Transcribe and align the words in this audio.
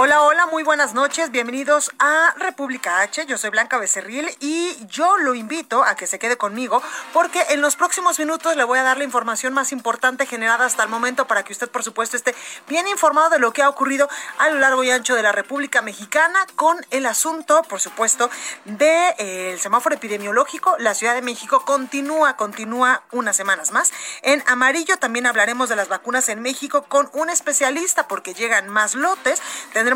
Hola, 0.00 0.22
hola, 0.22 0.46
muy 0.46 0.62
buenas 0.62 0.94
noches. 0.94 1.32
Bienvenidos 1.32 1.90
a 1.98 2.32
República 2.38 3.00
H. 3.00 3.26
Yo 3.26 3.36
soy 3.36 3.50
Blanca 3.50 3.78
Becerril 3.78 4.30
y 4.38 4.76
yo 4.86 5.16
lo 5.16 5.34
invito 5.34 5.82
a 5.82 5.96
que 5.96 6.06
se 6.06 6.20
quede 6.20 6.36
conmigo 6.36 6.80
porque 7.12 7.44
en 7.50 7.60
los 7.60 7.74
próximos 7.74 8.16
minutos 8.20 8.54
le 8.54 8.62
voy 8.62 8.78
a 8.78 8.84
dar 8.84 8.96
la 8.96 9.02
información 9.02 9.54
más 9.54 9.72
importante 9.72 10.24
generada 10.24 10.66
hasta 10.66 10.84
el 10.84 10.88
momento 10.88 11.26
para 11.26 11.42
que 11.42 11.52
usted, 11.52 11.68
por 11.68 11.82
supuesto, 11.82 12.16
esté 12.16 12.36
bien 12.68 12.86
informado 12.86 13.30
de 13.30 13.40
lo 13.40 13.52
que 13.52 13.62
ha 13.62 13.68
ocurrido 13.68 14.08
a 14.38 14.48
lo 14.50 14.60
largo 14.60 14.84
y 14.84 14.90
ancho 14.92 15.16
de 15.16 15.22
la 15.24 15.32
República 15.32 15.82
Mexicana 15.82 16.46
con 16.54 16.76
el 16.92 17.04
asunto, 17.04 17.64
por 17.64 17.80
supuesto, 17.80 18.30
del 18.66 18.78
de, 18.78 19.14
eh, 19.18 19.58
semáforo 19.58 19.96
epidemiológico. 19.96 20.76
La 20.78 20.94
Ciudad 20.94 21.16
de 21.16 21.22
México 21.22 21.64
continúa, 21.64 22.36
continúa 22.36 23.02
unas 23.10 23.34
semanas 23.34 23.72
más. 23.72 23.92
En 24.22 24.44
amarillo 24.46 24.96
también 24.98 25.26
hablaremos 25.26 25.68
de 25.68 25.74
las 25.74 25.88
vacunas 25.88 26.28
en 26.28 26.40
México 26.40 26.84
con 26.84 27.10
un 27.14 27.30
especialista 27.30 28.06
porque 28.06 28.32
llegan 28.32 28.68
más 28.68 28.94
lotes. 28.94 29.42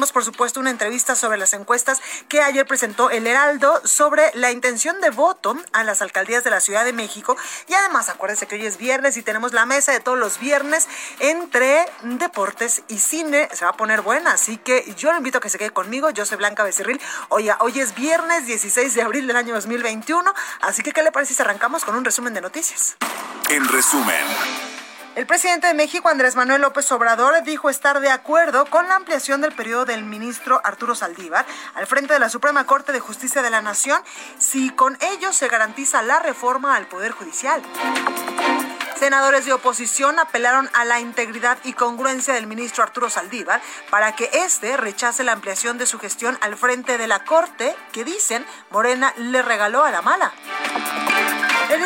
Por 0.00 0.24
supuesto, 0.24 0.58
una 0.58 0.70
entrevista 0.70 1.14
sobre 1.14 1.38
las 1.38 1.52
encuestas 1.52 2.00
que 2.28 2.40
ayer 2.40 2.66
presentó 2.66 3.10
el 3.10 3.26
Heraldo 3.26 3.80
sobre 3.84 4.30
la 4.34 4.50
intención 4.50 5.00
de 5.00 5.10
voto 5.10 5.56
a 5.72 5.84
las 5.84 6.02
alcaldías 6.02 6.44
de 6.44 6.50
la 6.50 6.60
Ciudad 6.60 6.84
de 6.84 6.92
México. 6.92 7.36
Y 7.68 7.74
además, 7.74 8.08
acuérdense 8.08 8.46
que 8.46 8.54
hoy 8.54 8.66
es 8.66 8.78
viernes 8.78 9.16
y 9.16 9.22
tenemos 9.22 9.52
la 9.52 9.66
mesa 9.66 9.92
de 9.92 10.00
todos 10.00 10.18
los 10.18 10.38
viernes 10.38 10.88
entre 11.18 11.84
deportes 12.02 12.82
y 12.88 12.98
cine. 12.98 13.48
Se 13.52 13.64
va 13.64 13.72
a 13.72 13.76
poner 13.76 14.00
buena, 14.00 14.32
así 14.32 14.56
que 14.56 14.94
yo 14.96 15.12
lo 15.12 15.18
invito 15.18 15.38
a 15.38 15.40
que 15.40 15.50
se 15.50 15.58
quede 15.58 15.70
conmigo. 15.70 16.10
Yo 16.10 16.24
soy 16.24 16.38
Blanca 16.38 16.64
Becerril. 16.64 17.00
Oiga, 17.28 17.58
hoy 17.60 17.78
es 17.78 17.94
viernes 17.94 18.46
16 18.46 18.94
de 18.94 19.02
abril 19.02 19.26
del 19.26 19.36
año 19.36 19.54
2021. 19.54 20.32
Así 20.62 20.82
que, 20.82 20.92
¿qué 20.92 21.02
le 21.02 21.12
parece 21.12 21.34
si 21.34 21.42
arrancamos 21.42 21.84
con 21.84 21.94
un 21.94 22.04
resumen 22.04 22.32
de 22.34 22.40
noticias? 22.40 22.96
En 23.50 23.68
resumen. 23.68 24.71
El 25.14 25.26
presidente 25.26 25.66
de 25.66 25.74
México, 25.74 26.08
Andrés 26.08 26.36
Manuel 26.36 26.62
López 26.62 26.90
Obrador, 26.90 27.42
dijo 27.42 27.68
estar 27.68 28.00
de 28.00 28.08
acuerdo 28.08 28.64
con 28.64 28.88
la 28.88 28.94
ampliación 28.94 29.42
del 29.42 29.52
periodo 29.52 29.84
del 29.84 30.04
ministro 30.04 30.58
Arturo 30.64 30.94
Saldívar 30.94 31.44
al 31.74 31.86
frente 31.86 32.14
de 32.14 32.18
la 32.18 32.30
Suprema 32.30 32.64
Corte 32.64 32.92
de 32.92 33.00
Justicia 33.00 33.42
de 33.42 33.50
la 33.50 33.60
Nación 33.60 34.00
si 34.38 34.70
con 34.70 34.96
ello 35.02 35.34
se 35.34 35.48
garantiza 35.48 36.00
la 36.00 36.18
reforma 36.18 36.76
al 36.76 36.86
Poder 36.86 37.12
Judicial. 37.12 37.60
Senadores 38.98 39.44
de 39.44 39.52
oposición 39.52 40.18
apelaron 40.18 40.70
a 40.72 40.86
la 40.86 40.98
integridad 40.98 41.58
y 41.64 41.74
congruencia 41.74 42.32
del 42.32 42.46
ministro 42.46 42.82
Arturo 42.82 43.10
Saldívar 43.10 43.60
para 43.90 44.16
que 44.16 44.30
éste 44.32 44.78
rechace 44.78 45.24
la 45.24 45.32
ampliación 45.32 45.76
de 45.76 45.84
su 45.84 45.98
gestión 45.98 46.38
al 46.40 46.56
frente 46.56 46.96
de 46.96 47.06
la 47.06 47.22
Corte 47.24 47.76
que 47.92 48.04
dicen 48.04 48.46
Morena 48.70 49.12
le 49.18 49.42
regaló 49.42 49.84
a 49.84 49.90
la 49.90 50.00
mala. 50.00 50.32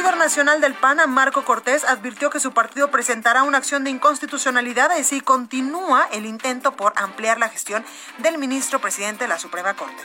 Líder 0.06 0.18
nacional 0.18 0.60
del 0.60 0.74
PAN, 0.74 1.00
Marco 1.10 1.44
Cortés, 1.44 1.82
advirtió 1.82 2.30
que 2.30 2.38
su 2.38 2.52
partido 2.52 2.92
presentará 2.92 3.42
una 3.42 3.58
acción 3.58 3.82
de 3.82 3.90
inconstitucionalidad 3.90 4.92
si 5.02 5.20
continúa 5.20 6.06
el 6.12 6.26
intento 6.26 6.76
por 6.76 6.92
ampliar 6.94 7.40
la 7.40 7.48
gestión 7.48 7.84
del 8.18 8.38
ministro 8.38 8.80
presidente 8.80 9.24
de 9.24 9.28
la 9.28 9.40
Suprema 9.40 9.74
Corte. 9.74 10.00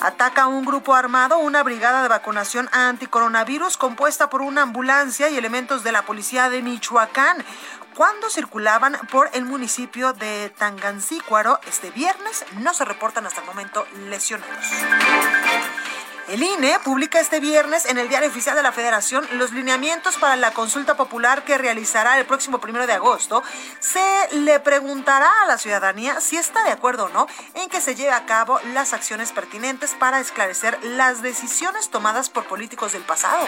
Ataca 0.00 0.46
un 0.46 0.64
grupo 0.64 0.94
armado 0.94 1.38
una 1.38 1.64
brigada 1.64 2.00
de 2.02 2.08
vacunación 2.08 2.68
anticoronavirus 2.70 3.76
compuesta 3.76 4.30
por 4.30 4.42
una 4.42 4.62
ambulancia 4.62 5.28
y 5.28 5.36
elementos 5.36 5.82
de 5.82 5.90
la 5.90 6.02
policía 6.02 6.48
de 6.48 6.62
Michoacán 6.62 7.44
cuando 7.96 8.30
circulaban 8.30 8.96
por 9.10 9.30
el 9.32 9.46
municipio 9.46 10.12
de 10.12 10.54
Tangancícuaro 10.56 11.58
este 11.66 11.90
viernes. 11.90 12.44
No 12.60 12.72
se 12.72 12.84
reportan 12.84 13.26
hasta 13.26 13.40
el 13.40 13.46
momento 13.48 13.84
lesionados. 14.08 14.64
El 16.28 16.42
INE 16.42 16.78
publica 16.84 17.20
este 17.20 17.40
viernes 17.40 17.86
en 17.86 17.96
el 17.96 18.10
Diario 18.10 18.28
Oficial 18.28 18.54
de 18.54 18.62
la 18.62 18.70
Federación 18.70 19.26
los 19.38 19.52
lineamientos 19.52 20.16
para 20.16 20.36
la 20.36 20.50
consulta 20.50 20.94
popular 20.94 21.42
que 21.42 21.56
realizará 21.56 22.18
el 22.18 22.26
próximo 22.26 22.58
primero 22.58 22.86
de 22.86 22.92
agosto. 22.92 23.42
Se 23.80 24.28
le 24.32 24.60
preguntará 24.60 25.30
a 25.42 25.46
la 25.46 25.56
ciudadanía 25.56 26.20
si 26.20 26.36
está 26.36 26.62
de 26.64 26.70
acuerdo 26.70 27.06
o 27.06 27.08
no 27.08 27.26
en 27.54 27.70
que 27.70 27.80
se 27.80 27.94
lleve 27.94 28.10
a 28.10 28.26
cabo 28.26 28.60
las 28.74 28.92
acciones 28.92 29.32
pertinentes 29.32 29.94
para 29.98 30.20
esclarecer 30.20 30.78
las 30.84 31.22
decisiones 31.22 31.88
tomadas 31.88 32.28
por 32.28 32.44
políticos 32.44 32.92
del 32.92 33.04
pasado. 33.04 33.46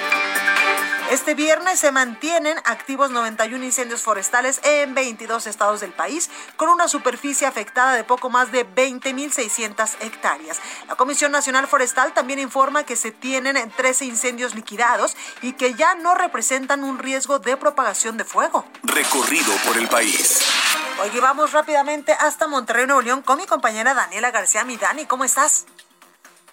Este 1.11 1.35
viernes 1.35 1.81
se 1.81 1.93
mantienen 1.93 2.57
activos 2.65 3.11
91 3.11 3.63
incendios 3.63 4.01
forestales 4.01 4.61
en 4.63 4.95
22 4.95 5.49
estados 5.49 5.81
del 5.81 5.93
país, 5.93 6.31
con 6.57 6.69
una 6.69 6.87
superficie 6.87 7.47
afectada 7.47 7.95
de 7.95 8.05
poco 8.05 8.31
más 8.31 8.53
de 8.53 8.65
20.600 8.65 9.97
hectáreas. 10.01 10.61
La 10.89 10.95
Comisión 10.95 11.33
Nacional 11.33 11.67
Forestal 11.67 12.13
también 12.13 12.39
informa 12.39 12.70
que 12.85 12.97
se 12.97 13.11
tienen 13.11 13.57
13 13.71 14.05
incendios 14.05 14.55
liquidados 14.55 15.17
y 15.43 15.53
que 15.55 15.75
ya 15.75 15.95
no 15.97 16.15
representan 16.15 16.85
un 16.85 16.99
riesgo 16.99 17.39
de 17.39 17.57
propagación 17.57 18.17
de 18.17 18.25
fuego. 18.25 18.65
Recorrido 18.83 19.53
por 19.67 19.77
el 19.77 19.89
país. 19.89 20.41
Hoy 21.03 21.11
vamos 21.21 21.53
rápidamente 21.53 22.13
hasta 22.13 22.47
Monterrey, 22.47 22.87
Nuevo 22.87 23.03
León, 23.03 23.23
con 23.23 23.39
mi 23.39 23.47
compañera 23.47 23.95
Daniela 23.95 24.31
García 24.31 24.65
Midani. 24.65 25.07
¿Cómo 25.07 25.25
estás? 25.25 25.67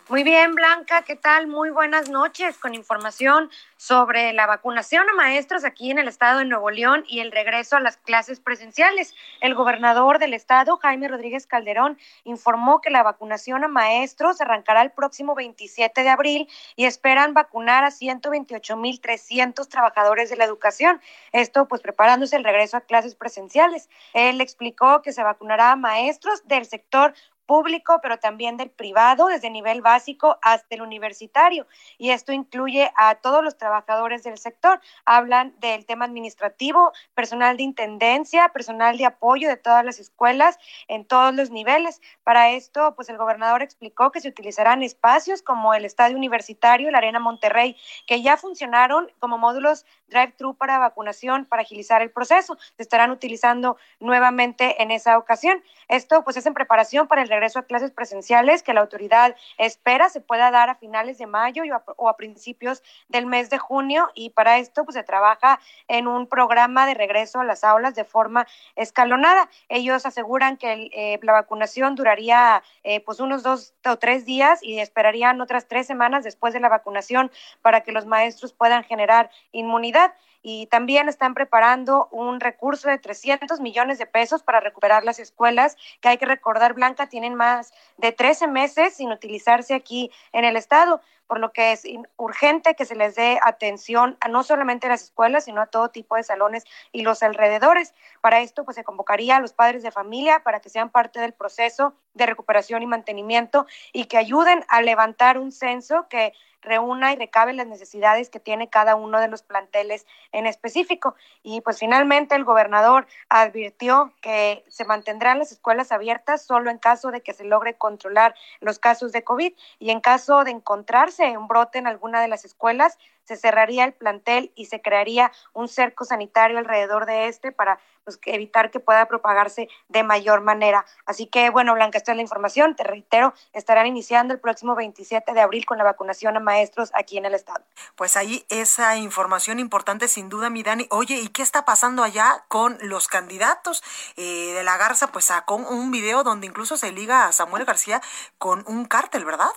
Muy 0.10 0.24
bien, 0.24 0.56
Blanca, 0.56 1.02
¿qué 1.02 1.18
tal? 1.18 1.48
Muy 1.48 1.70
buenas 1.70 2.08
noches 2.08 2.58
con 2.58 2.74
información 2.74 3.52
sobre 3.76 4.32
la 4.32 4.46
vacunación 4.46 5.10
a 5.10 5.14
maestros 5.14 5.66
aquí 5.66 5.92
en 5.92 6.00
el 6.00 6.08
estado 6.08 6.40
de 6.40 6.46
Nuevo 6.46 6.72
León 6.72 7.04
y 7.10 7.20
el 7.20 7.30
regreso 7.30 7.76
a 7.76 7.82
las 7.82 7.98
clases 7.98 8.40
presenciales. 8.40 9.14
El 9.42 9.54
gobernador 9.54 10.18
del 10.18 10.34
estado, 10.34 10.78
Jaime 10.78 11.10
Rodríguez 11.10 11.46
Calderón, 11.46 11.98
informó 12.24 12.80
que 12.80 12.90
la 12.90 13.04
vacunación 13.04 13.66
a 13.66 13.68
maestros 13.68 14.40
arrancará 14.40 14.82
el 14.82 14.92
próximo 14.92 15.36
27 15.36 16.02
de 16.02 16.10
abril 16.10 16.48
y 16.78 16.86
esperan 16.86 17.34
vacunar 17.34 17.84
a 17.84 17.90
128.300 17.90 19.68
trabajadores 19.68 20.30
de 20.30 20.38
la 20.38 20.46
educación. 20.46 21.02
Esto 21.34 21.68
pues 21.68 21.82
preparándose 21.82 22.38
el 22.38 22.46
regreso 22.46 22.78
a 22.78 22.82
clases 22.82 23.16
presenciales. 23.16 23.90
Él 24.14 24.40
explicó 24.40 25.02
que 25.02 25.12
se 25.12 25.22
vacunará 25.22 25.74
a 25.74 25.76
maestros 25.76 26.48
del 26.48 26.66
sector 26.66 27.14
público, 27.48 28.00
pero 28.04 28.20
también 28.20 28.58
del 28.58 28.70
privado, 28.70 29.28
desde 29.28 29.50
nivel 29.50 29.82
básico 29.82 30.38
hasta 30.44 30.76
el 30.76 30.84
universitario. 30.84 31.66
Y 31.98 32.12
esto 32.12 32.32
incluye 32.34 32.92
a 32.96 33.16
todos 33.16 33.44
los 33.44 33.58
trabajadores 33.58 34.24
del 34.24 34.38
sector. 34.38 34.80
Hablan 35.06 35.56
del 35.60 35.88
tema 35.88 36.06
administrativo, 36.06 36.92
personal 37.16 37.58
de 37.58 37.64
intendencia, 37.64 38.50
personal 38.50 38.98
de 38.98 39.06
apoyo 39.06 39.50
de 39.50 39.58
todas 39.58 39.84
las 39.84 40.00
escuelas 40.00 40.60
en 40.88 41.06
todos 41.06 41.34
los 41.34 41.50
niveles. 41.50 42.02
Para 42.24 42.52
esto, 42.52 42.94
pues 42.96 43.10
el 43.10 43.18
gobernador 43.18 43.64
explicó 43.64 44.12
que 44.12 44.22
se 44.22 44.30
utilizarán 44.30 44.84
espacios 44.84 45.42
como 45.42 45.74
el 45.74 45.86
Estadio 45.86 46.18
Universitario, 46.18 46.92
la 46.92 47.00
Arena 47.00 47.20
Monterrey, 47.20 47.78
que 48.06 48.22
ya 48.22 48.38
funcionaron 48.38 49.10
como 49.20 49.38
módulos 49.38 49.86
drive-thru 50.08 50.56
para 50.56 50.78
vacunación 50.78 51.46
para 51.46 51.62
agilizar 51.62 52.02
el 52.02 52.12
proceso. 52.12 52.58
Se 52.76 52.84
estarán 52.84 53.12
utilizando 53.12 53.78
nuevamente 54.00 54.82
en 54.82 54.92
esa 54.92 55.18
ocasión. 55.18 55.64
Esto 55.88 56.24
pues 56.24 56.38
es 56.38 56.46
en 56.46 56.54
preparación 56.54 57.08
para 57.08 57.22
el 57.22 57.30
regreso 57.38 57.60
a 57.60 57.64
clases 57.64 57.92
presenciales 57.92 58.64
que 58.64 58.74
la 58.74 58.82
autoridad 58.82 59.36
espera 59.60 60.10
se 60.10 60.22
pueda 60.22 60.50
dar 60.50 60.70
a 60.70 60.76
finales 60.76 61.20
de 61.20 61.28
mayo 61.28 61.64
o 61.96 62.10
a 62.10 62.18
principios 62.18 62.82
del 63.10 63.28
mes 63.28 63.52
de 63.52 63.60
junio 63.60 64.10
y 64.16 64.32
para 64.32 64.58
esto 64.58 64.84
pues 64.86 64.96
se 64.96 65.04
trabaja 65.04 65.60
en 65.88 66.08
un 66.08 66.26
programa 66.26 66.88
de 66.88 66.96
regreso 66.96 67.40
a 67.40 67.44
las 67.44 67.64
aulas 67.64 67.94
de 67.94 68.04
forma 68.04 68.48
escalonada. 68.76 69.50
Ellos 69.70 70.06
aseguran 70.08 70.58
que 70.58 70.90
eh, 70.94 71.20
la 71.22 71.34
vacunación 71.34 71.94
duraría 71.94 72.64
eh, 72.84 73.02
pues 73.02 73.20
unos 73.20 73.44
dos 73.44 73.76
o 73.86 73.98
tres 73.98 74.26
días 74.26 74.64
y 74.64 74.80
esperarían 74.80 75.40
otras 75.40 75.68
tres 75.68 75.86
semanas 75.86 76.24
después 76.24 76.54
de 76.54 76.60
la 76.60 76.70
vacunación 76.70 77.32
para 77.62 77.82
que 77.82 77.92
los 77.92 78.08
maestros 78.08 78.52
puedan 78.54 78.84
generar 78.84 79.30
inmunidad 79.52 80.12
y 80.50 80.68
también 80.68 81.10
están 81.10 81.34
preparando 81.34 82.08
un 82.10 82.40
recurso 82.40 82.88
de 82.88 82.98
300 82.98 83.60
millones 83.60 83.98
de 83.98 84.06
pesos 84.06 84.44
para 84.44 84.62
recuperar 84.62 85.04
las 85.04 85.20
escuelas, 85.20 85.76
que 86.00 86.08
hay 86.08 86.18
que 86.18 86.26
recordar, 86.26 86.74
Blanca, 86.74 87.10
tienen 87.10 87.36
más 87.36 87.74
de 87.98 88.14
13 88.14 88.48
meses 88.48 88.94
sin 88.94 89.12
utilizarse 89.12 89.74
aquí 89.74 90.10
en 90.32 90.46
el 90.46 90.56
estado. 90.56 91.02
Por 91.28 91.40
lo 91.40 91.52
que 91.52 91.74
es 91.74 91.84
urgente 92.16 92.76
que 92.76 92.86
se 92.86 92.96
les 92.96 93.16
dé 93.16 93.40
atención 93.44 94.18
a 94.22 94.28
no 94.28 94.44
solamente 94.44 94.88
a 94.88 94.90
las 94.90 95.04
escuelas, 95.04 95.46
sino 95.46 95.62
a 95.62 95.68
todo 95.68 95.90
tipo 95.90 96.16
de 96.16 96.24
salones 96.24 96.64
y 96.92 97.02
los 97.02 97.22
alrededores. 97.24 97.94
Para 98.22 98.42
esto, 98.42 98.64
pues 98.64 98.76
se 98.76 98.84
convocaría 98.84 99.36
a 99.36 99.42
los 99.42 99.54
padres 99.54 99.84
de 99.84 99.92
familia 99.92 100.42
para 100.44 100.60
que 100.60 100.70
sean 100.70 100.90
parte 100.90 101.20
del 101.20 101.34
proceso 101.34 101.94
de 102.14 102.26
recuperación 102.26 102.82
y 102.82 102.88
mantenimiento 102.88 103.68
y 103.94 104.06
que 104.06 104.18
ayuden 104.18 104.64
a 104.70 104.82
levantar 104.82 105.38
un 105.38 105.52
censo 105.52 106.08
que 106.10 106.34
reúna 106.62 107.14
y 107.14 107.16
recabe 107.16 107.54
las 107.54 107.68
necesidades 107.68 108.30
que 108.30 108.40
tiene 108.40 108.70
cada 108.70 108.96
uno 108.96 109.20
de 109.20 109.28
los 109.28 109.42
planteles 109.42 110.06
en 110.32 110.46
específico. 110.46 111.16
Y 111.44 111.62
pues 111.62 111.80
finalmente 111.80 112.36
el 112.36 112.44
gobernador 112.44 113.08
advirtió 113.30 114.14
que 114.22 114.64
se 114.68 114.86
mantendrán 114.86 115.40
las 115.40 115.52
escuelas 115.52 115.92
abiertas 115.92 116.46
solo 116.46 116.70
en 116.70 116.78
caso 116.78 117.12
de 117.12 117.22
que 117.22 117.34
se 117.34 117.46
logre 117.46 117.76
controlar 117.76 118.36
los 118.60 118.80
casos 118.80 119.12
de 119.12 119.24
COVID 119.24 119.54
y 119.80 119.90
en 119.90 120.02
caso 120.02 120.44
de 120.44 120.52
encontrarse 120.52 121.17
un 121.24 121.48
brote 121.48 121.80
en 121.80 121.88
alguna 121.88 122.22
de 122.22 122.28
las 122.28 122.46
escuelas, 122.46 122.98
se 123.24 123.36
cerraría 123.36 123.84
el 123.84 123.94
plantel 123.94 124.52
y 124.56 124.66
se 124.66 124.82
crearía 124.82 125.32
un 125.54 125.68
cerco 125.68 126.06
sanitario 126.06 126.58
alrededor 126.58 127.06
de 127.06 127.28
este 127.28 127.52
para 127.52 127.80
pues, 128.06 128.20
evitar 128.24 128.72
que 128.72 128.80
pueda 128.80 129.06
propagarse 129.08 129.68
de 129.90 130.04
mayor 130.04 130.40
manera. 130.40 130.86
Así 131.06 131.28
que, 131.28 131.50
bueno, 131.50 131.74
Blanca, 131.74 131.98
esta 131.98 132.14
es 132.14 132.16
la 132.16 132.22
información. 132.22 132.76
Te 132.78 132.86
reitero, 132.86 133.34
estarán 133.52 133.86
iniciando 133.86 134.34
el 134.34 134.40
próximo 134.40 134.76
27 134.76 135.34
de 135.34 135.42
abril 135.42 135.66
con 135.66 135.78
la 135.78 135.84
vacunación 135.84 136.38
a 136.38 136.40
maestros 136.40 136.90
aquí 136.94 137.18
en 137.18 137.26
el 137.26 137.34
estado. 137.34 137.66
Pues 137.96 138.16
ahí 138.16 138.46
esa 138.48 138.96
información 138.96 139.60
importante, 139.60 140.08
sin 140.08 140.30
duda, 140.30 140.50
mi 140.50 140.64
Dani. 140.64 140.88
Oye, 140.90 141.16
¿y 141.16 141.28
qué 141.28 141.42
está 141.42 141.66
pasando 141.66 142.04
allá 142.04 142.46
con 142.48 142.78
los 142.80 143.10
candidatos? 143.10 143.84
Eh, 144.16 144.54
de 144.54 144.64
la 144.64 144.78
Garza, 144.78 145.08
pues 145.08 145.26
sacó 145.26 145.56
un 145.56 145.92
video 145.92 146.24
donde 146.24 146.48
incluso 146.48 146.78
se 146.78 146.94
liga 146.94 147.26
a 147.26 147.34
Samuel 147.34 147.66
García 147.66 148.02
con 148.38 148.64
un 148.68 148.86
cártel, 148.86 149.26
¿verdad? 149.26 149.52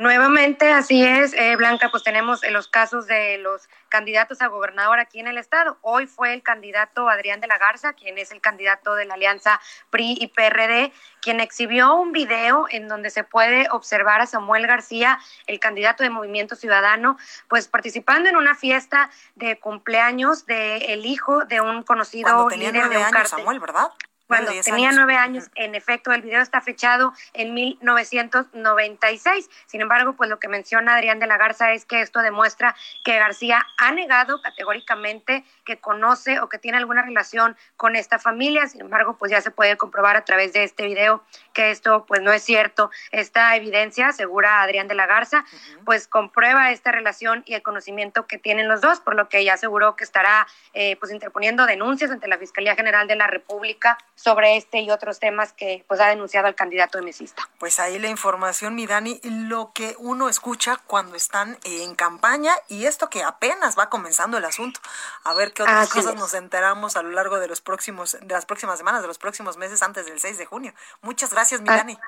Nuevamente, 0.00 0.72
así 0.72 1.04
es, 1.04 1.34
eh, 1.34 1.56
Blanca, 1.56 1.90
pues 1.90 2.02
tenemos 2.02 2.40
los 2.52 2.68
casos 2.68 3.06
de 3.06 3.36
los 3.36 3.68
candidatos 3.90 4.40
a 4.40 4.46
gobernador 4.46 4.98
aquí 4.98 5.20
en 5.20 5.26
el 5.26 5.36
estado. 5.36 5.76
Hoy 5.82 6.06
fue 6.06 6.32
el 6.32 6.42
candidato 6.42 7.10
Adrián 7.10 7.42
de 7.42 7.46
la 7.46 7.58
Garza, 7.58 7.92
quien 7.92 8.16
es 8.16 8.32
el 8.32 8.40
candidato 8.40 8.94
de 8.94 9.04
la 9.04 9.12
alianza 9.12 9.60
PRI 9.90 10.16
y 10.18 10.28
PRD, 10.28 10.90
quien 11.20 11.40
exhibió 11.40 11.96
un 11.96 12.12
video 12.12 12.64
en 12.70 12.88
donde 12.88 13.10
se 13.10 13.24
puede 13.24 13.68
observar 13.72 14.22
a 14.22 14.26
Samuel 14.26 14.66
García, 14.66 15.18
el 15.46 15.60
candidato 15.60 16.02
de 16.02 16.08
Movimiento 16.08 16.56
Ciudadano, 16.56 17.18
pues 17.48 17.68
participando 17.68 18.30
en 18.30 18.36
una 18.36 18.54
fiesta 18.54 19.10
de 19.34 19.58
cumpleaños 19.58 20.46
del 20.46 20.82
el 20.82 21.04
hijo 21.04 21.44
de 21.44 21.60
un 21.60 21.82
conocido 21.82 22.48
líder 22.48 22.88
de 22.88 22.96
un 22.96 23.04
años, 23.04 23.28
Samuel, 23.28 23.60
¿verdad? 23.60 23.90
Cuando 24.30 24.52
tenía 24.62 24.92
nueve 24.92 25.16
años. 25.16 25.50
En 25.56 25.74
efecto, 25.74 26.12
el 26.12 26.22
video 26.22 26.40
está 26.40 26.60
fechado 26.60 27.12
en 27.32 27.52
1996. 27.52 29.50
Sin 29.66 29.80
embargo, 29.80 30.12
pues 30.12 30.30
lo 30.30 30.38
que 30.38 30.46
menciona 30.46 30.94
Adrián 30.94 31.18
de 31.18 31.26
la 31.26 31.36
Garza 31.36 31.72
es 31.72 31.84
que 31.84 32.00
esto 32.00 32.20
demuestra 32.20 32.76
que 33.04 33.18
García 33.18 33.66
ha 33.76 33.90
negado 33.90 34.40
categóricamente 34.40 35.44
que 35.64 35.80
conoce 35.80 36.38
o 36.38 36.48
que 36.48 36.58
tiene 36.58 36.78
alguna 36.78 37.02
relación 37.02 37.56
con 37.76 37.96
esta 37.96 38.20
familia. 38.20 38.68
Sin 38.68 38.82
embargo, 38.82 39.16
pues 39.18 39.32
ya 39.32 39.40
se 39.40 39.50
puede 39.50 39.76
comprobar 39.76 40.16
a 40.16 40.24
través 40.24 40.52
de 40.52 40.62
este 40.62 40.86
video 40.86 41.24
que 41.52 41.72
esto 41.72 42.06
pues 42.06 42.22
no 42.22 42.32
es 42.32 42.44
cierto. 42.44 42.92
Esta 43.10 43.56
evidencia, 43.56 44.08
asegura 44.08 44.62
Adrián 44.62 44.86
de 44.86 44.94
la 44.94 45.06
Garza, 45.06 45.44
pues 45.84 46.06
comprueba 46.06 46.70
esta 46.70 46.92
relación 46.92 47.42
y 47.46 47.54
el 47.54 47.62
conocimiento 47.62 48.28
que 48.28 48.38
tienen 48.38 48.68
los 48.68 48.80
dos, 48.80 49.00
por 49.00 49.16
lo 49.16 49.28
que 49.28 49.44
ya 49.44 49.54
aseguró 49.54 49.96
que 49.96 50.04
estará 50.04 50.46
eh, 50.72 50.94
pues 51.00 51.10
interponiendo 51.10 51.66
denuncias 51.66 52.12
ante 52.12 52.28
la 52.28 52.38
Fiscalía 52.38 52.76
General 52.76 53.08
de 53.08 53.16
la 53.16 53.26
República 53.26 53.98
sobre 54.20 54.58
este 54.58 54.80
y 54.80 54.90
otros 54.90 55.18
temas 55.18 55.54
que 55.54 55.82
pues 55.88 55.98
ha 55.98 56.08
denunciado 56.08 56.46
el 56.46 56.54
candidato 56.54 56.98
de 56.98 57.04
mesista. 57.04 57.48
Pues 57.58 57.80
ahí 57.80 57.98
la 57.98 58.08
información, 58.08 58.74
mi 58.74 58.86
Dani, 58.86 59.18
lo 59.22 59.72
que 59.72 59.96
uno 59.98 60.28
escucha 60.28 60.76
cuando 60.86 61.16
están 61.16 61.58
en 61.64 61.94
campaña 61.94 62.52
y 62.68 62.84
esto 62.84 63.08
que 63.08 63.22
apenas 63.22 63.78
va 63.78 63.88
comenzando 63.88 64.36
el 64.36 64.44
asunto. 64.44 64.78
A 65.24 65.32
ver 65.32 65.54
qué 65.54 65.62
otras 65.62 65.88
cosas 65.88 66.16
nos 66.16 66.34
enteramos 66.34 66.96
a 66.96 67.02
lo 67.02 67.10
largo 67.12 67.38
de 67.38 67.48
los 67.48 67.62
próximos 67.62 68.18
de 68.20 68.34
las 68.34 68.44
próximas 68.44 68.76
semanas, 68.76 69.00
de 69.00 69.08
los 69.08 69.16
próximos 69.16 69.56
meses 69.56 69.82
antes 69.82 70.04
del 70.04 70.20
6 70.20 70.36
de 70.36 70.44
junio. 70.44 70.74
Muchas 71.00 71.32
gracias, 71.32 71.62
mi 71.62 71.70
ah, 71.70 71.76
Dani. 71.78 71.98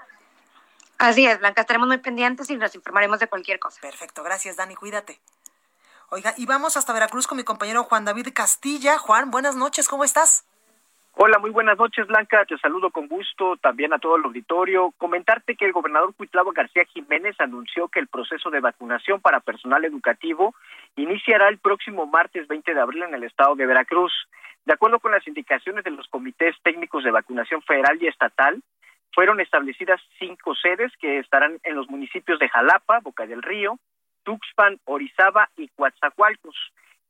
Así 0.99 1.27
es, 1.27 1.39
Blanca, 1.39 1.63
estaremos 1.63 1.89
muy 1.89 1.99
pendientes 1.99 2.51
y 2.51 2.57
nos 2.57 2.75
informaremos 2.75 3.21
de 3.21 3.27
cualquier 3.27 3.59
cosa. 3.59 3.81
Perfecto, 3.81 4.23
gracias, 4.23 4.57
Dani, 4.57 4.75
cuídate. 4.75 5.19
Oiga, 6.11 6.35
y 6.37 6.45
vamos 6.45 6.77
hasta 6.77 6.93
Veracruz 6.93 7.27
con 7.27 7.39
mi 7.39 7.45
compañero 7.45 7.85
Juan 7.85 8.05
David 8.05 8.29
Castilla. 8.35 8.99
Juan, 8.99 9.31
buenas 9.31 9.57
noches, 9.57 9.89
¿cómo 9.89 10.05
estás? 10.05 10.45
Hola, 11.15 11.39
muy 11.39 11.51
buenas 11.51 11.77
noches, 11.77 12.07
Blanca. 12.07 12.47
Te 12.47 12.57
saludo 12.57 12.91
con 12.91 13.07
gusto, 13.07 13.59
también 13.59 13.93
a 13.93 13.99
todo 13.99 14.17
el 14.17 14.25
auditorio. 14.25 14.95
Comentarte 14.97 15.57
que 15.57 15.67
el 15.67 15.73
gobernador 15.73 16.15
Cuitlavo 16.15 16.53
García 16.53 16.87
Jiménez 16.87 17.37
anunció 17.39 17.89
que 17.89 18.01
el 18.01 18.09
proceso 18.09 18.49
de 18.49 18.61
vacunación 18.61 19.21
para 19.21 19.41
personal 19.41 19.85
educativo 19.85 20.55
iniciará 20.97 21.49
el 21.49 21.59
próximo 21.59 22.07
martes 22.07 22.49
20 22.49 22.73
de 22.73 22.81
abril 22.81 23.03
en 23.03 23.15
el 23.15 23.25
estado 23.25 23.55
de 23.57 23.67
Veracruz. 23.67 24.13
De 24.65 24.73
acuerdo 24.73 25.01
con 25.01 25.13
las 25.13 25.27
indicaciones 25.29 25.85
de 25.85 25.91
los 25.91 26.09
comités 26.09 26.57
técnicos 26.63 27.05
de 27.05 27.11
vacunación 27.11 27.61
federal 27.61 27.99
y 28.01 28.07
estatal, 28.07 28.63
fueron 29.15 29.39
establecidas 29.41 30.01
cinco 30.19 30.55
sedes 30.55 30.91
que 30.99 31.19
estarán 31.19 31.59
en 31.63 31.77
los 31.77 31.91
municipios 31.91 32.39
de 32.39 32.49
Jalapa, 32.49 33.01
Boca 33.01 33.27
del 33.27 33.43
Río, 33.43 33.79
Tuxpan, 34.23 34.81
Orizaba 34.87 35.51
y 35.59 35.69
Coatzacoalcos. 35.69 36.57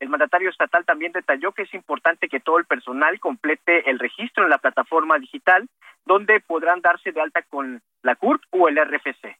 El 0.03 0.09
mandatario 0.09 0.51
estatal 0.51 0.85
también 0.85 1.13
detalló 1.13 1.53
que 1.53 1.63
es 1.63 1.73
importante 1.75 2.29
que 2.29 2.41
todo 2.41 2.59
el 2.59 2.65
personal 2.65 3.21
complete 3.21 3.89
el 3.89 4.01
registro 4.01 4.43
en 4.43 4.51
la 4.51 4.59
plataforma 4.59 5.17
digital, 5.17 5.69
donde 6.05 6.41
podrán 6.41 6.81
darse 6.81 7.13
de 7.13 7.21
alta 7.21 7.43
con 7.43 7.81
la 8.03 8.17
CURP 8.17 8.43
o 8.51 8.67
el 8.67 8.85
RFC. 8.85 9.39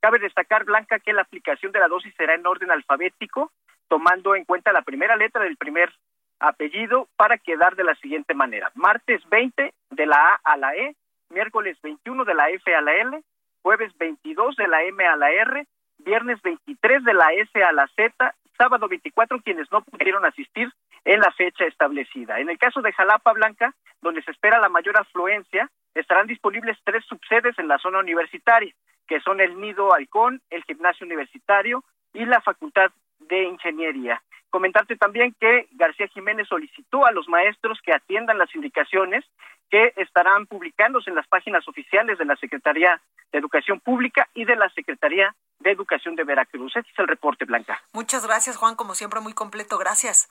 Cabe 0.00 0.18
destacar, 0.18 0.64
Blanca, 0.64 0.98
que 0.98 1.12
la 1.12 1.20
aplicación 1.20 1.72
de 1.72 1.80
la 1.80 1.88
dosis 1.88 2.14
será 2.16 2.34
en 2.34 2.46
orden 2.46 2.70
alfabético, 2.70 3.52
tomando 3.88 4.34
en 4.34 4.46
cuenta 4.46 4.72
la 4.72 4.80
primera 4.80 5.14
letra 5.14 5.42
del 5.42 5.58
primer 5.58 5.92
apellido 6.40 7.06
para 7.18 7.36
quedar 7.36 7.76
de 7.76 7.84
la 7.84 7.94
siguiente 7.96 8.32
manera. 8.32 8.72
Martes 8.76 9.20
20 9.28 9.74
de 9.90 10.06
la 10.06 10.16
A 10.16 10.40
a 10.42 10.56
la 10.56 10.74
E, 10.74 10.96
miércoles 11.28 11.76
21 11.82 12.24
de 12.24 12.34
la 12.34 12.48
F 12.48 12.74
a 12.74 12.80
la 12.80 12.94
L, 12.94 13.22
jueves 13.60 13.92
22 13.98 14.56
de 14.56 14.68
la 14.68 14.84
M 14.84 15.04
a 15.04 15.16
la 15.16 15.30
R, 15.32 15.66
viernes 16.08 16.40
23 16.40 17.04
de 17.04 17.12
la 17.12 17.34
S 17.34 17.62
a 17.62 17.70
la 17.72 17.86
Z 17.94 18.34
sábado 18.56 18.88
24 18.88 19.40
quienes 19.40 19.70
no 19.70 19.82
pudieron 19.82 20.24
asistir 20.24 20.72
en 21.04 21.20
la 21.20 21.30
fecha 21.32 21.66
establecida. 21.66 22.40
En 22.40 22.48
el 22.48 22.58
caso 22.58 22.80
de 22.80 22.92
Jalapa 22.92 23.32
Blanca, 23.34 23.74
donde 24.00 24.22
se 24.22 24.30
espera 24.30 24.58
la 24.58 24.70
mayor 24.70 24.98
afluencia, 24.98 25.70
estarán 25.94 26.26
disponibles 26.26 26.78
tres 26.82 27.04
subsedes 27.04 27.58
en 27.58 27.68
la 27.68 27.78
zona 27.78 28.00
universitaria, 28.00 28.72
que 29.06 29.20
son 29.20 29.40
el 29.40 29.60
Nido 29.60 29.94
Halcón, 29.94 30.40
el 30.48 30.64
Gimnasio 30.64 31.06
Universitario 31.06 31.84
y 32.14 32.24
la 32.24 32.40
Facultad 32.40 32.90
de 33.20 33.44
Ingeniería. 33.44 34.22
Comentarte 34.50 34.96
también 34.96 35.34
que 35.38 35.68
García 35.72 36.08
Jiménez 36.08 36.48
solicitó 36.48 37.04
a 37.04 37.12
los 37.12 37.28
maestros 37.28 37.78
que 37.84 37.92
atiendan 37.92 38.38
las 38.38 38.54
indicaciones 38.54 39.24
que 39.70 39.92
estarán 39.96 40.46
publicándose 40.46 41.10
en 41.10 41.16
las 41.16 41.26
páginas 41.26 41.66
oficiales 41.68 42.18
de 42.18 42.24
la 42.24 42.36
Secretaría 42.36 43.00
de 43.30 43.38
Educación 43.38 43.80
Pública 43.80 44.28
y 44.34 44.44
de 44.44 44.56
la 44.56 44.70
Secretaría 44.70 45.34
de 45.58 45.70
Educación 45.72 46.16
de 46.16 46.24
Veracruz. 46.24 46.74
Este 46.76 46.90
es 46.90 46.98
el 46.98 47.08
reporte, 47.08 47.44
Blanca. 47.44 47.80
Muchas 47.92 48.26
gracias, 48.26 48.56
Juan, 48.56 48.76
como 48.76 48.94
siempre, 48.94 49.20
muy 49.20 49.34
completo. 49.34 49.76
Gracias. 49.76 50.30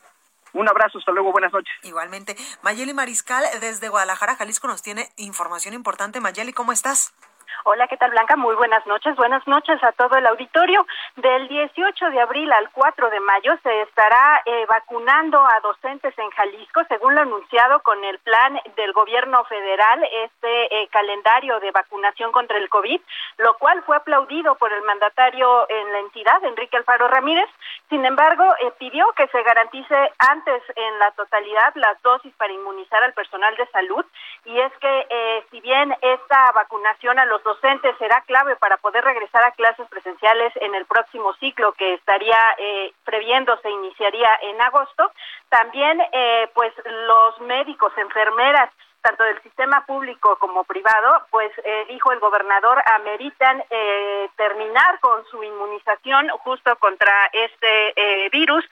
Un 0.54 0.68
abrazo, 0.68 0.98
hasta 0.98 1.12
luego, 1.12 1.32
buenas 1.32 1.54
noches. 1.54 1.74
Igualmente. 1.84 2.36
Mayeli 2.64 2.94
Mariscal, 2.94 3.44
desde 3.60 3.90
Guadalajara, 3.90 4.36
Jalisco, 4.36 4.68
nos 4.68 4.82
tiene 4.82 5.10
información 5.18 5.74
importante. 5.74 6.20
Mayeli, 6.22 6.54
¿cómo 6.54 6.72
estás? 6.72 7.14
Hola, 7.64 7.88
¿qué 7.88 7.98
tal 7.98 8.12
Blanca? 8.12 8.36
Muy 8.36 8.56
buenas 8.56 8.86
noches. 8.86 9.16
Buenas 9.16 9.46
noches 9.48 9.82
a 9.84 9.92
todo 9.94 10.16
el 10.18 10.26
auditorio. 10.28 10.86
Del 11.16 11.48
18 11.48 12.10
de 12.12 12.22
abril 12.22 12.52
al 12.52 12.70
4 12.72 13.10
de 13.10 13.20
mayo 13.20 13.58
se 13.64 13.82
estará 13.82 14.42
eh, 14.46 14.66
vacunando 14.68 15.40
a 15.40 15.60
docentes 15.62 16.18
en 16.18 16.30
Jalisco, 16.32 16.82
según 16.88 17.16
lo 17.16 17.22
anunciado 17.22 17.82
con 17.82 18.04
el 18.04 18.20
plan 18.20 18.60
del 18.76 18.94
gobierno 18.94 19.44
federal, 19.46 20.04
este 20.26 20.82
eh, 20.82 20.88
calendario 20.90 21.60
de 21.60 21.72
vacunación 21.72 22.32
contra 22.32 22.58
el 22.58 22.70
COVID, 22.70 23.02
lo 23.38 23.58
cual 23.58 23.84
fue 23.84 23.98
aplaudido 23.98 24.56
por 24.56 24.72
el 24.72 24.82
mandatario 24.84 25.68
en 25.70 25.92
la 25.92 26.00
entidad, 26.00 26.44
Enrique 26.44 26.78
Alfaro 26.78 27.08
Ramírez. 27.08 27.50
Sin 27.90 28.06
embargo, 28.06 28.44
eh, 28.62 28.72
pidió 28.78 29.12
que 29.16 29.28
se 29.28 29.42
garantice 29.44 29.96
antes 30.20 30.64
en 30.76 31.00
la 31.00 31.12
totalidad 31.12 31.74
las 31.76 32.02
dosis 32.02 32.34
para 32.36 32.54
inmunizar 32.54 33.04
al 33.04 33.14
personal 33.14 33.56
de 33.56 33.68
salud. 33.68 34.06
Y 34.46 34.60
es 34.60 34.72
que 34.80 35.46
si 35.52 35.60
bien 35.62 35.96
esta 36.02 36.52
vacunación 36.54 37.20
a 37.20 37.26
los 37.26 37.37
docentes 37.44 37.96
será 37.98 38.22
clave 38.22 38.56
para 38.58 38.78
poder 38.78 39.04
regresar 39.04 39.44
a 39.44 39.52
clases 39.52 39.88
presenciales 39.90 40.54
en 40.58 40.76
el 40.76 40.86
próximo 40.86 41.34
ciclo 41.36 41.74
que 41.74 41.94
estaría 41.96 42.38
eh, 42.58 42.94
previendo 43.04 43.58
se 43.62 43.70
iniciaría 43.70 44.30
en 44.44 44.62
agosto. 44.62 45.12
También, 45.50 46.02
eh, 46.12 46.50
pues, 46.54 46.74
los 46.86 47.40
médicos, 47.42 47.92
enfermeras, 47.98 48.70
tanto 49.02 49.24
del 49.24 49.42
sistema 49.42 49.86
público 49.86 50.38
como 50.38 50.64
privado, 50.66 51.26
pues 51.32 51.52
eh, 51.64 51.86
dijo 51.88 52.12
el 52.12 52.20
gobernador, 52.20 52.82
ameritan 52.94 53.64
eh, 53.70 54.30
terminar 54.36 55.00
con 55.00 55.26
su 55.32 55.42
inmunización 55.44 56.28
justo 56.44 56.76
contra 56.78 57.30
este 57.32 57.94
eh, 57.96 58.30
virus. 58.32 58.66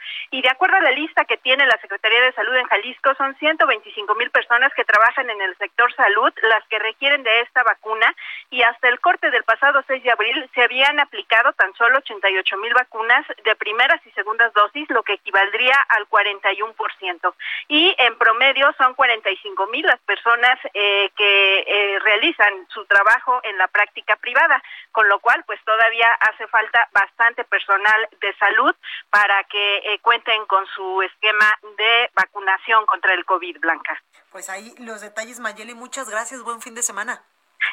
De 0.45 0.51
acuerdo 0.51 0.77
a 0.77 0.81
la 0.81 0.91
lista 0.91 1.25
que 1.25 1.37
tiene 1.37 1.65
la 1.65 1.81
Secretaría 1.81 2.21
de 2.21 2.31
Salud 2.33 2.55
en 2.55 2.67
Jalisco, 2.67 3.15
son 3.15 3.35
125 3.37 4.13
mil 4.13 4.29
personas 4.29 4.71
que 4.75 4.85
trabajan 4.85 5.27
en 5.27 5.41
el 5.41 5.57
sector 5.57 5.91
salud 5.95 6.31
las 6.43 6.63
que 6.67 6.77
requieren 6.77 7.23
de 7.23 7.41
esta 7.41 7.63
vacuna 7.63 8.13
y 8.51 8.61
hasta 8.61 8.89
el 8.89 8.99
corte 8.99 9.31
del 9.31 9.43
pasado 9.43 9.83
6 9.87 10.03
de 10.03 10.11
abril 10.11 10.47
se 10.53 10.61
habían 10.61 10.99
aplicado 10.99 11.51
tan 11.53 11.73
solo 11.73 11.97
88 11.97 12.57
mil 12.57 12.75
vacunas 12.75 13.25
de 13.43 13.55
primeras 13.55 13.99
y 14.05 14.11
segundas 14.11 14.53
dosis, 14.53 14.87
lo 14.91 15.01
que 15.01 15.13
equivaldría 15.13 15.83
al 15.89 16.07
41%. 16.07 17.33
Y 17.67 17.95
en 17.97 18.15
promedio 18.19 18.71
son 18.77 18.93
45 18.93 19.65
mil 19.65 19.83
las 19.83 19.99
personas 20.01 20.59
eh, 20.75 21.09
que 21.17 21.59
eh, 21.65 21.99
realizan 22.03 22.67
su 22.69 22.85
trabajo 22.85 23.41
en 23.45 23.57
la 23.57 23.67
práctica 23.67 24.15
privada, 24.17 24.61
con 24.91 25.09
lo 25.09 25.17
cual 25.17 25.43
pues 25.47 25.59
todavía 25.65 26.13
hace 26.19 26.45
falta 26.49 26.87
bastante 26.91 27.45
personal 27.45 28.07
de 28.21 28.31
salud 28.35 28.75
para 29.09 29.43
que 29.45 29.77
eh, 29.77 29.99
cuenten 30.03 30.34
con 30.47 30.65
su 30.67 31.01
esquema 31.01 31.57
de 31.77 32.09
vacunación 32.13 32.85
contra 32.85 33.13
el 33.13 33.23
COVID, 33.25 33.59
Blanca. 33.59 34.01
Pues 34.31 34.49
ahí 34.49 34.73
los 34.79 35.01
detalles, 35.01 35.39
Mayeli, 35.39 35.73
muchas 35.73 36.09
gracias, 36.09 36.41
buen 36.43 36.61
fin 36.61 36.75
de 36.75 36.83
semana. 36.83 37.23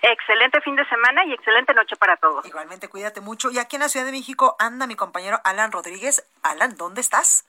Excelente 0.00 0.61
fin 0.61 0.76
de 0.76 0.88
semana 0.88 1.25
y 1.26 1.33
excelente 1.33 1.75
noche 1.75 1.97
para 1.97 2.16
todos. 2.16 2.47
Igualmente, 2.47 2.88
cuídate 2.88 3.21
mucho. 3.21 3.50
Y 3.50 3.59
aquí 3.59 3.76
en 3.76 3.83
la 3.83 3.88
Ciudad 3.88 4.07
de 4.07 4.12
México 4.12 4.57
anda 4.59 4.87
mi 4.87 4.97
compañero 4.97 5.40
Alan 5.45 5.73
Rodríguez. 5.73 6.26
Alan, 6.42 6.76
¿dónde 6.76 7.00
estás? 7.00 7.45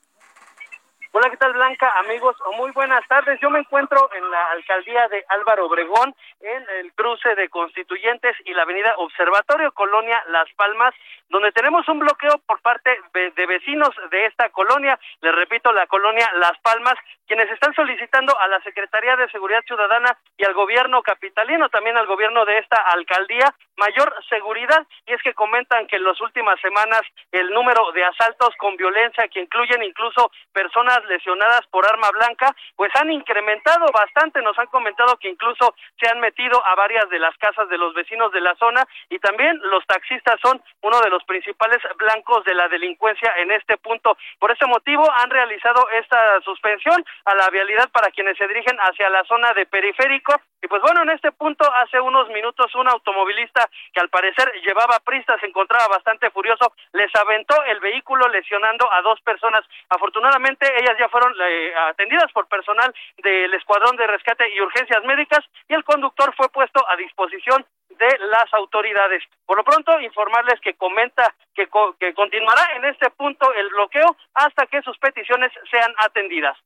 Hola, 1.16 1.30
¿qué 1.30 1.36
tal 1.36 1.52
Blanca? 1.52 1.92
Amigos, 2.00 2.34
muy 2.56 2.72
buenas 2.72 3.06
tardes. 3.06 3.38
Yo 3.40 3.48
me 3.48 3.60
encuentro 3.60 4.10
en 4.16 4.28
la 4.32 4.50
alcaldía 4.50 5.06
de 5.06 5.24
Álvaro 5.28 5.66
Obregón, 5.66 6.12
en 6.40 6.66
el 6.80 6.92
cruce 6.92 7.36
de 7.36 7.48
Constituyentes 7.50 8.34
y 8.44 8.52
la 8.52 8.62
avenida 8.62 8.94
Observatorio 8.96 9.70
Colonia 9.70 10.20
Las 10.30 10.52
Palmas, 10.54 10.92
donde 11.28 11.52
tenemos 11.52 11.86
un 11.88 12.00
bloqueo 12.00 12.38
por 12.46 12.60
parte 12.62 12.98
de 13.12 13.46
vecinos 13.46 13.90
de 14.10 14.26
esta 14.26 14.48
colonia, 14.48 14.98
les 15.20 15.32
repito, 15.36 15.72
la 15.72 15.86
colonia 15.86 16.28
Las 16.34 16.58
Palmas, 16.58 16.94
quienes 17.26 17.50
están 17.50 17.72
solicitando 17.74 18.38
a 18.38 18.48
la 18.48 18.60
Secretaría 18.62 19.16
de 19.16 19.30
Seguridad 19.30 19.62
Ciudadana 19.66 20.18
y 20.36 20.44
al 20.44 20.52
gobierno 20.52 21.00
capitalino, 21.02 21.68
también 21.68 21.96
al 21.96 22.06
gobierno 22.06 22.44
de 22.44 22.58
esta 22.58 22.76
alcaldía, 22.76 23.54
mayor 23.76 24.14
seguridad. 24.28 24.86
Y 25.06 25.12
es 25.12 25.22
que 25.22 25.32
comentan 25.32 25.86
que 25.86 25.96
en 25.96 26.04
las 26.04 26.20
últimas 26.20 26.60
semanas 26.60 27.02
el 27.32 27.50
número 27.50 27.92
de 27.92 28.04
asaltos 28.04 28.54
con 28.58 28.76
violencia, 28.76 29.28
que 29.28 29.40
incluyen 29.40 29.82
incluso 29.82 30.30
personas 30.52 31.03
lesionadas 31.08 31.66
por 31.70 31.86
arma 31.86 32.10
blanca, 32.10 32.54
pues 32.76 32.90
han 32.96 33.10
incrementado 33.10 33.86
bastante. 33.92 34.42
Nos 34.42 34.58
han 34.58 34.66
comentado 34.66 35.16
que 35.16 35.28
incluso 35.28 35.74
se 36.00 36.08
han 36.08 36.20
metido 36.20 36.64
a 36.66 36.74
varias 36.74 37.08
de 37.10 37.18
las 37.18 37.36
casas 37.38 37.68
de 37.68 37.78
los 37.78 37.94
vecinos 37.94 38.32
de 38.32 38.40
la 38.40 38.54
zona 38.56 38.86
y 39.10 39.18
también 39.18 39.58
los 39.64 39.84
taxistas 39.86 40.36
son 40.42 40.62
uno 40.82 41.00
de 41.00 41.10
los 41.10 41.24
principales 41.24 41.78
blancos 41.96 42.44
de 42.44 42.54
la 42.54 42.68
delincuencia 42.68 43.32
en 43.38 43.50
este 43.52 43.76
punto. 43.78 44.16
Por 44.38 44.52
ese 44.52 44.66
motivo 44.66 45.10
han 45.10 45.30
realizado 45.30 45.88
esta 45.90 46.40
suspensión 46.42 47.04
a 47.24 47.34
la 47.34 47.48
vialidad 47.50 47.90
para 47.90 48.10
quienes 48.10 48.36
se 48.36 48.46
dirigen 48.48 48.76
hacia 48.78 49.10
la 49.10 49.24
zona 49.24 49.52
de 49.54 49.66
periférico. 49.66 50.34
Y 50.64 50.66
pues 50.66 50.80
bueno, 50.80 51.02
en 51.02 51.10
este 51.10 51.30
punto 51.30 51.70
hace 51.74 52.00
unos 52.00 52.26
minutos 52.30 52.74
un 52.74 52.88
automovilista 52.88 53.68
que 53.92 54.00
al 54.00 54.08
parecer 54.08 54.50
llevaba 54.64 54.98
prisa 55.00 55.38
se 55.38 55.44
encontraba 55.44 55.88
bastante 55.88 56.30
furioso, 56.30 56.72
les 56.94 57.14
aventó 57.16 57.54
el 57.64 57.80
vehículo 57.80 58.26
lesionando 58.28 58.90
a 58.90 59.02
dos 59.02 59.20
personas. 59.20 59.62
Afortunadamente 59.90 60.64
ellas 60.80 60.96
ya 60.98 61.10
fueron 61.10 61.34
eh, 61.38 61.74
atendidas 61.90 62.32
por 62.32 62.48
personal 62.48 62.94
del 63.18 63.52
Escuadrón 63.52 63.94
de 63.96 64.06
Rescate 64.06 64.54
y 64.54 64.60
Urgencias 64.62 65.04
Médicas 65.04 65.44
y 65.68 65.74
el 65.74 65.84
conductor 65.84 66.34
fue 66.34 66.48
puesto 66.48 66.82
a 66.88 66.96
disposición 66.96 67.66
de 67.90 68.18
las 68.20 68.50
autoridades. 68.54 69.22
Por 69.44 69.58
lo 69.58 69.64
pronto, 69.64 70.00
informarles 70.00 70.58
que 70.62 70.72
comenta 70.76 71.34
que, 71.54 71.68
que 72.00 72.14
continuará 72.14 72.72
en 72.76 72.86
este 72.86 73.10
punto 73.10 73.52
el 73.52 73.68
bloqueo 73.68 74.16
hasta 74.32 74.64
que 74.64 74.80
sus 74.80 74.96
peticiones 74.96 75.52
sean 75.70 75.92
atendidas. 75.98 76.56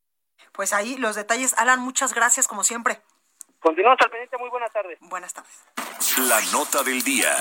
Pues 0.52 0.72
ahí 0.72 0.96
los 0.98 1.16
detalles. 1.16 1.58
Alan, 1.58 1.80
muchas 1.80 2.14
gracias 2.14 2.46
como 2.46 2.62
siempre. 2.62 2.98
Continuamos 3.60 3.98
al 4.02 4.10
pendiente. 4.10 4.36
Muy 4.38 4.50
buenas 4.50 4.72
tardes. 4.72 4.98
Buenas 5.00 5.34
tardes. 5.34 5.64
La 6.28 6.40
nota 6.52 6.82
del 6.82 7.02
día. 7.02 7.34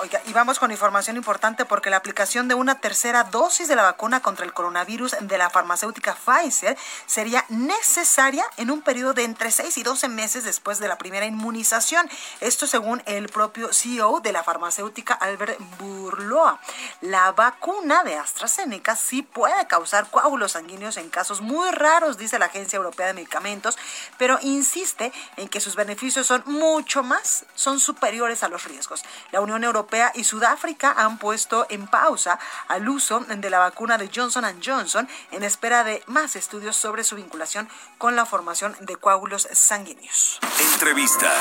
Oiga, 0.00 0.20
y 0.26 0.32
vamos 0.32 0.60
con 0.60 0.70
información 0.70 1.16
importante 1.16 1.64
porque 1.64 1.90
la 1.90 1.96
aplicación 1.96 2.46
de 2.46 2.54
una 2.54 2.80
tercera 2.80 3.24
dosis 3.24 3.66
de 3.66 3.74
la 3.74 3.82
vacuna 3.82 4.20
contra 4.20 4.44
el 4.44 4.52
coronavirus 4.52 5.16
de 5.20 5.38
la 5.38 5.50
farmacéutica 5.50 6.14
Pfizer 6.14 6.76
sería 7.06 7.44
necesaria 7.48 8.44
en 8.58 8.70
un 8.70 8.82
periodo 8.82 9.12
de 9.12 9.24
entre 9.24 9.50
6 9.50 9.76
y 9.76 9.82
12 9.82 10.08
meses 10.08 10.44
después 10.44 10.78
de 10.78 10.86
la 10.86 10.98
primera 10.98 11.26
inmunización. 11.26 12.08
Esto 12.40 12.68
según 12.68 13.02
el 13.06 13.28
propio 13.28 13.72
CEO 13.72 14.20
de 14.20 14.30
la 14.30 14.44
farmacéutica 14.44 15.14
Albert 15.14 15.58
Burloa. 15.80 16.60
La 17.00 17.32
vacuna 17.32 18.04
de 18.04 18.14
AstraZeneca 18.14 18.94
sí 18.94 19.22
puede 19.22 19.66
causar 19.66 20.08
coágulos 20.10 20.52
sanguíneos 20.52 20.96
en 20.96 21.10
casos 21.10 21.40
muy 21.40 21.72
raros, 21.72 22.18
dice 22.18 22.38
la 22.38 22.46
Agencia 22.46 22.76
Europea 22.76 23.08
de 23.08 23.14
Medicamentos, 23.14 23.76
pero 24.16 24.38
insiste 24.42 25.12
en 25.38 25.48
que 25.48 25.60
sus 25.60 25.76
beneficios 25.76 26.26
son 26.26 26.42
mucho 26.46 27.02
más, 27.02 27.46
son 27.54 27.80
superiores 27.80 28.42
a 28.42 28.48
los 28.48 28.64
riesgos. 28.64 29.04
La 29.30 29.40
Unión 29.40 29.64
Europea 29.64 30.12
y 30.14 30.24
Sudáfrica 30.24 30.94
han 30.96 31.18
puesto 31.18 31.66
en 31.70 31.86
pausa 31.86 32.38
al 32.66 32.88
uso 32.88 33.20
de 33.20 33.50
la 33.50 33.60
vacuna 33.60 33.98
de 33.98 34.10
Johnson 34.14 34.44
Johnson 34.64 35.08
en 35.30 35.44
espera 35.44 35.84
de 35.84 36.02
más 36.06 36.36
estudios 36.36 36.76
sobre 36.76 37.04
su 37.04 37.16
vinculación 37.16 37.68
con 37.98 38.16
la 38.16 38.26
formación 38.26 38.76
de 38.80 38.96
coágulos 38.96 39.48
sanguíneos. 39.52 40.40
Entrevista. 40.74 41.32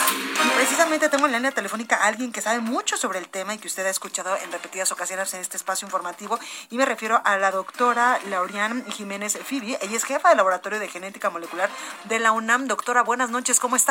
Precisamente 0.56 1.10
tengo 1.10 1.26
en 1.26 1.32
la 1.32 1.40
línea 1.40 1.52
telefónica 1.52 1.98
a 1.98 2.06
alguien 2.08 2.32
que 2.32 2.42
sabe 2.42 2.60
mucho 2.60 2.98
sobre 2.98 3.20
el 3.20 3.30
tema 3.30 3.56
y 3.56 3.58
que 3.58 3.68
usted 3.68 3.86
ha 3.86 3.90
escuchado 3.90 4.38
en 4.38 4.52
repetidas 4.52 4.92
ocasiones 4.92 5.34
en 5.34 5.42
este 5.42 5.58
espacio 5.58 5.86
informativo 5.86 6.40
y 6.70 6.78
me 6.78 6.86
refiero 6.86 7.22
a 7.24 7.38
la 7.38 7.52
doctora 7.52 8.20
Laurian 8.30 8.86
Jiménez 8.92 9.40
Fibi. 9.44 9.76
Ella 9.82 9.98
es 9.98 10.04
jefa 10.04 10.30
del 10.30 10.38
Laboratorio 10.38 10.80
de 10.80 10.88
Genética 10.88 11.30
Molecular 11.30 11.70
de 12.06 12.20
la 12.20 12.32
UNAM. 12.32 12.68
Doctora, 12.68 13.02
buenas 13.04 13.30
noches, 13.32 13.60
¿cómo 13.60 13.76
está? 13.76 13.87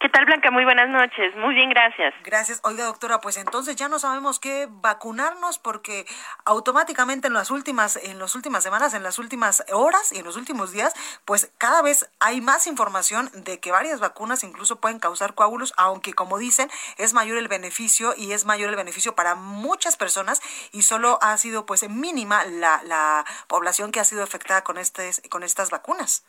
¿Qué 0.00 0.08
tal, 0.10 0.26
Blanca? 0.26 0.52
Muy 0.52 0.62
buenas 0.62 0.88
noches. 0.88 1.34
Muy 1.38 1.56
bien, 1.56 1.70
gracias. 1.70 2.14
Gracias. 2.22 2.60
Oiga, 2.62 2.84
doctora, 2.84 3.20
pues 3.20 3.36
entonces 3.36 3.74
ya 3.74 3.88
no 3.88 3.98
sabemos 3.98 4.38
qué 4.38 4.68
vacunarnos 4.70 5.58
porque 5.58 6.06
automáticamente 6.44 7.26
en 7.26 7.34
las 7.34 7.50
últimas 7.50 7.96
en 7.96 8.20
las 8.20 8.36
últimas 8.36 8.62
semanas, 8.62 8.94
en 8.94 9.02
las 9.02 9.18
últimas 9.18 9.64
horas 9.72 10.12
y 10.12 10.18
en 10.18 10.24
los 10.24 10.36
últimos 10.36 10.70
días, 10.70 10.94
pues 11.24 11.50
cada 11.58 11.82
vez 11.82 12.08
hay 12.20 12.40
más 12.40 12.68
información 12.68 13.28
de 13.34 13.58
que 13.58 13.72
varias 13.72 13.98
vacunas 13.98 14.44
incluso 14.44 14.80
pueden 14.80 15.00
causar 15.00 15.34
coágulos, 15.34 15.74
aunque 15.76 16.14
como 16.14 16.38
dicen, 16.38 16.70
es 16.96 17.12
mayor 17.12 17.36
el 17.36 17.48
beneficio 17.48 18.14
y 18.16 18.30
es 18.30 18.44
mayor 18.44 18.70
el 18.70 18.76
beneficio 18.76 19.16
para 19.16 19.34
muchas 19.34 19.96
personas 19.96 20.40
y 20.70 20.82
solo 20.82 21.18
ha 21.22 21.36
sido 21.38 21.66
pues 21.66 21.88
mínima 21.88 22.44
la, 22.44 22.80
la 22.84 23.24
población 23.48 23.90
que 23.90 23.98
ha 23.98 24.04
sido 24.04 24.22
afectada 24.22 24.62
con 24.62 24.78
este 24.78 25.10
con 25.28 25.42
estas 25.42 25.70
vacunas. 25.70 26.24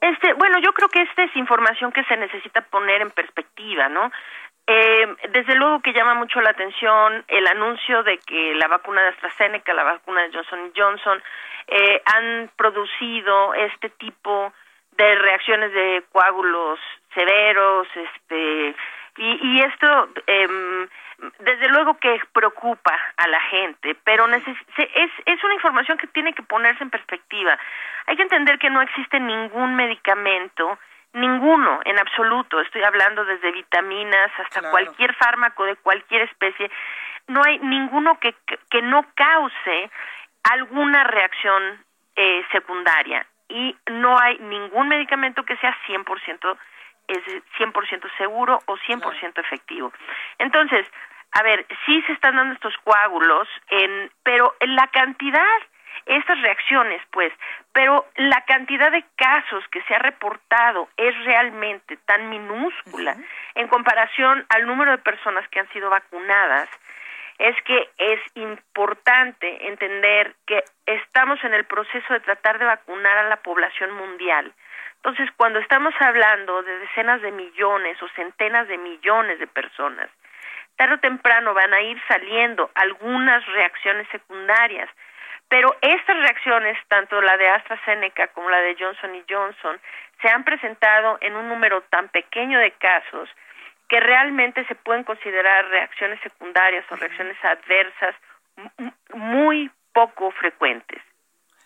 Este, 0.00 0.32
bueno, 0.34 0.58
yo 0.60 0.72
creo 0.72 0.88
que 0.88 1.02
esta 1.02 1.24
es 1.24 1.36
información 1.36 1.92
que 1.92 2.04
se 2.04 2.16
necesita 2.16 2.62
poner 2.62 3.02
en 3.02 3.10
perspectiva, 3.10 3.88
¿no? 3.88 4.10
Eh, 4.66 5.16
desde 5.30 5.54
luego 5.56 5.80
que 5.80 5.92
llama 5.92 6.14
mucho 6.14 6.40
la 6.40 6.50
atención 6.50 7.24
el 7.28 7.46
anuncio 7.46 8.02
de 8.02 8.18
que 8.18 8.54
la 8.54 8.68
vacuna 8.68 9.02
de 9.02 9.08
AstraZeneca, 9.08 9.74
la 9.74 9.84
vacuna 9.84 10.22
de 10.22 10.32
Johnson 10.32 10.72
Johnson, 10.76 11.22
eh, 11.66 12.02
han 12.06 12.50
producido 12.56 13.54
este 13.54 13.90
tipo 13.90 14.52
de 14.96 15.14
reacciones 15.16 15.72
de 15.72 16.04
coágulos 16.12 16.78
severos, 17.14 17.88
este, 17.94 18.74
y, 19.16 19.38
y 19.42 19.60
esto 19.60 20.08
eh, 20.26 20.86
desde 21.40 21.68
luego 21.68 21.98
que 21.98 22.20
preocupa 22.32 22.96
a 23.16 23.28
la 23.28 23.40
gente, 23.42 23.96
pero 24.04 24.26
es, 24.28 24.42
es 25.26 25.44
una 25.44 25.54
información 25.54 25.98
que 25.98 26.06
tiene 26.08 26.32
que 26.32 26.42
ponerse 26.42 26.82
en 26.82 26.90
perspectiva. 26.90 27.58
Hay 28.06 28.16
que 28.16 28.22
entender 28.22 28.58
que 28.58 28.70
no 28.70 28.80
existe 28.80 29.20
ningún 29.20 29.76
medicamento, 29.76 30.78
ninguno 31.12 31.80
en 31.84 31.98
absoluto, 31.98 32.60
estoy 32.60 32.82
hablando 32.82 33.24
desde 33.24 33.52
vitaminas 33.52 34.30
hasta 34.38 34.70
cualquier 34.70 35.14
fármaco 35.14 35.64
de 35.64 35.76
cualquier 35.76 36.22
especie, 36.22 36.70
no 37.26 37.42
hay 37.44 37.58
ninguno 37.58 38.18
que, 38.18 38.34
que 38.70 38.82
no 38.82 39.04
cause 39.14 39.90
alguna 40.44 41.04
reacción 41.04 41.84
eh, 42.16 42.44
secundaria. 42.52 43.26
Y 43.48 43.76
no 43.90 44.16
hay 44.18 44.38
ningún 44.38 44.88
medicamento 44.88 45.42
que 45.44 45.56
sea 45.56 45.76
100% 45.88 46.56
es 47.10 47.42
100% 47.58 48.16
seguro 48.16 48.60
o 48.66 48.76
100% 48.76 49.40
efectivo. 49.40 49.92
Entonces, 50.38 50.86
a 51.32 51.42
ver, 51.42 51.66
sí 51.86 52.02
se 52.02 52.12
están 52.12 52.36
dando 52.36 52.54
estos 52.54 52.76
coágulos, 52.78 53.48
en, 53.68 54.10
pero 54.22 54.54
en 54.60 54.74
la 54.74 54.88
cantidad, 54.88 55.58
estas 56.06 56.40
reacciones, 56.40 57.00
pues, 57.12 57.32
pero 57.72 58.06
la 58.16 58.40
cantidad 58.46 58.90
de 58.90 59.04
casos 59.16 59.62
que 59.68 59.82
se 59.82 59.94
ha 59.94 60.00
reportado 60.00 60.88
es 60.96 61.16
realmente 61.24 61.96
tan 61.98 62.30
minúscula 62.30 63.16
en 63.54 63.68
comparación 63.68 64.44
al 64.48 64.66
número 64.66 64.92
de 64.92 64.98
personas 64.98 65.46
que 65.48 65.60
han 65.60 65.68
sido 65.68 65.88
vacunadas, 65.88 66.68
es 67.38 67.56
que 67.62 67.88
es 67.96 68.20
importante 68.34 69.68
entender 69.68 70.34
que 70.46 70.62
estamos 70.84 71.42
en 71.44 71.54
el 71.54 71.64
proceso 71.64 72.12
de 72.12 72.20
tratar 72.20 72.58
de 72.58 72.66
vacunar 72.66 73.16
a 73.16 73.28
la 73.28 73.36
población 73.36 73.92
mundial. 73.92 74.52
Entonces, 74.96 75.30
cuando 75.38 75.58
estamos 75.58 75.94
hablando 76.00 76.62
de 76.62 76.78
decenas 76.80 77.22
de 77.22 77.32
millones 77.32 78.02
o 78.02 78.08
centenas 78.10 78.68
de 78.68 78.76
millones 78.76 79.38
de 79.38 79.46
personas, 79.46 80.10
tarde 80.80 80.94
o 80.94 80.98
temprano 81.00 81.52
van 81.52 81.74
a 81.74 81.82
ir 81.82 82.00
saliendo 82.08 82.70
algunas 82.74 83.44
reacciones 83.44 84.08
secundarias, 84.08 84.88
pero 85.46 85.76
estas 85.82 86.16
reacciones, 86.16 86.78
tanto 86.88 87.20
la 87.20 87.36
de 87.36 87.50
AstraZeneca 87.50 88.28
como 88.28 88.48
la 88.48 88.62
de 88.62 88.74
Johnson 88.80 89.14
y 89.14 89.22
Johnson, 89.28 89.78
se 90.22 90.28
han 90.30 90.42
presentado 90.42 91.18
en 91.20 91.36
un 91.36 91.50
número 91.50 91.82
tan 91.90 92.08
pequeño 92.08 92.58
de 92.58 92.70
casos 92.72 93.28
que 93.90 94.00
realmente 94.00 94.64
se 94.68 94.74
pueden 94.74 95.04
considerar 95.04 95.66
reacciones 95.66 96.18
secundarias 96.22 96.86
o 96.90 96.96
reacciones 96.96 97.36
adversas 97.44 98.14
muy 99.12 99.70
poco 99.92 100.30
frecuentes. 100.30 101.02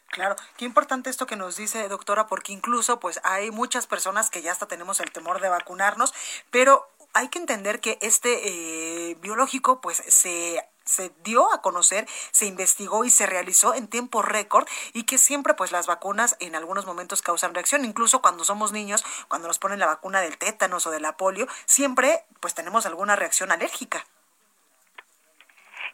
Claro, 0.08 0.34
qué 0.58 0.64
importante 0.64 1.08
esto 1.08 1.26
que 1.26 1.36
nos 1.36 1.56
dice 1.56 1.88
doctora, 1.88 2.26
porque 2.26 2.52
incluso 2.52 2.98
pues 2.98 3.20
hay 3.22 3.52
muchas 3.52 3.86
personas 3.86 4.28
que 4.30 4.42
ya 4.42 4.50
hasta 4.50 4.66
tenemos 4.66 4.98
el 4.98 5.12
temor 5.12 5.40
de 5.40 5.48
vacunarnos, 5.48 6.12
pero 6.50 6.88
hay 7.14 7.28
que 7.28 7.38
entender 7.38 7.80
que 7.80 7.98
este 8.02 9.10
eh, 9.10 9.16
biológico 9.20 9.80
pues 9.80 10.02
se 10.06 10.60
se 10.84 11.10
dio 11.24 11.52
a 11.52 11.62
conocer, 11.62 12.04
se 12.06 12.46
investigó 12.46 13.04
y 13.04 13.10
se 13.10 13.26
realizó 13.26 13.74
en 13.74 13.88
tiempo 13.88 14.22
récord 14.22 14.66
y 14.92 15.06
que 15.06 15.18
siempre 15.18 15.54
pues 15.54 15.72
las 15.72 15.86
vacunas 15.86 16.36
en 16.40 16.54
algunos 16.54 16.86
momentos 16.86 17.22
causan 17.22 17.54
reacción, 17.54 17.84
incluso 17.84 18.20
cuando 18.20 18.44
somos 18.44 18.72
niños, 18.72 19.02
cuando 19.28 19.48
nos 19.48 19.58
ponen 19.58 19.78
la 19.78 19.86
vacuna 19.86 20.20
del 20.20 20.38
tétanos 20.38 20.86
o 20.86 20.90
de 20.90 21.00
la 21.00 21.16
polio, 21.16 21.46
siempre 21.64 22.20
pues 22.40 22.54
tenemos 22.54 22.86
alguna 22.86 23.16
reacción 23.16 23.50
alérgica. 23.50 24.04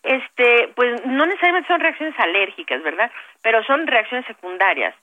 Este, 0.02 0.72
pues 0.74 1.04
no 1.06 1.26
necesariamente 1.26 1.68
son 1.68 1.80
reacciones 1.80 2.18
alérgicas, 2.18 2.82
¿verdad? 2.82 3.12
Pero 3.42 3.62
son 3.64 3.86
reacciones 3.86 4.26
secundarias. 4.26 4.94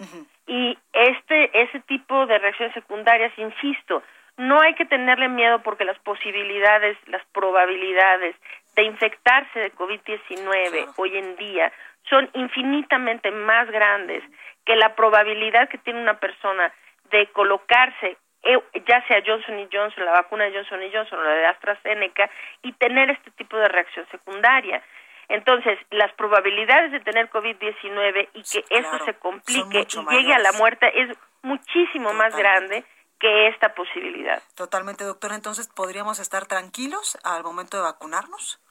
Y 0.47 0.77
este 0.91 1.61
ese 1.61 1.79
tipo 1.81 2.25
de 2.25 2.39
reacciones 2.39 2.73
secundarias, 2.73 3.31
insisto, 3.37 4.01
no 4.37 4.61
hay 4.61 4.75
que 4.75 4.85
tenerle 4.85 5.29
miedo 5.29 5.61
porque 5.63 5.85
las 5.85 5.97
posibilidades, 5.99 6.97
las 7.07 7.25
probabilidades 7.33 8.35
de 8.75 8.83
infectarse 8.83 9.59
de 9.59 9.73
COVID-19 9.73 10.93
hoy 10.97 11.17
en 11.17 11.35
día 11.37 11.71
son 12.09 12.29
infinitamente 12.33 13.31
más 13.31 13.69
grandes 13.71 14.23
que 14.65 14.75
la 14.75 14.95
probabilidad 14.95 15.67
que 15.69 15.79
tiene 15.79 16.01
una 16.01 16.19
persona 16.19 16.71
de 17.09 17.27
colocarse 17.27 18.17
eh, 18.43 18.59
ya 18.87 19.05
sea 19.07 19.21
Johnson 19.25 19.59
y 19.59 19.67
Johnson, 19.71 20.05
la 20.05 20.11
vacuna 20.11 20.45
de 20.45 20.53
Johnson 20.53 20.81
y 20.83 20.91
Johnson 20.93 21.19
o 21.19 21.23
la 21.23 21.33
de 21.33 21.45
AstraZeneca 21.47 22.29
y 22.61 22.71
tener 22.73 23.09
este 23.09 23.31
tipo 23.31 23.57
de 23.57 23.67
reacción 23.67 24.05
secundaria. 24.11 24.81
Entonces, 25.27 25.77
las 25.89 26.13
probabilidades 26.13 26.91
de 26.91 26.99
tener 27.01 27.29
COVID-19 27.29 28.29
y 28.33 28.43
que 28.43 28.63
eso 28.69 28.99
se 29.03 29.13
complique 29.15 29.79
y 29.79 30.15
llegue 30.15 30.33
a 30.33 30.39
la 30.39 30.53
muerte 30.53 30.89
es 30.95 31.17
muchísimo 31.41 32.13
más 32.13 32.35
grande 32.37 32.85
que 33.19 33.47
esta 33.47 33.73
posibilidad. 33.73 34.41
Totalmente, 34.55 35.03
doctora. 35.03 35.35
Entonces, 35.35 35.67
¿podríamos 35.67 36.19
estar 36.19 36.45
tranquilos 36.45 37.17
al 37.23 37.43
momento 37.43 37.77
de 37.77 37.83
vacunarnos? 37.83 38.61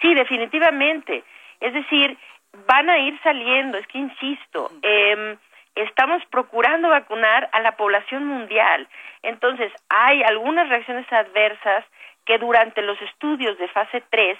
Sí, 0.00 0.14
definitivamente. 0.14 1.24
Es 1.60 1.72
decir, 1.72 2.18
van 2.66 2.88
a 2.90 2.98
ir 2.98 3.18
saliendo, 3.22 3.78
es 3.78 3.86
que 3.88 3.98
insisto, 3.98 4.70
eh, 4.82 5.36
estamos 5.74 6.22
procurando 6.30 6.88
vacunar 6.88 7.48
a 7.52 7.60
la 7.60 7.76
población 7.76 8.26
mundial. 8.26 8.88
Entonces, 9.22 9.72
hay 9.88 10.22
algunas 10.22 10.68
reacciones 10.68 11.10
adversas 11.12 11.84
que 12.24 12.38
durante 12.38 12.82
los 12.82 13.00
estudios 13.02 13.58
de 13.58 13.68
fase 13.68 14.02
3, 14.10 14.38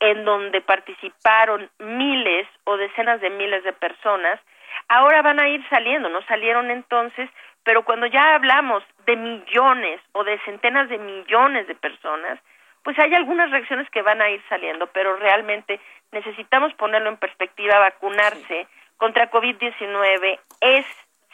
en 0.00 0.24
donde 0.24 0.60
participaron 0.60 1.70
miles 1.78 2.48
o 2.64 2.76
decenas 2.76 3.20
de 3.20 3.30
miles 3.30 3.62
de 3.64 3.72
personas, 3.72 4.40
ahora 4.88 5.22
van 5.22 5.40
a 5.40 5.48
ir 5.48 5.64
saliendo, 5.68 6.08
no 6.08 6.22
salieron 6.22 6.70
entonces, 6.70 7.30
pero 7.66 7.84
cuando 7.84 8.06
ya 8.06 8.36
hablamos 8.36 8.84
de 9.06 9.16
millones 9.16 10.00
o 10.12 10.22
de 10.22 10.38
centenas 10.44 10.88
de 10.88 10.98
millones 10.98 11.66
de 11.66 11.74
personas, 11.74 12.38
pues 12.84 12.96
hay 12.96 13.12
algunas 13.12 13.50
reacciones 13.50 13.90
que 13.90 14.02
van 14.02 14.22
a 14.22 14.30
ir 14.30 14.40
saliendo, 14.48 14.86
pero 14.86 15.16
realmente 15.16 15.80
necesitamos 16.12 16.72
ponerlo 16.74 17.08
en 17.08 17.16
perspectiva, 17.16 17.80
vacunarse 17.80 18.68
contra 18.96 19.32
COVID-19 19.32 20.38
es 20.60 20.86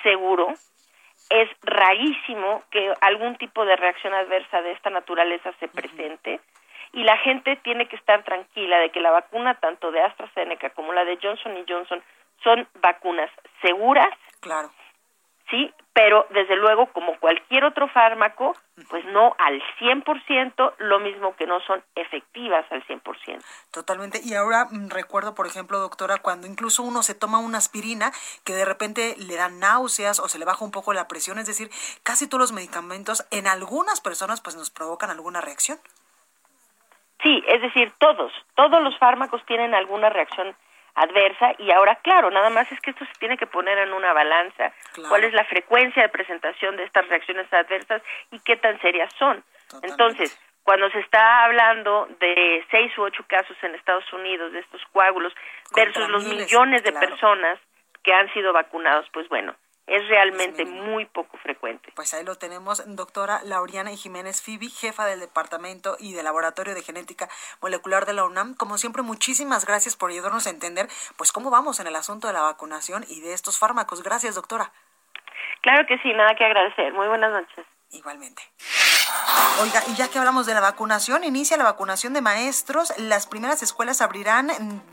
seguro, 0.03 0.55
es 1.29 1.51
rarísimo 1.65 2.63
que 2.71 2.95
algún 3.03 3.37
tipo 3.37 3.67
de 3.67 3.77
reacción 3.77 4.15
adversa 4.15 4.63
de 4.63 4.73
esta 4.73 4.89
naturaleza 4.89 5.53
se 5.61 5.69
presente 5.69 6.41
y 6.95 7.05
la 7.05 7.19
gente 7.19 7.57
tiene 7.57 7.89
que 7.89 7.97
estar 7.97 8.25
tranquila 8.25 8.79
de 8.79 8.89
que 8.89 9.01
la 9.01 9.11
vacuna 9.11 9.61
tanto 9.61 9.93
de 9.93 10.01
AstraZeneca 10.01 10.71
como 10.71 10.95
la 10.95 11.05
de 11.05 11.19
Johnson 11.23 11.59
y 11.59 11.71
Johnson 11.71 12.03
son 12.43 12.67
vacunas 12.81 13.31
seguras. 13.61 14.09
Claro 14.41 14.71
sí, 15.53 15.73
pero 15.93 16.27
desde 16.31 16.57
luego 16.57 16.87
como 16.87 17.19
cualquier 17.21 17.65
otro 17.65 17.87
fármaco, 17.89 18.57
pues 18.89 19.05
no 19.05 19.37
al 19.39 19.63
100%, 19.79 20.75
lo 20.79 21.01
mismo 21.01 21.37
que 21.37 21.47
no 21.47 21.61
son 21.61 21.85
efectivas 21.95 22.65
al 22.71 22.83
100%. 22.87 23.45
Totalmente. 23.71 24.21
Y 24.25 24.35
ahora 24.35 24.67
mm, 24.71 24.89
recuerdo, 24.89 25.35
por 25.35 25.47
ejemplo, 25.47 25.79
doctora, 25.79 26.17
cuando 26.23 26.47
incluso 26.47 26.83
uno 26.83 27.03
se 27.03 27.15
toma 27.15 27.39
una 27.39 27.59
aspirina 27.59 28.11
que 28.45 28.55
de 28.55 28.65
repente 28.65 29.15
le 29.19 29.37
dan 29.37 29.61
náuseas 29.61 30.19
o 30.19 30.29
se 30.29 30.39
le 30.39 30.47
baja 30.47 30.65
un 30.65 30.73
poco 30.73 30.95
la 30.95 31.07
presión, 31.07 31.39
es 31.39 31.47
decir, 31.47 31.71
casi 32.03 32.27
todos 32.27 32.41
los 32.41 32.53
medicamentos 32.53 33.27
en 33.31 33.47
algunas 33.47 34.01
personas 34.01 34.41
pues 34.41 34.57
nos 34.57 34.71
provocan 34.71 35.11
alguna 35.11 35.43
reacción. 35.43 35.79
Sí, 37.23 37.45
es 37.47 37.61
decir, 37.61 37.93
todos, 37.99 38.33
todos 38.57 38.83
los 38.83 38.99
fármacos 38.99 39.45
tienen 39.47 39.75
alguna 39.75 40.09
reacción 40.09 40.57
adversa 40.95 41.55
y 41.59 41.71
ahora 41.71 41.97
claro, 41.97 42.31
nada 42.31 42.51
más 42.51 42.71
es 42.71 42.81
que 42.81 42.91
esto 42.91 43.05
se 43.07 43.19
tiene 43.19 43.37
que 43.37 43.47
poner 43.47 43.79
en 43.79 43.93
una 43.93 44.13
balanza, 44.13 44.73
cuál 45.09 45.25
es 45.25 45.33
la 45.33 45.45
frecuencia 45.45 46.03
de 46.03 46.09
presentación 46.09 46.77
de 46.77 46.85
estas 46.85 47.09
reacciones 47.09 47.51
adversas 47.53 48.03
y 48.31 48.39
qué 48.41 48.57
tan 48.57 48.81
serias 48.81 49.13
son. 49.19 49.43
Entonces, 49.83 50.39
cuando 50.65 50.91
se 50.91 51.01
está 51.01 51.45
hablando 51.45 52.07
de 52.21 52.65
seis 52.71 52.97
u 52.99 53.03
ocho 53.03 53.25
casos 53.27 53.57
en 53.63 53.75
Estados 53.75 54.11
Unidos 54.13 54.53
de 54.53 54.61
estos 54.61 54.83
coágulos 54.93 55.33
versus 55.75 56.09
los 56.09 56.25
millones 56.25 56.83
de 56.83 56.93
personas 56.93 57.59
que 58.03 58.13
han 58.13 58.33
sido 58.33 58.53
vacunados, 58.53 59.07
pues 59.13 59.29
bueno, 59.29 59.55
es 59.87 60.09
realmente 60.09 60.65
muy 60.65 61.07
poco 61.07 61.37
frecuente. 61.39 61.93
Pues 61.95 62.15
ahí 62.15 62.25
lo 62.25 62.37
tenemos, 62.37 62.83
doctora 62.97 63.41
Lauriana 63.45 63.91
Jiménez 63.91 64.41
Fibi, 64.41 64.69
jefa 64.69 65.07
del 65.07 65.21
Departamento 65.21 65.97
y 65.99 66.15
del 66.15 66.25
Laboratorio 66.25 66.75
de 66.75 66.83
Genética 66.83 67.29
Molecular 67.61 68.07
de 68.07 68.15
la 68.15 68.25
UNAM. 68.25 68.55
Como 68.55 68.79
siempre, 68.79 69.03
muchísimas 69.03 69.67
gracias 69.67 69.97
por 69.97 70.11
ayudarnos 70.11 70.47
a 70.47 70.51
entender 70.51 70.89
pues 71.17 71.33
cómo 71.33 71.51
vamos 71.51 71.81
en 71.81 71.87
el 71.87 71.97
asunto 71.97 72.27
de 72.29 72.33
la 72.33 72.43
vacunación 72.43 73.05
y 73.09 73.21
de 73.21 73.33
estos 73.33 73.59
fármacos. 73.59 74.03
Gracias, 74.03 74.35
doctora. 74.35 74.73
Claro 75.63 75.87
que 75.87 75.99
sí, 75.99 76.13
nada 76.13 76.35
que 76.35 76.45
agradecer. 76.45 76.93
Muy 76.93 77.09
buenas 77.09 77.33
noches. 77.33 77.67
Igualmente. 77.93 78.43
Oiga, 79.61 79.81
y 79.87 79.95
ya 79.95 80.09
que 80.09 80.19
hablamos 80.19 80.47
de 80.47 80.55
la 80.55 80.61
vacunación, 80.61 81.25
inicia 81.25 81.59
la 81.59 81.65
vacunación 81.65 82.15
de 82.15 82.23
maestros. 82.23 82.93
Las 82.99 83.27
primeras 83.27 83.63
escuelas 83.63 84.01
abrirán, 84.01 84.49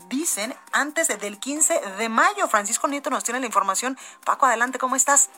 dicen, 0.08 0.52
antes 0.72 1.08
del 1.08 1.40
15 1.40 1.80
de 1.96 2.08
mayo. 2.10 2.46
Francisco 2.46 2.88
Nieto 2.88 3.08
nos 3.08 3.24
tiene 3.24 3.40
la 3.40 3.46
información. 3.46 3.96
Paco, 4.26 4.44
adelante, 4.44 4.78
¿cómo 4.78 4.96
estás? 4.96 5.30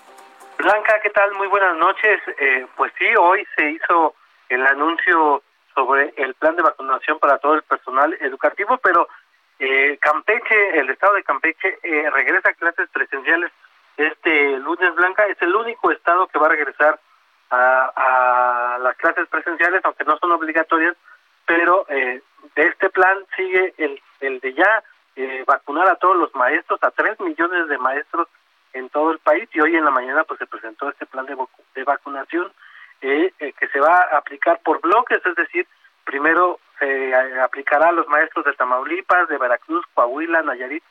Blanca, 0.58 1.00
¿qué 1.02 1.10
tal? 1.10 1.32
Muy 1.34 1.46
buenas 1.46 1.76
noches. 1.76 2.20
Eh, 2.38 2.66
pues 2.76 2.92
sí, 2.98 3.06
hoy 3.18 3.46
se 3.56 3.70
hizo 3.70 4.14
el 4.48 4.66
anuncio 4.66 5.42
sobre 5.72 6.12
el 6.16 6.34
plan 6.34 6.56
de 6.56 6.62
vacunación 6.62 7.20
para 7.20 7.38
todo 7.38 7.54
el 7.54 7.62
personal 7.62 8.12
educativo, 8.20 8.76
pero 8.78 9.08
eh, 9.60 9.98
Campeche, 10.00 10.78
el 10.80 10.90
estado 10.90 11.14
de 11.14 11.22
Campeche, 11.22 11.78
eh, 11.84 12.10
regresa 12.10 12.50
a 12.50 12.54
clases 12.54 12.88
presenciales 12.90 13.52
este 13.96 14.58
lunes, 14.58 14.94
Blanca. 14.96 15.26
Es 15.26 15.40
el 15.42 15.54
único 15.54 15.92
estado 15.92 16.26
que 16.26 16.40
va 16.40 16.46
a 16.46 16.50
regresar 16.50 16.98
a, 17.54 18.78
las 18.80 18.96
clases 18.96 19.28
presenciales, 19.28 19.84
aunque 19.84 20.04
no 20.04 20.16
son 20.18 20.32
obligatorias, 20.32 20.96
pero 21.46 21.86
eh, 21.88 22.22
de 22.56 22.62
este 22.62 22.90
plan 22.90 23.18
sigue 23.36 23.74
el, 23.76 24.00
el 24.20 24.40
de 24.40 24.54
ya 24.54 24.82
eh, 25.16 25.44
vacunar 25.46 25.88
a 25.88 25.96
todos 25.96 26.16
los 26.16 26.34
maestros, 26.34 26.82
a 26.82 26.90
tres 26.90 27.20
millones 27.20 27.68
de 27.68 27.78
maestros 27.78 28.28
en 28.72 28.88
todo 28.88 29.12
el 29.12 29.18
país 29.18 29.48
y 29.52 29.60
hoy 29.60 29.76
en 29.76 29.84
la 29.84 29.90
mañana 29.90 30.24
pues 30.24 30.38
se 30.38 30.46
presentó 30.46 30.88
este 30.88 31.04
plan 31.06 31.26
de, 31.26 31.36
de 31.74 31.84
vacunación 31.84 32.50
eh, 33.02 33.32
que 33.38 33.68
se 33.68 33.80
va 33.80 33.98
a 33.98 34.18
aplicar 34.18 34.60
por 34.64 34.80
bloques, 34.80 35.20
es 35.24 35.34
decir, 35.34 35.66
primero 36.04 36.60
se 36.78 37.14
aplicará 37.40 37.88
a 37.88 37.92
los 37.92 38.08
maestros 38.08 38.44
de 38.44 38.54
Tamaulipas, 38.54 39.28
de 39.28 39.38
Veracruz, 39.38 39.84
Coahuila, 39.94 40.42
Nayarit 40.42 40.82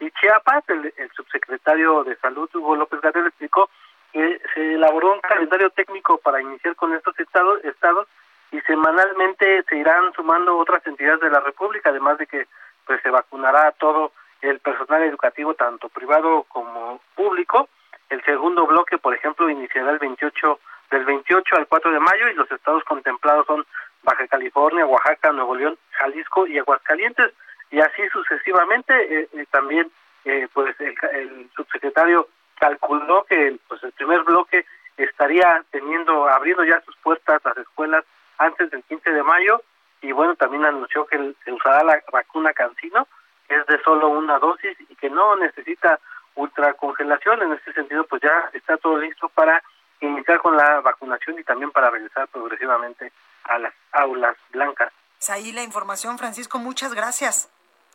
y 0.00 0.10
Chiapas. 0.10 0.64
El, 0.68 0.92
subsecretario 1.14 2.04
de 2.04 2.16
Salud, 2.16 2.50
Hugo 2.54 2.76
López 2.76 3.00
Gabriel, 3.00 3.28
explicó 3.28 3.70
que 4.12 4.40
se 4.54 4.74
elaboró 4.74 5.14
un 5.14 5.20
calendario 5.20 5.70
técnico 5.70 6.18
para 6.18 6.40
iniciar 6.40 6.74
con 6.76 6.94
estos 6.94 7.18
estados, 7.18 7.64
estados 7.64 8.08
y 8.50 8.60
semanalmente 8.62 9.62
se 9.68 9.76
irán 9.76 10.12
sumando 10.14 10.56
otras 10.56 10.86
entidades 10.86 11.20
de 11.20 11.30
la 11.30 11.40
República, 11.40 11.90
además 11.90 12.18
de 12.18 12.26
que 12.26 12.46
pues 12.86 13.00
se 13.02 13.10
vacunará 13.10 13.68
a 13.68 13.72
todo 13.72 14.12
el 14.40 14.60
personal 14.60 15.02
educativo, 15.02 15.54
tanto 15.54 15.88
privado 15.88 16.44
como 16.48 17.00
público. 17.14 17.68
El 18.08 18.22
segundo 18.24 18.66
bloque, 18.66 18.96
por 18.96 19.14
ejemplo, 19.14 19.50
iniciará 19.50 19.90
el 19.90 19.98
28 19.98 20.60
del 20.90 21.04
28 21.04 21.56
al 21.56 21.66
4 21.66 21.90
de 21.92 22.00
mayo 22.00 22.28
y 22.28 22.34
los 22.34 22.50
estados 22.50 22.82
contemplados 22.84 23.46
son 23.46 23.66
Baja 24.02 24.26
California, 24.28 24.86
Oaxaca, 24.86 25.32
Nuevo 25.32 25.54
León, 25.54 25.76
Jalisco 25.90 26.46
y 26.46 26.58
Aguascalientes 26.58 27.34
y 27.70 27.80
así 27.80 28.08
sucesivamente. 28.10 28.94
Eh, 28.94 29.28
eh, 29.34 29.46
también, 29.50 29.90
eh, 30.24 30.48
pues 30.54 30.74
el, 30.80 30.94
el 31.12 31.50
subsecretario 31.54 32.28
calculó 32.58 33.24
que 33.24 33.58
pues 33.68 33.82
el 33.82 33.92
primer 33.92 34.22
bloque 34.22 34.66
estaría 34.96 35.64
teniendo, 35.70 36.28
abriendo 36.28 36.64
ya 36.64 36.80
sus 36.82 36.96
puertas 36.96 37.44
a 37.44 37.50
las 37.50 37.58
escuelas 37.58 38.04
antes 38.38 38.70
del 38.70 38.82
15 38.84 39.10
de 39.10 39.22
mayo 39.22 39.62
y 40.00 40.12
bueno, 40.12 40.36
también 40.36 40.64
anunció 40.64 41.06
que 41.06 41.34
se 41.44 41.52
usará 41.52 41.82
la 41.82 42.02
vacuna 42.12 42.52
Cancino, 42.52 43.08
que 43.48 43.56
es 43.56 43.66
de 43.66 43.82
solo 43.82 44.08
una 44.08 44.38
dosis 44.38 44.76
y 44.88 44.94
que 44.96 45.10
no 45.10 45.36
necesita 45.36 45.98
ultracongelación. 46.34 47.42
En 47.42 47.52
este 47.52 47.72
sentido, 47.72 48.04
pues 48.04 48.22
ya 48.22 48.50
está 48.52 48.76
todo 48.76 48.98
listo 48.98 49.28
para 49.30 49.62
iniciar 50.00 50.38
con 50.38 50.56
la 50.56 50.80
vacunación 50.80 51.38
y 51.38 51.44
también 51.44 51.72
para 51.72 51.90
regresar 51.90 52.28
progresivamente 52.28 53.12
a 53.44 53.58
las 53.58 53.74
aulas 53.92 54.36
blancas. 54.50 54.92
Ahí 55.28 55.52
la 55.52 55.64
información, 55.64 56.16
Francisco, 56.16 56.58
muchas 56.58 56.94
gracias. 56.94 57.50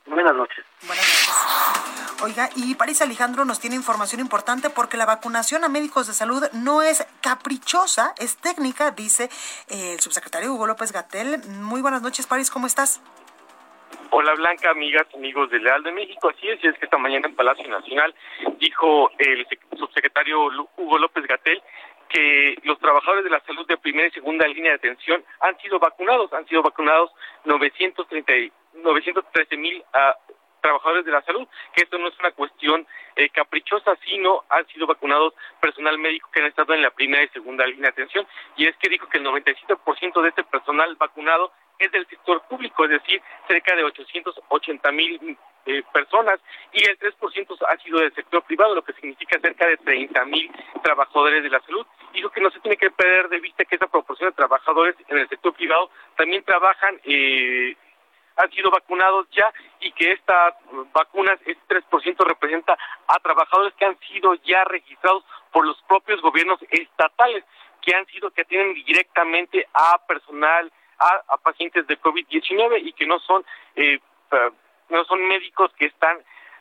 Buenas 0.06 0.36
noches. 0.36 0.66
Buenas 0.82 1.06
noches. 1.06 1.93
Oiga, 2.24 2.48
y 2.56 2.74
París 2.76 3.02
Alejandro 3.02 3.44
nos 3.44 3.60
tiene 3.60 3.76
información 3.76 4.22
importante 4.22 4.70
porque 4.70 4.96
la 4.96 5.06
vacunación 5.06 5.66
a 5.66 5.68
médicos 5.68 6.08
de 6.08 6.14
salud 6.14 6.42
no 6.54 6.82
es 6.82 7.06
caprichosa, 7.22 8.14
es 8.18 8.38
técnica, 8.38 8.92
dice 8.92 9.28
el 9.68 10.00
subsecretario 10.00 10.54
Hugo 10.54 10.66
López 10.66 10.94
Gatel. 10.94 11.44
Muy 11.50 11.82
buenas 11.82 12.02
noches, 12.02 12.26
París, 12.26 12.50
¿cómo 12.50 12.66
estás? 12.66 13.04
Hola 14.12 14.36
Blanca, 14.36 14.70
amigas, 14.70 15.06
amigos 15.14 15.50
del 15.50 15.66
Leal 15.66 15.84
de 15.84 15.92
México. 15.92 16.30
Así 16.30 16.48
es, 16.48 16.64
y 16.64 16.68
es 16.68 16.80
que 16.80 16.86
esta 16.86 16.98
mañana 16.98 17.28
en 17.28 17.36
Palacio 17.36 17.68
Nacional 17.68 18.16
dijo 18.58 19.12
el 19.18 19.46
subsecretario 19.78 20.46
Hugo 20.78 20.98
López 21.00 21.28
Gatel 21.28 21.62
que 22.08 22.56
los 22.64 22.80
trabajadores 22.80 23.26
de 23.26 23.32
la 23.32 23.42
salud 23.42 23.68
de 23.68 23.76
primera 23.76 24.08
y 24.08 24.12
segunda 24.12 24.48
línea 24.48 24.72
de 24.72 24.78
atención 24.78 25.26
han 25.42 25.58
sido 25.58 25.78
vacunados, 25.78 26.32
han 26.32 26.48
sido 26.48 26.62
vacunados 26.62 27.12
930, 27.44 28.32
913 28.76 29.58
mil 29.58 29.84
trabajadores 30.64 31.06
de 31.06 31.12
la 31.12 31.22
salud, 31.22 31.48
que 31.76 31.84
esto 31.84 31.98
no 32.00 32.08
es 32.08 32.18
una 32.20 32.32
cuestión 32.32 32.88
eh, 33.16 33.30
caprichosa, 33.30 33.96
sino 34.06 34.44
han 34.50 34.66
sido 34.68 34.88
vacunados 34.88 35.34
personal 35.60 36.00
médico 36.00 36.30
que 36.32 36.40
han 36.40 36.48
estado 36.48 36.74
en 36.74 36.82
la 36.82 36.90
primera 36.90 37.22
y 37.22 37.28
segunda 37.28 37.68
línea 37.68 37.92
de 37.92 38.02
atención, 38.02 38.26
y 38.56 38.66
es 38.66 38.76
que 38.78 38.90
dijo 38.90 39.08
que 39.10 39.18
el 39.20 39.26
97% 39.26 40.22
de 40.22 40.30
este 40.30 40.44
personal 40.46 40.96
vacunado 40.96 41.52
es 41.78 41.92
del 41.92 42.08
sector 42.08 42.42
público, 42.48 42.86
es 42.86 42.92
decir, 42.92 43.22
cerca 43.48 43.76
de 43.76 43.84
880 43.84 44.92
mil 44.92 45.38
eh, 45.66 45.84
personas, 45.94 46.40
y 46.72 46.90
el 46.90 46.98
3% 46.98 47.58
ha 47.68 47.78
sido 47.78 48.00
del 48.00 48.14
sector 48.14 48.44
privado, 48.44 48.76
lo 48.76 48.84
que 48.84 48.94
significa 48.94 49.40
cerca 49.40 49.68
de 49.68 49.78
30 49.78 50.26
mil 50.26 50.52
trabajadores 50.82 51.44
de 51.44 51.50
la 51.50 51.60
salud. 51.62 51.86
Dijo 52.14 52.30
que 52.30 52.42
no 52.42 52.52
se 52.52 52.60
tiene 52.62 52.78
que 52.78 52.92
perder 52.92 53.28
de 53.30 53.40
vista 53.40 53.66
que 53.66 53.76
esa 53.76 53.88
proporción 53.88 54.30
de 54.30 54.36
trabajadores 54.36 54.96
en 55.08 55.18
el 55.18 55.28
sector 55.28 55.54
privado 55.54 55.90
también 56.16 56.44
trabajan 56.44 57.00
eh, 57.04 57.76
han 58.36 58.52
sido 58.52 58.72
vacunados 58.72 59.28
ya 59.32 59.52
y 59.80 59.92
que 59.92 60.12
estas 60.12 60.56
vacunas, 60.94 61.40
este 61.46 61.82
3% 61.82 62.26
representa 62.26 62.78
a 63.08 63.20
trabajadores 63.20 63.74
que 63.76 63.86
han 63.86 63.98
sido 64.00 64.34
ya 64.44 64.64
registrados 64.66 65.24
por 65.52 65.66
los 65.66 65.82
propios 65.84 66.22
gobiernos 66.22 66.60
estatales, 66.70 67.44
que 67.82 67.96
han 67.96 68.06
sido, 68.08 68.32
que 68.32 68.42
atienden 68.42 68.74
directamente 68.86 69.68
a 69.74 69.98
personal 70.08 70.72
a, 71.00 71.38
pacientes 71.38 71.86
de 71.88 72.00
COVID-19 72.00 72.82
y 72.82 72.94
que 72.94 73.06
no 73.06 73.20
son 73.20 73.46
eh, 73.76 74.00
no 74.90 75.04
son 75.06 75.28
médicos 75.28 75.72
que 75.74 75.86
están 75.86 76.18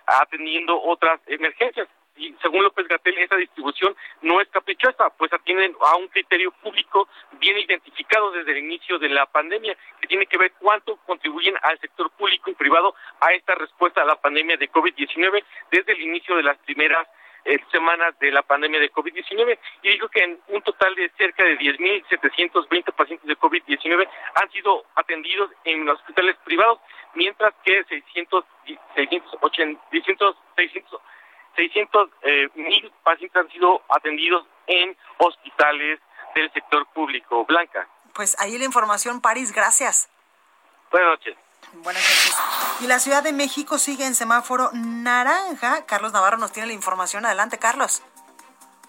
atendiendo 0.07 0.81
otras 0.81 1.21
emergencias. 1.27 1.89
Y 2.17 2.35
según 2.43 2.63
López 2.63 2.87
Gatel, 2.89 3.19
esa 3.19 3.37
distribución 3.37 3.97
no 4.21 4.41
es 4.41 4.49
caprichosa, 4.49 5.11
pues 5.17 5.33
atienden 5.33 5.75
a 5.81 5.97
un 5.97 6.09
criterio 6.09 6.53
público 6.53 7.09
bien 7.39 7.59
identificado 7.59 8.31
desde 8.33 8.53
el 8.53 8.59
inicio 8.59 8.99
de 8.99 9.09
la 9.09 9.27
pandemia, 9.27 9.77
que 10.01 10.09
tiene 10.09 10.27
que 10.27 10.39
ver 10.39 10.53
cuánto 10.59 10.97
contribuyen 11.07 11.55
al 11.63 11.79
sector 11.81 12.11
público 12.11 12.51
y 12.51 12.55
privado 12.55 12.95
a 13.21 13.33
esta 13.33 13.55
respuesta 13.55 14.03
a 14.03 14.07
la 14.07 14.21
pandemia 14.21 14.57
de 14.57 14.71
COVID-19 14.71 15.45
desde 15.71 15.93
el 15.93 16.03
inicio 16.03 16.37
de 16.37 16.43
las 16.43 16.59
primeras 16.59 17.09
eh, 17.45 17.59
semanas 17.73 18.17
de 18.21 18.31
la 18.31 18.43
pandemia 18.43 18.79
de 18.79 18.93
COVID-19 18.93 19.59
y 19.83 19.89
dijo 19.89 20.09
que 20.09 20.23
en 20.23 20.39
un 20.49 20.63
total 20.63 20.95
de 20.95 21.11
cerca 21.19 21.43
de 21.43 21.59
10.720 21.59 22.93
pacientes 22.95 23.27
de 23.27 23.37
COVID-19 23.37 24.09
han 24.37 24.51
sido 24.53 24.85
atendidos 24.95 25.51
en 25.65 25.85
los 25.85 25.99
hospitales 25.99 26.37
privados, 26.45 26.79
mientras 27.15 27.53
que 27.65 27.83
600, 27.83 28.45
600, 28.95 29.41
600, 30.61 31.01
mil 32.55 32.93
pacientes 33.03 33.37
han 33.37 33.51
sido 33.51 33.83
atendidos 33.89 34.47
en 34.67 34.97
hospitales 35.19 36.01
del 36.35 36.53
sector 36.53 36.87
público. 36.95 37.45
Blanca. 37.45 37.89
Pues 38.15 38.37
ahí 38.39 38.59
la 38.59 38.65
información, 38.65 39.21
París, 39.21 39.53
gracias. 39.53 40.11
Buenas 40.91 41.11
noches. 41.11 41.37
Buenas 41.75 42.03
noches. 42.03 42.37
Y 42.81 42.87
la 42.87 42.99
Ciudad 42.99 43.23
de 43.23 43.33
México 43.33 43.79
sigue 43.79 44.07
en 44.07 44.15
semáforo 44.15 44.71
naranja. 44.75 45.87
Carlos 45.87 46.13
Navarro 46.13 46.37
nos 46.37 46.53
tiene 46.53 46.67
la 46.67 46.75
información. 46.75 47.25
Adelante, 47.25 47.59
Carlos. 47.59 48.03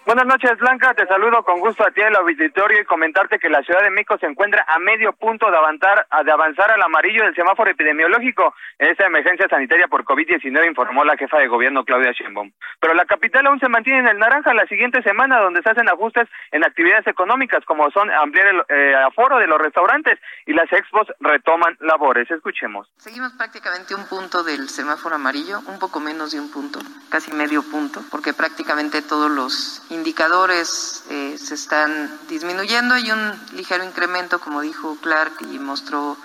Buenas 0.05 0.25
noches, 0.25 0.59
Blanca. 0.59 0.93
Te 0.93 1.07
saludo 1.07 1.43
con 1.43 1.61
gusto 1.61 1.87
a 1.87 1.91
ti 1.91 2.01
el 2.01 2.13
auditorio 2.17 2.81
y 2.81 2.83
comentarte 2.83 3.39
que 3.39 3.49
la 3.49 3.63
Ciudad 3.63 3.81
de 3.81 3.89
México 3.89 4.17
se 4.19 4.25
encuentra 4.25 4.65
a 4.67 4.77
medio 4.77 5.13
punto 5.13 5.49
de 5.49 5.55
avanzar, 5.55 6.05
de 6.25 6.29
avanzar 6.31 6.71
al 6.71 6.81
amarillo 6.81 7.23
del 7.23 7.33
semáforo 7.33 7.71
epidemiológico 7.71 8.53
en 8.79 8.89
esta 8.89 9.05
emergencia 9.05 9.47
sanitaria 9.47 9.87
por 9.87 10.03
COVID-19, 10.03 10.67
informó 10.67 11.05
la 11.05 11.15
jefa 11.15 11.37
de 11.39 11.47
gobierno 11.47 11.85
Claudia 11.85 12.11
Sheinbaum. 12.11 12.51
Pero 12.81 12.93
la 12.95 13.05
capital 13.05 13.47
aún 13.47 13.61
se 13.61 13.69
mantiene 13.69 13.99
en 13.99 14.07
el 14.09 14.19
naranja 14.19 14.53
la 14.53 14.67
siguiente 14.67 15.01
semana, 15.03 15.39
donde 15.39 15.61
se 15.61 15.69
hacen 15.69 15.87
ajustes 15.87 16.27
en 16.51 16.65
actividades 16.65 17.07
económicas, 17.07 17.63
como 17.63 17.89
son 17.91 18.11
ampliar 18.11 18.47
el 18.47 18.63
eh, 18.67 18.95
aforo 18.95 19.37
de 19.37 19.47
los 19.47 19.57
restaurantes 19.57 20.19
y 20.45 20.51
las 20.51 20.69
expos 20.73 21.07
retoman 21.21 21.77
labores. 21.79 22.29
Escuchemos. 22.29 22.91
Seguimos 22.97 23.31
prácticamente 23.37 23.95
un 23.95 24.05
punto 24.09 24.43
del 24.43 24.67
semáforo 24.67 25.15
amarillo, 25.15 25.59
un 25.67 25.79
poco 25.79 26.01
menos 26.01 26.33
de 26.33 26.41
un 26.41 26.51
punto, 26.51 26.79
casi 27.09 27.31
medio 27.31 27.63
punto, 27.63 28.01
porque 28.11 28.33
prácticamente 28.33 29.01
todos 29.01 29.31
los 29.31 29.87
indicadores 29.93 31.03
eh, 31.09 31.37
se 31.37 31.55
están 31.55 32.19
disminuyendo. 32.27 32.97
y 32.97 33.11
un 33.11 33.39
ligero 33.53 33.83
incremento, 33.83 34.39
como 34.39 34.61
dijo 34.61 34.97
Clark 35.01 35.33
y 35.51 35.59
mostró 35.59 36.17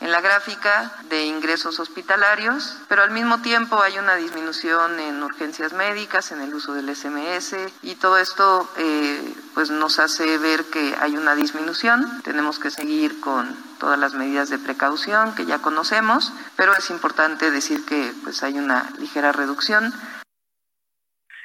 en 0.00 0.10
la 0.12 0.20
gráfica, 0.20 0.92
de 1.08 1.24
ingresos 1.24 1.80
hospitalarios, 1.80 2.76
pero 2.88 3.02
al 3.02 3.10
mismo 3.10 3.40
tiempo 3.40 3.80
hay 3.80 3.98
una 3.98 4.16
disminución 4.16 5.00
en 5.00 5.22
urgencias 5.22 5.72
médicas, 5.72 6.30
en 6.32 6.42
el 6.42 6.52
uso 6.52 6.74
del 6.74 6.94
SMS 6.94 7.56
y 7.82 7.94
todo 7.94 8.18
esto 8.18 8.68
eh, 8.76 9.34
pues 9.54 9.70
nos 9.70 9.98
hace 10.00 10.36
ver 10.38 10.64
que 10.66 10.94
hay 11.00 11.16
una 11.16 11.34
disminución. 11.34 12.20
Tenemos 12.22 12.58
que 12.58 12.70
seguir 12.70 13.20
con 13.20 13.56
todas 13.78 13.98
las 13.98 14.14
medidas 14.14 14.50
de 14.50 14.58
precaución 14.58 15.34
que 15.34 15.46
ya 15.46 15.60
conocemos, 15.60 16.32
pero 16.56 16.76
es 16.76 16.90
importante 16.90 17.50
decir 17.50 17.86
que 17.86 18.12
pues 18.24 18.42
hay 18.42 18.58
una 18.58 18.90
ligera 18.98 19.32
reducción. 19.32 19.94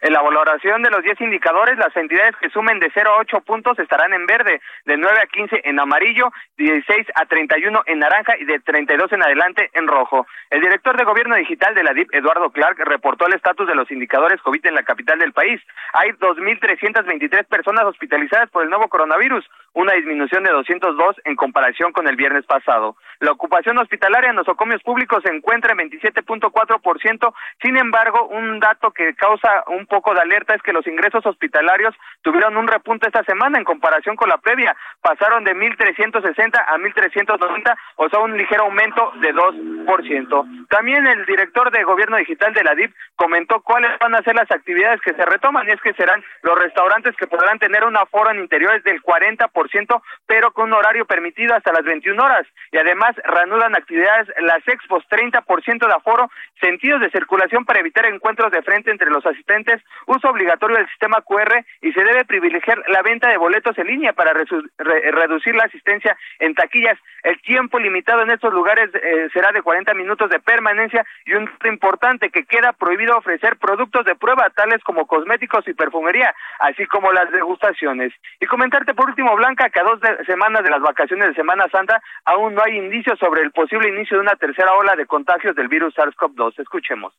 En 0.02 0.14
la 0.14 0.22
valoración 0.22 0.82
de 0.82 0.90
los 0.90 1.04
10 1.04 1.20
indicadores, 1.22 1.78
las 1.78 1.96
entidades 1.96 2.36
que 2.38 2.50
sumen 2.50 2.80
de 2.80 2.90
0 2.94 3.10
a 3.12 3.20
8 3.20 3.42
puntos 3.42 3.78
estarán 3.80 4.14
en 4.14 4.26
verde, 4.26 4.62
de 4.86 4.98
9 4.98 5.18
a 5.22 5.28
15 5.28 5.62
en 5.66 5.80
amarillo, 5.80 6.32
16 6.58 7.08
a 7.16 7.26
31 7.26 7.84
en 7.86 8.00
naranja 8.00 8.38
y 8.40 8.46
de 8.46 8.60
32 8.60 9.12
en 9.12 9.24
adelante 9.24 9.70
en 9.74 9.88
rojo. 9.88 10.26
El 10.50 10.62
director 10.62 10.98
de 10.98 11.04
Gobierno 11.04 11.36
Digital 11.36 11.76
de 11.76 11.84
la 11.84 11.94
DIP, 11.94 12.14
Eduardo 12.14 12.50
Clark, 12.52 12.80
reportó 12.86 13.28
el 13.28 13.34
estatus 13.34 13.68
de 13.68 13.76
los 13.76 13.92
indicadores 13.92 14.42
COVID 14.42 14.66
en 14.66 14.76
la 14.76 14.84
capital 14.84 15.20
del 15.20 15.34
país. 15.34 15.62
Hay 15.94 16.12
2.323 16.12 17.46
personas 17.48 17.84
hospitalizadas 17.86 18.50
por 18.50 18.64
el 18.64 18.70
nuevo 18.70 18.88
coronavirus, 18.88 19.46
una 19.74 19.94
disminución 19.94 20.44
de 20.44 20.52
202 20.52 21.18
en 21.26 21.36
comparación 21.36 21.92
con 21.92 22.08
el 22.08 22.16
viernes 22.16 22.46
pasado. 22.46 22.96
La 23.20 23.32
ocupación 23.32 23.78
hospitalaria 23.78 24.30
en 24.30 24.38
nosocomios 24.38 24.82
públicos 24.82 25.22
se 25.24 25.34
encuentra 25.34 25.74
en 25.74 25.90
27.4%, 25.90 27.34
sin 27.62 27.78
embargo, 27.78 28.28
un 28.28 28.60
dato 28.60 28.92
que 28.92 29.14
causa 29.16 29.64
un 29.68 29.86
poco 29.90 30.14
de 30.14 30.22
alerta 30.22 30.56
es 30.56 30.62
que 30.62 30.72
los 30.72 30.88
ingresos 30.88 31.26
hospitalarios 31.26 31.94
tuvieron 32.22 32.56
un 32.56 32.68
repunte 32.68 33.08
esta 33.08 33.24
semana 33.24 33.58
en 33.58 33.66
comparación 33.66 34.16
con 34.16 34.30
la 34.30 34.38
previa, 34.38 34.76
pasaron 35.02 35.44
de 35.44 35.56
1.360 35.56 36.64
a 36.66 36.78
1.390, 36.78 37.78
o 37.98 38.10
sea, 38.10 38.20
un 38.20 38.38
ligero 38.38 38.64
aumento 38.64 39.12
de 39.20 39.34
2%. 39.34 40.68
También 40.70 41.06
el 41.08 41.26
director 41.26 41.72
de 41.72 41.84
Gobierno 41.84 42.18
Digital 42.18 42.54
de 42.54 42.64
la 42.64 42.76
DIP 42.76 42.94
comentó 43.16 43.62
cuáles 43.62 43.92
van 44.00 44.16
a 44.16 44.22
ser 44.22 44.36
las 44.36 44.50
actividades 44.52 45.02
que 45.02 45.14
se 45.14 45.26
retoman, 45.26 45.68
y 45.68 45.72
es 45.72 45.82
que 45.82 45.94
serán 45.94 46.24
los 46.44 46.58
restaurantes 46.58 47.16
que 47.18 47.28
podrán 47.28 47.60
tener 47.60 47.84
un 47.84 47.98
aforo 47.98 48.32
en 48.32 48.40
interiores 48.40 48.84
del 48.84 49.02
40%, 49.02 50.02
pero 50.28 50.52
con 50.52 50.70
un 50.70 50.74
horario 50.74 51.06
permitido 51.06 51.56
hasta 51.56 51.74
las 51.74 51.84
21 51.84 52.24
horas, 52.24 52.46
y 52.72 52.78
además 52.78 53.16
reanudan 53.24 53.76
actividades 53.76 54.28
las 54.42 54.66
expos, 54.68 55.04
30% 55.10 55.88
de 55.88 55.94
aforo, 55.94 56.30
sentidos 56.62 57.02
de 57.02 57.10
circulación 57.10 57.66
para 57.66 57.80
evitar 57.80 58.06
encuentros 58.06 58.52
de 58.52 58.62
frente 58.62 58.92
entre 58.92 59.10
los 59.10 59.26
asistentes 59.26 59.79
uso 60.06 60.30
obligatorio 60.30 60.78
del 60.78 60.88
sistema 60.90 61.22
QR 61.22 61.64
y 61.82 61.92
se 61.92 62.04
debe 62.04 62.26
privilegiar 62.26 62.82
la 62.88 63.02
venta 63.02 63.30
de 63.30 63.38
boletos 63.38 63.78
en 63.78 63.88
línea 63.88 64.14
para 64.14 64.34
reducir 64.34 65.56
la 65.56 65.64
asistencia 65.64 66.18
en 66.40 66.56
taquillas. 66.56 66.98
El 67.24 67.42
tiempo 67.42 67.80
limitado 67.80 68.22
en 68.22 68.32
estos 68.32 68.54
lugares 68.54 68.90
eh, 68.94 69.30
será 69.34 69.52
de 69.52 69.62
40 69.62 69.94
minutos 69.94 70.30
de 70.30 70.40
permanencia 70.40 71.06
y 71.26 71.34
un 71.34 71.48
punto 71.48 71.68
importante 71.68 72.30
que 72.30 72.46
queda 72.46 72.74
prohibido 72.74 73.18
ofrecer 73.18 73.58
productos 73.58 74.06
de 74.06 74.16
prueba 74.16 74.50
tales 74.56 74.84
como 74.84 75.06
cosméticos 75.06 75.68
y 75.68 75.74
perfumería, 75.74 76.34
así 76.60 76.86
como 76.86 77.12
las 77.12 77.32
degustaciones. 77.32 78.14
Y 78.40 78.46
comentarte 78.46 78.94
por 78.94 79.10
último, 79.10 79.36
Blanca, 79.36 79.70
que 79.70 79.80
a 79.80 79.84
dos 79.84 80.00
semanas 80.26 80.64
de 80.64 80.70
las 80.70 80.82
vacaciones 80.82 81.30
de 81.30 81.34
Semana 81.36 81.68
Santa 81.72 82.02
aún 82.26 82.56
no 82.56 82.64
hay 82.64 82.78
indicios 82.78 83.20
sobre 83.20 83.42
el 83.42 83.52
posible 83.52 83.90
inicio 83.90 84.18
de 84.18 84.24
una 84.24 84.36
tercera 84.36 84.74
ola 84.74 84.96
de 84.96 85.06
contagios 85.06 85.56
del 85.56 85.68
virus 85.68 85.96
SARS-CoV-2. 85.96 86.60
Escuchemos. 86.60 87.14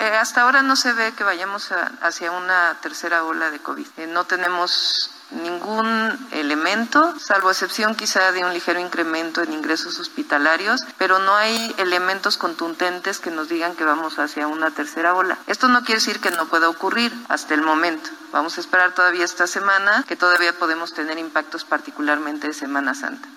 Eh, 0.00 0.04
hasta 0.04 0.42
ahora 0.42 0.62
no 0.62 0.76
se 0.76 0.92
ve 0.92 1.12
que 1.16 1.24
vayamos 1.24 1.72
hacia 2.02 2.30
una 2.32 2.76
tercera 2.82 3.24
ola 3.24 3.50
de 3.50 3.60
COVID. 3.60 3.86
Eh, 3.96 4.06
no 4.06 4.24
tenemos 4.24 5.10
ningún 5.30 6.28
elemento, 6.32 7.18
salvo 7.18 7.50
excepción 7.50 7.94
quizá 7.94 8.32
de 8.32 8.44
un 8.44 8.52
ligero 8.52 8.78
incremento 8.80 9.42
en 9.42 9.52
ingresos 9.52 9.98
hospitalarios, 9.98 10.84
pero 10.98 11.18
no 11.18 11.34
hay 11.34 11.74
elementos 11.78 12.36
contundentes 12.36 13.20
que 13.20 13.30
nos 13.30 13.48
digan 13.48 13.74
que 13.74 13.84
vamos 13.84 14.18
hacia 14.18 14.46
una 14.46 14.70
tercera 14.70 15.14
ola. 15.14 15.38
Esto 15.46 15.68
no 15.68 15.80
quiere 15.80 16.00
decir 16.00 16.20
que 16.20 16.30
no 16.30 16.46
pueda 16.46 16.68
ocurrir 16.68 17.12
hasta 17.28 17.54
el 17.54 17.62
momento. 17.62 18.10
Vamos 18.32 18.58
a 18.58 18.60
esperar 18.60 18.92
todavía 18.92 19.24
esta 19.24 19.46
semana, 19.46 20.04
que 20.06 20.16
todavía 20.16 20.52
podemos 20.58 20.94
tener 20.94 21.18
impactos 21.18 21.64
particularmente 21.64 22.48
de 22.48 22.54
Semana 22.54 22.94
Santa. 22.94 23.28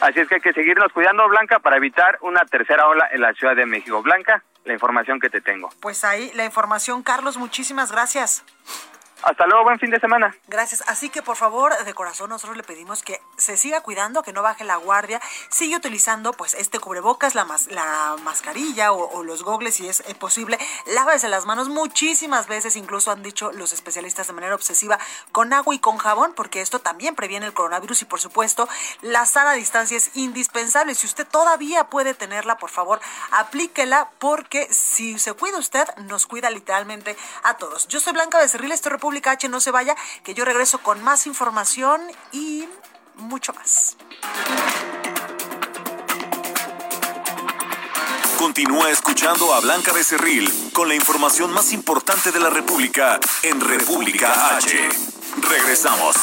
Así 0.00 0.20
es 0.20 0.28
que 0.28 0.36
hay 0.36 0.40
que 0.40 0.52
seguirnos 0.52 0.92
cuidando, 0.92 1.26
Blanca, 1.28 1.58
para 1.58 1.76
evitar 1.76 2.18
una 2.20 2.44
tercera 2.44 2.86
ola 2.86 3.08
en 3.12 3.22
la 3.22 3.32
Ciudad 3.32 3.56
de 3.56 3.64
México. 3.64 4.02
Blanca, 4.02 4.42
la 4.66 4.74
información 4.74 5.18
que 5.20 5.30
te 5.30 5.40
tengo. 5.40 5.70
Pues 5.80 6.04
ahí 6.04 6.30
la 6.34 6.44
información, 6.44 7.02
Carlos, 7.02 7.36
muchísimas 7.36 7.90
gracias. 7.92 8.44
Hasta 9.26 9.44
luego, 9.48 9.64
buen 9.64 9.80
fin 9.80 9.90
de 9.90 9.98
semana. 9.98 10.36
Gracias. 10.46 10.84
Así 10.86 11.10
que 11.10 11.20
por 11.20 11.34
favor, 11.34 11.76
de 11.84 11.94
corazón, 11.94 12.30
nosotros 12.30 12.56
le 12.56 12.62
pedimos 12.62 13.02
que 13.02 13.20
se 13.36 13.56
siga 13.56 13.80
cuidando, 13.80 14.22
que 14.22 14.32
no 14.32 14.40
baje 14.40 14.62
la 14.62 14.76
guardia, 14.76 15.20
sigue 15.50 15.74
utilizando 15.74 16.32
pues 16.32 16.54
este 16.54 16.78
cubrebocas, 16.78 17.34
la, 17.34 17.44
la 17.70 18.14
mascarilla 18.22 18.92
o, 18.92 19.24
los 19.24 19.42
gogles 19.42 19.74
si 19.74 19.88
es 19.88 20.02
posible. 20.20 20.60
Lávese 20.94 21.28
las 21.28 21.44
manos 21.44 21.68
muchísimas 21.68 22.46
veces, 22.46 22.76
incluso 22.76 23.10
han 23.10 23.24
dicho 23.24 23.50
los 23.50 23.72
especialistas 23.72 24.28
de 24.28 24.32
manera 24.32 24.54
obsesiva, 24.54 24.96
con 25.32 25.52
agua 25.52 25.74
y 25.74 25.80
con 25.80 25.98
jabón, 25.98 26.32
porque 26.32 26.60
esto 26.60 26.78
también 26.78 27.16
previene 27.16 27.46
el 27.46 27.52
coronavirus 27.52 28.02
y 28.02 28.04
por 28.04 28.20
supuesto 28.20 28.68
la 29.02 29.26
sana 29.26 29.54
distancia 29.54 29.96
es 29.96 30.16
indispensable. 30.16 30.94
Si 30.94 31.04
usted 31.04 31.26
todavía 31.26 31.90
puede 31.90 32.14
tenerla, 32.14 32.58
por 32.58 32.70
favor, 32.70 33.00
aplíquela 33.32 34.08
porque 34.20 34.72
si 34.72 35.18
se 35.18 35.32
cuida 35.32 35.58
usted, 35.58 35.84
nos 36.04 36.28
cuida 36.28 36.48
literalmente 36.48 37.16
a 37.42 37.56
todos. 37.56 37.88
Yo 37.88 37.98
soy 37.98 38.12
Blanca 38.12 38.38
Becerril, 38.38 38.70
estoy 38.70 38.92
República 38.92 39.15
H, 39.24 39.48
no 39.48 39.60
se 39.60 39.70
vaya, 39.70 39.96
que 40.22 40.34
yo 40.34 40.44
regreso 40.44 40.78
con 40.78 41.02
más 41.02 41.26
información 41.26 42.00
y 42.32 42.68
mucho 43.16 43.52
más. 43.54 43.96
Continúa 48.38 48.90
escuchando 48.90 49.54
a 49.54 49.60
Blanca 49.60 49.92
Becerril 49.92 50.70
con 50.72 50.88
la 50.88 50.94
información 50.94 51.52
más 51.52 51.72
importante 51.72 52.32
de 52.32 52.38
la 52.38 52.50
República 52.50 53.18
en 53.42 53.60
República 53.60 54.56
H. 54.56 54.88
Regresamos. 55.48 56.16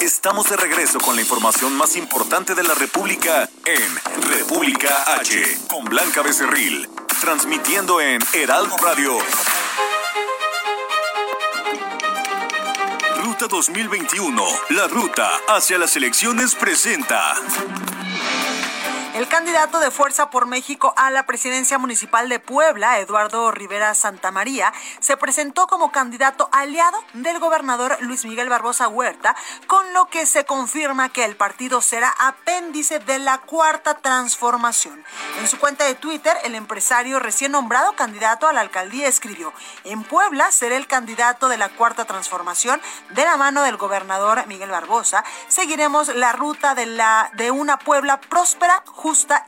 Estamos 0.00 0.50
de 0.50 0.56
regreso 0.56 0.98
con 0.98 1.16
la 1.16 1.22
información 1.22 1.74
más 1.74 1.96
importante 1.96 2.54
de 2.54 2.62
la 2.62 2.74
República 2.74 3.48
en 3.64 4.22
República 4.28 5.14
H 5.18 5.58
con 5.68 5.84
Blanca 5.84 6.22
Becerril, 6.22 6.88
transmitiendo 7.20 8.00
en 8.00 8.20
Heraldo 8.34 8.76
Radio. 8.76 9.16
Ruta 13.46 13.58
2021, 13.58 14.42
la 14.70 14.88
ruta 14.88 15.30
hacia 15.46 15.78
las 15.78 15.94
elecciones 15.94 16.56
presenta. 16.56 17.36
El 19.16 19.28
candidato 19.28 19.80
de 19.80 19.90
Fuerza 19.90 20.28
por 20.28 20.44
México 20.44 20.92
a 20.94 21.10
la 21.10 21.24
presidencia 21.24 21.78
municipal 21.78 22.28
de 22.28 22.38
Puebla, 22.38 22.98
Eduardo 22.98 23.50
Rivera 23.50 23.94
Santamaría, 23.94 24.74
se 25.00 25.16
presentó 25.16 25.66
como 25.66 25.90
candidato 25.90 26.50
aliado 26.52 27.02
del 27.14 27.38
gobernador 27.38 27.96
Luis 28.00 28.26
Miguel 28.26 28.50
Barbosa 28.50 28.88
Huerta, 28.88 29.34
con 29.68 29.90
lo 29.94 30.04
que 30.08 30.26
se 30.26 30.44
confirma 30.44 31.08
que 31.08 31.24
el 31.24 31.34
partido 31.34 31.80
será 31.80 32.14
apéndice 32.18 32.98
de 32.98 33.18
la 33.18 33.38
cuarta 33.38 33.94
transformación. 33.94 35.02
En 35.40 35.48
su 35.48 35.58
cuenta 35.58 35.84
de 35.84 35.94
Twitter, 35.94 36.36
el 36.44 36.54
empresario 36.54 37.18
recién 37.18 37.52
nombrado 37.52 37.94
candidato 37.94 38.48
a 38.48 38.52
la 38.52 38.60
alcaldía 38.60 39.08
escribió, 39.08 39.50
en 39.84 40.04
Puebla 40.04 40.50
seré 40.50 40.76
el 40.76 40.86
candidato 40.86 41.48
de 41.48 41.56
la 41.56 41.70
cuarta 41.70 42.04
transformación 42.04 42.82
de 43.12 43.24
la 43.24 43.38
mano 43.38 43.62
del 43.62 43.78
gobernador 43.78 44.46
Miguel 44.46 44.70
Barbosa. 44.70 45.24
Seguiremos 45.48 46.14
la 46.14 46.32
ruta 46.32 46.74
de, 46.74 46.84
la, 46.84 47.30
de 47.32 47.50
una 47.50 47.78
Puebla 47.78 48.20
próspera, 48.20 48.82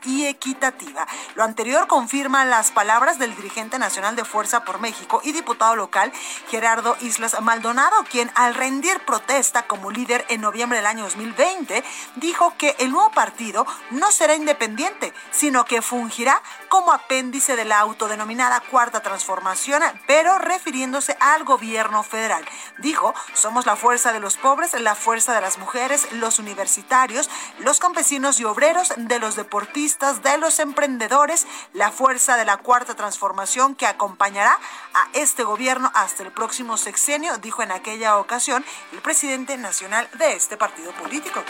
y 0.05 0.25
equitativa. 0.25 1.05
Lo 1.35 1.43
anterior 1.43 1.85
confirma 1.87 2.45
las 2.45 2.71
palabras 2.71 3.19
del 3.19 3.35
dirigente 3.35 3.77
nacional 3.77 4.15
de 4.15 4.23
Fuerza 4.23 4.63
por 4.63 4.79
México 4.79 5.19
y 5.21 5.33
diputado 5.33 5.75
local 5.75 6.13
Gerardo 6.49 6.95
Islas 7.01 7.35
Maldonado, 7.41 8.05
quien 8.09 8.31
al 8.35 8.55
rendir 8.55 9.01
protesta 9.01 9.63
como 9.63 9.91
líder 9.91 10.25
en 10.29 10.39
noviembre 10.39 10.77
del 10.77 10.87
año 10.87 11.03
2020, 11.03 11.83
dijo 12.15 12.53
que 12.57 12.73
el 12.79 12.91
nuevo 12.91 13.11
partido 13.11 13.67
no 13.91 14.13
será 14.13 14.33
independiente, 14.33 15.13
sino 15.31 15.65
que 15.65 15.81
fungirá 15.81 16.41
como 16.69 16.93
apéndice 16.93 17.57
de 17.57 17.65
la 17.65 17.79
autodenominada 17.79 18.61
Cuarta 18.61 19.01
Transformación, 19.01 19.83
pero 20.07 20.39
refiriéndose 20.39 21.17
al 21.19 21.43
gobierno 21.43 22.03
federal. 22.03 22.45
Dijo, 22.77 23.13
somos 23.33 23.65
la 23.65 23.75
fuerza 23.75 24.13
de 24.13 24.21
los 24.21 24.37
pobres, 24.37 24.79
la 24.79 24.95
fuerza 24.95 25.33
de 25.33 25.41
las 25.41 25.57
mujeres, 25.57 26.09
los 26.13 26.39
universitarios, 26.39 27.29
los 27.59 27.79
campesinos 27.79 28.39
y 28.39 28.45
obreros, 28.45 28.93
de 28.95 29.19
los 29.19 29.35
de 29.49 30.37
los 30.37 30.59
emprendedores, 30.59 31.47
la 31.73 31.91
fuerza 31.91 32.37
de 32.37 32.45
la 32.45 32.57
Cuarta 32.57 32.95
Transformación 32.95 33.75
que 33.75 33.87
acompañará 33.87 34.57
a 34.93 35.07
este 35.13 35.43
gobierno 35.43 35.91
hasta 35.95 36.23
el 36.23 36.31
próximo 36.31 36.77
sexenio, 36.77 37.37
dijo 37.39 37.63
en 37.63 37.71
aquella 37.71 38.17
ocasión 38.17 38.63
el 38.91 39.01
presidente 39.01 39.57
nacional 39.57 40.07
de 40.13 40.33
este 40.33 40.55
partido 40.55 40.91
político. 40.93 41.43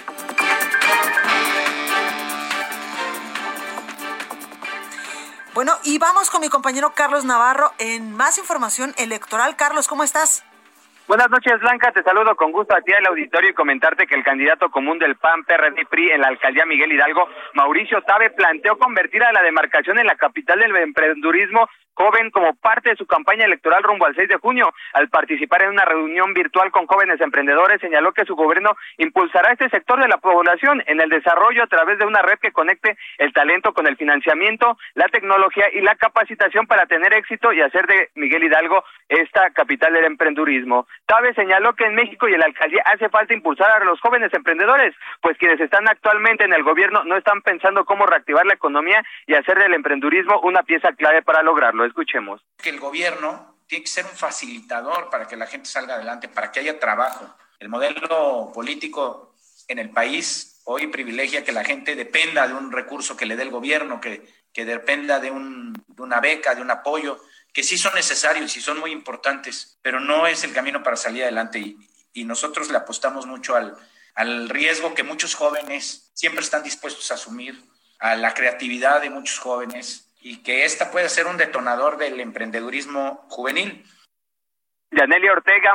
Bueno, 5.54 5.78
y 5.84 5.98
vamos 5.98 6.30
con 6.30 6.40
mi 6.40 6.48
compañero 6.48 6.94
Carlos 6.96 7.26
Navarro 7.26 7.74
en 7.80 8.14
más 8.14 8.38
información 8.38 8.94
electoral. 8.98 9.58
Carlos, 9.58 9.88
¿cómo 9.90 10.04
estás? 10.04 10.44
Buenas 11.10 11.32
noches, 11.32 11.60
Blanca. 11.60 11.92
Te 11.92 12.04
saludo 12.04 12.36
con 12.36 12.52
gusto 12.52 12.76
a 12.76 12.82
ti 12.82 12.94
al 12.94 13.08
auditorio 13.08 13.50
y 13.50 13.56
comentarte 13.56 14.06
que 14.06 14.14
el 14.14 14.24
candidato 14.24 14.70
común 14.70 15.00
del 15.00 15.16
PAN, 15.16 15.44
PRD 15.44 15.88
PRI 15.90 16.12
en 16.12 16.22
la 16.22 16.28
alcaldía 16.28 16.68
Miguel 16.68 16.92
Hidalgo, 16.92 17.28
Mauricio 17.56 18.04
Tabe, 18.04 18.30
planteó 18.30 18.78
convertir 18.78 19.24
a 19.24 19.34
la 19.34 19.42
demarcación 19.42 19.98
en 19.98 20.06
la 20.06 20.14
capital 20.18 20.60
del 20.60 20.76
emprendurismo 20.76 21.68
joven 22.00 22.32
como 22.32 22.54
parte 22.56 22.92
de 22.92 22.96
su 22.96 23.06
campaña 23.06 23.44
electoral 23.44 23.84
rumbo 23.84 24.06
al 24.06 24.16
6 24.16 24.30
de 24.30 24.38
junio. 24.38 24.72
Al 24.94 25.10
participar 25.10 25.64
en 25.64 25.72
una 25.72 25.84
reunión 25.84 26.34
virtual 26.34 26.72
con 26.72 26.88
jóvenes 26.88 27.20
emprendedores, 27.20 27.82
señaló 27.82 28.14
que 28.14 28.24
su 28.24 28.36
gobierno 28.36 28.72
impulsará 28.98 29.52
este 29.52 29.70
sector 29.70 30.02
de 30.02 30.08
la 30.08 30.18
población 30.18 30.82
en 30.88 31.02
el 31.02 31.10
desarrollo 31.10 31.64
a 31.64 31.68
través 31.68 32.00
de 32.00 32.06
una 32.06 32.22
red 32.22 32.40
que 32.40 32.54
conecte 32.54 32.98
el 33.18 33.34
talento 33.34 33.74
con 33.74 33.86
el 33.86 33.98
financiamiento, 33.98 34.78
la 34.94 35.08
tecnología 35.08 35.66
y 35.74 35.82
la 35.82 35.96
capacitación 35.96 36.68
para 36.68 36.86
tener 36.86 37.14
éxito 37.14 37.52
y 37.52 37.62
hacer 37.62 37.86
de 37.86 38.10
Miguel 38.16 38.46
Hidalgo 38.46 38.84
esta 39.10 39.50
capital 39.50 39.92
del 39.92 40.06
emprendurismo. 40.06 40.88
Tabe 41.06 41.34
señaló 41.34 41.76
que 41.76 41.86
en 41.86 41.96
México 41.96 42.28
y 42.28 42.34
en 42.34 42.40
la 42.40 42.46
alcaldía 42.46 42.84
hace 42.86 43.10
falta 43.10 43.34
impulsar 43.34 43.72
a 43.72 43.86
los 43.86 44.00
jóvenes 44.02 44.34
emprendedores, 44.34 44.96
pues 45.22 45.38
quienes 45.38 45.60
están 45.60 45.88
actualmente 45.88 46.44
en 46.44 46.54
el 46.54 46.64
gobierno 46.64 47.04
no 47.04 47.18
están 47.18 47.42
pensando 47.42 47.86
cómo 47.86 48.06
reactivar 48.06 48.46
la 48.46 48.54
economía 48.54 49.04
y 49.26 49.34
hacer 49.34 49.58
del 49.58 49.74
emprendurismo 49.74 50.40
una 50.42 50.64
pieza 50.64 50.92
clave 50.94 51.22
para 51.22 51.44
lograrlo. 51.44 51.86
Escuchemos. 51.86 52.42
Que 52.62 52.70
el 52.70 52.80
gobierno 52.80 53.56
tiene 53.68 53.84
que 53.84 53.90
ser 53.90 54.06
un 54.06 54.18
facilitador 54.18 55.10
para 55.10 55.28
que 55.28 55.38
la 55.38 55.48
gente 55.48 55.68
salga 55.68 55.96
adelante, 55.96 56.28
para 56.28 56.52
que 56.52 56.60
haya 56.60 56.80
trabajo. 56.80 57.36
El 57.60 57.70
modelo 57.70 58.52
político 58.54 59.36
en 59.68 59.80
el 59.80 59.92
país 59.92 60.62
hoy 60.72 60.88
privilegia 60.88 61.44
que 61.44 61.52
la 61.52 61.64
gente 61.64 61.96
dependa 61.96 62.48
de 62.48 62.54
un 62.54 62.72
recurso 62.72 63.18
que 63.18 63.26
le 63.26 63.36
dé 63.36 63.42
el 63.42 63.50
gobierno, 63.50 64.00
que, 64.00 64.22
que 64.54 64.66
dependa 64.66 65.20
de, 65.20 65.32
un, 65.32 65.74
de 65.74 66.02
una 66.04 66.20
beca, 66.20 66.54
de 66.54 66.62
un 66.62 66.70
apoyo, 66.70 67.20
que 67.54 67.64
sí 67.64 67.78
son 67.78 67.94
necesarios 67.96 68.56
y 68.58 68.62
son 68.62 68.80
muy 68.80 68.92
importantes, 68.92 69.80
pero 69.82 70.00
no 70.00 70.28
es 70.28 70.44
el 70.44 70.54
camino 70.54 70.84
para 70.84 70.96
salir 70.96 71.24
adelante. 71.24 71.60
Y, 71.60 71.78
y 72.14 72.24
nosotros 72.26 72.70
le 72.70 72.78
apostamos 72.78 73.26
mucho 73.26 73.56
al, 73.56 73.78
al 74.16 74.50
riesgo 74.50 74.94
que 74.94 75.04
muchos 75.04 75.36
jóvenes 75.36 76.12
siempre 76.14 76.42
están 76.42 76.64
dispuestos 76.64 77.10
a 77.12 77.16
asumir, 77.16 77.62
a 78.00 78.16
la 78.16 78.34
creatividad 78.34 79.02
de 79.02 79.10
muchos 79.10 79.40
jóvenes, 79.40 80.14
y 80.22 80.44
que 80.44 80.66
esta 80.66 80.92
puede 80.92 81.10
ser 81.10 81.28
un 81.28 81.38
detonador 81.38 81.98
del 81.98 82.20
emprendedurismo 82.20 83.26
juvenil. 83.30 83.86
Yanelia 84.92 85.32
Ortega 85.32 85.72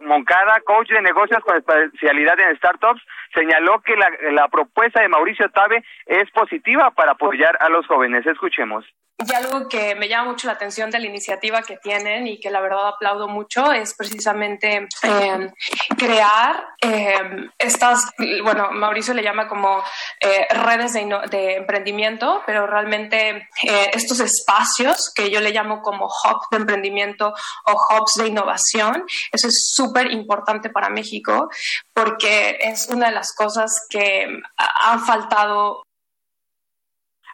Moncada, 0.00 0.60
coach 0.66 0.90
de 0.90 1.00
negocios 1.00 1.42
con 1.44 1.56
especialidad 1.56 2.38
en 2.40 2.56
startups, 2.56 3.00
señaló 3.36 3.80
que 3.82 3.96
la, 3.96 4.08
la 4.32 4.48
propuesta 4.48 5.02
de 5.02 5.08
Mauricio 5.08 5.50
Tabe 5.50 5.84
es 6.06 6.30
positiva 6.30 6.90
para 6.92 7.12
apoyar 7.12 7.56
a 7.60 7.68
los 7.68 7.86
jóvenes. 7.86 8.26
Escuchemos. 8.26 8.84
Y 9.18 9.34
algo 9.34 9.66
que 9.66 9.94
me 9.94 10.08
llama 10.08 10.32
mucho 10.32 10.46
la 10.46 10.52
atención 10.52 10.90
de 10.90 11.00
la 11.00 11.06
iniciativa 11.06 11.62
que 11.62 11.78
tienen 11.78 12.26
y 12.26 12.38
que 12.38 12.50
la 12.50 12.60
verdad 12.60 12.88
aplaudo 12.88 13.28
mucho 13.28 13.72
es 13.72 13.94
precisamente 13.94 14.86
eh, 15.02 15.50
crear 15.96 16.66
eh, 16.82 17.48
estas, 17.58 18.12
bueno, 18.42 18.72
Mauricio 18.72 19.14
le 19.14 19.22
llama 19.22 19.48
como 19.48 19.82
eh, 20.20 20.46
redes 20.50 20.92
de, 20.92 21.06
de, 21.30 21.56
emprendimiento, 21.56 22.42
pero 22.44 22.66
realmente 22.66 23.48
eh, 23.62 23.90
estos 23.94 24.20
espacios 24.20 25.10
que 25.14 25.30
yo 25.30 25.40
le 25.40 25.50
llamo 25.50 25.80
como 25.80 26.04
hubs 26.04 26.48
de 26.50 26.58
emprendimiento 26.58 27.32
o 27.64 27.72
hubs 27.72 28.16
de 28.16 28.28
innovación, 28.28 29.06
eso 29.32 29.48
es 29.48 29.70
súper 29.74 30.12
importante 30.12 30.68
para 30.68 30.90
México 30.90 31.48
porque 31.94 32.58
es 32.60 32.88
una 32.90 33.06
de 33.06 33.14
las 33.14 33.25
cosas 33.34 33.86
que 33.90 34.42
han 34.56 35.00
faltado 35.00 35.82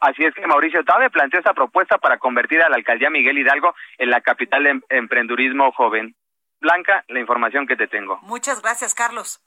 Así 0.02 0.24
es 0.24 0.35
que 0.35 0.44
Mauricio 0.48 0.83
Tabe 0.83 1.11
planteó 1.11 1.38
esta 1.38 1.55
propuesta 1.55 1.96
para 1.96 2.18
convertir 2.18 2.61
a 2.61 2.68
la 2.68 2.74
alcaldía 2.74 3.09
Miguel 3.09 3.38
Hidalgo 3.38 3.72
en 3.98 4.11
la 4.11 4.20
capital 4.20 4.64
de 4.64 4.81
emprendurismo 4.88 5.70
joven. 5.70 6.16
Blanca, 6.61 7.05
la 7.07 7.20
información 7.20 7.68
que 7.68 7.76
te 7.76 7.87
tengo. 7.87 8.18
Muchas 8.22 8.61
gracias, 8.62 8.94
Carlos. 8.94 9.40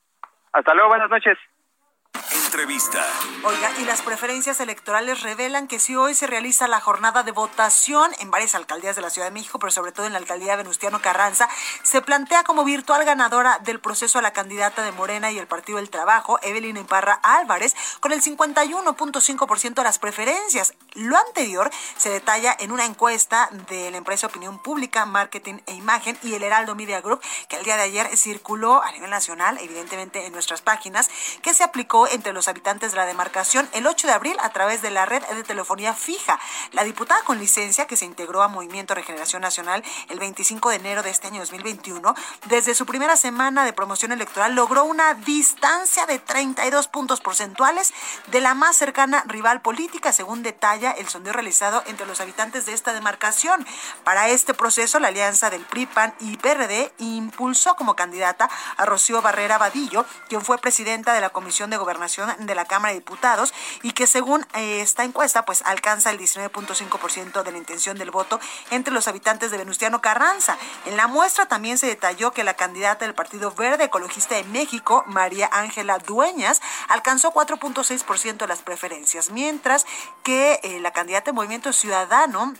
Hasta 0.53 0.73
luego, 0.73 0.87
buenas 0.87 1.09
noches. 1.09 1.37
Entrevista. 2.45 3.03
Oiga, 3.43 3.71
y 3.79 3.85
las 3.85 4.01
preferencias 4.01 4.59
electorales 4.59 5.21
revelan 5.21 5.67
que 5.67 5.79
si 5.79 5.95
hoy 5.95 6.13
se 6.13 6.27
realiza 6.27 6.67
la 6.67 6.79
jornada 6.79 7.23
de 7.23 7.31
votación 7.31 8.11
en 8.19 8.31
varias 8.31 8.55
alcaldías 8.55 8.95
de 8.95 9.01
la 9.01 9.09
Ciudad 9.09 9.27
de 9.27 9.33
México, 9.33 9.59
pero 9.59 9.71
sobre 9.71 9.91
todo 9.91 10.05
en 10.05 10.13
la 10.13 10.19
alcaldía 10.19 10.55
Venustiano 10.55 11.01
Carranza, 11.01 11.49
se 11.83 12.01
plantea 12.01 12.43
como 12.43 12.63
virtual 12.63 13.03
ganadora 13.03 13.59
del 13.59 13.79
proceso 13.79 14.19
a 14.19 14.21
la 14.21 14.31
candidata 14.31 14.83
de 14.83 14.91
Morena 14.91 15.31
y 15.31 15.39
el 15.39 15.47
Partido 15.47 15.79
del 15.79 15.89
Trabajo, 15.89 16.39
Evelyn 16.43 16.77
Iparra 16.77 17.19
Álvarez, 17.23 17.75
con 17.99 18.11
el 18.11 18.21
51.5% 18.21 19.73
de 19.73 19.83
las 19.83 19.99
preferencias. 19.99 20.73
Lo 20.93 21.17
anterior 21.17 21.71
se 21.97 22.09
detalla 22.09 22.55
en 22.59 22.71
una 22.71 22.85
encuesta 22.85 23.49
de 23.69 23.91
la 23.91 23.97
empresa 23.97 24.27
Opinión 24.27 24.59
Pública, 24.59 25.05
Marketing 25.05 25.55
e 25.65 25.73
Imagen 25.73 26.17
y 26.21 26.35
el 26.35 26.43
Heraldo 26.43 26.75
Media 26.75 27.01
Group, 27.01 27.21
que 27.49 27.57
el 27.57 27.63
día 27.63 27.75
de 27.75 27.83
ayer 27.83 28.15
circuló 28.15 28.83
a 28.83 28.91
nivel 28.91 29.09
nacional, 29.09 29.57
evidentemente 29.61 30.25
en 30.25 30.33
nuestras 30.33 30.61
páginas, 30.61 31.09
que 31.41 31.53
se 31.53 31.63
aplicó 31.63 32.07
entre 32.07 32.34
los 32.35 32.47
habitantes 32.47 32.91
de 32.91 32.97
la 32.97 33.05
demarcación 33.05 33.67
el 33.73 33.87
8 33.87 34.07
de 34.07 34.13
abril 34.13 34.37
a 34.41 34.49
través 34.49 34.81
de 34.81 34.91
la 34.91 35.05
red 35.05 35.23
de 35.23 35.43
telefonía 35.43 35.93
fija. 35.93 36.39
La 36.71 36.83
diputada 36.83 37.23
con 37.23 37.39
licencia 37.39 37.87
que 37.87 37.97
se 37.97 38.05
integró 38.05 38.43
a 38.43 38.47
Movimiento 38.47 38.93
Regeneración 38.93 39.41
Nacional 39.41 39.83
el 40.09 40.19
25 40.19 40.69
de 40.69 40.75
enero 40.75 41.01
de 41.01 41.09
este 41.09 41.27
año 41.27 41.39
2021, 41.39 42.13
desde 42.45 42.75
su 42.75 42.85
primera 42.85 43.15
semana 43.15 43.65
de 43.65 43.73
promoción 43.73 44.11
electoral 44.11 44.53
logró 44.53 44.83
una 44.83 45.13
distancia 45.15 46.05
de 46.05 46.19
32 46.19 46.87
puntos 46.87 47.21
porcentuales 47.21 47.93
de 48.27 48.41
la 48.41 48.53
más 48.53 48.75
cercana 48.75 49.23
rival 49.27 49.61
política, 49.61 50.13
según 50.13 50.43
detalla 50.43 50.91
el 50.91 51.07
sondeo 51.07 51.33
realizado 51.33 51.83
entre 51.87 52.05
los 52.05 52.21
habitantes 52.21 52.65
de 52.65 52.73
esta 52.73 52.93
demarcación. 52.93 53.65
Para 54.03 54.29
este 54.29 54.53
proceso, 54.53 54.99
la 54.99 55.07
alianza 55.07 55.49
del 55.49 55.65
PRI, 55.65 55.85
PAN 55.85 56.13
y 56.19 56.37
PRD 56.37 56.91
impulsó 56.99 57.75
como 57.75 57.95
candidata 57.95 58.49
a 58.77 58.85
Rocío 58.85 59.21
Barrera 59.21 59.57
Vadillo, 59.57 60.05
quien 60.27 60.41
fue 60.41 60.57
presidenta 60.57 61.13
de 61.13 61.21
la 61.21 61.29
Comisión 61.29 61.69
de 61.69 61.77
Gobernación 61.77 62.24
de 62.39 62.55
la 62.55 62.65
Cámara 62.65 62.93
de 62.93 62.99
Diputados 62.99 63.53
y 63.83 63.91
que 63.91 64.07
según 64.07 64.45
eh, 64.53 64.81
esta 64.81 65.03
encuesta 65.03 65.45
pues 65.45 65.61
alcanza 65.63 66.11
el 66.11 66.19
19.5% 66.19 67.43
de 67.43 67.51
la 67.51 67.57
intención 67.57 67.97
del 67.97 68.11
voto 68.11 68.39
entre 68.71 68.93
los 68.93 69.07
habitantes 69.07 69.51
de 69.51 69.57
Venustiano 69.57 70.01
Carranza. 70.01 70.57
En 70.85 70.97
la 70.97 71.07
muestra 71.07 71.45
también 71.47 71.77
se 71.77 71.87
detalló 71.87 72.31
que 72.31 72.43
la 72.43 72.55
candidata 72.55 73.05
del 73.05 73.15
Partido 73.15 73.51
Verde 73.51 73.85
Ecologista 73.85 74.35
de 74.35 74.43
México, 74.45 75.03
María 75.07 75.49
Ángela 75.51 75.97
Dueñas, 75.99 76.61
alcanzó 76.87 77.31
4.6% 77.33 78.37
de 78.37 78.47
las 78.47 78.61
preferencias, 78.61 79.29
mientras 79.29 79.85
que 80.23 80.59
eh, 80.63 80.79
la 80.79 80.91
candidata 80.91 81.31
de 81.31 81.35
Movimiento 81.35 81.73
Ciudadano 81.73 82.53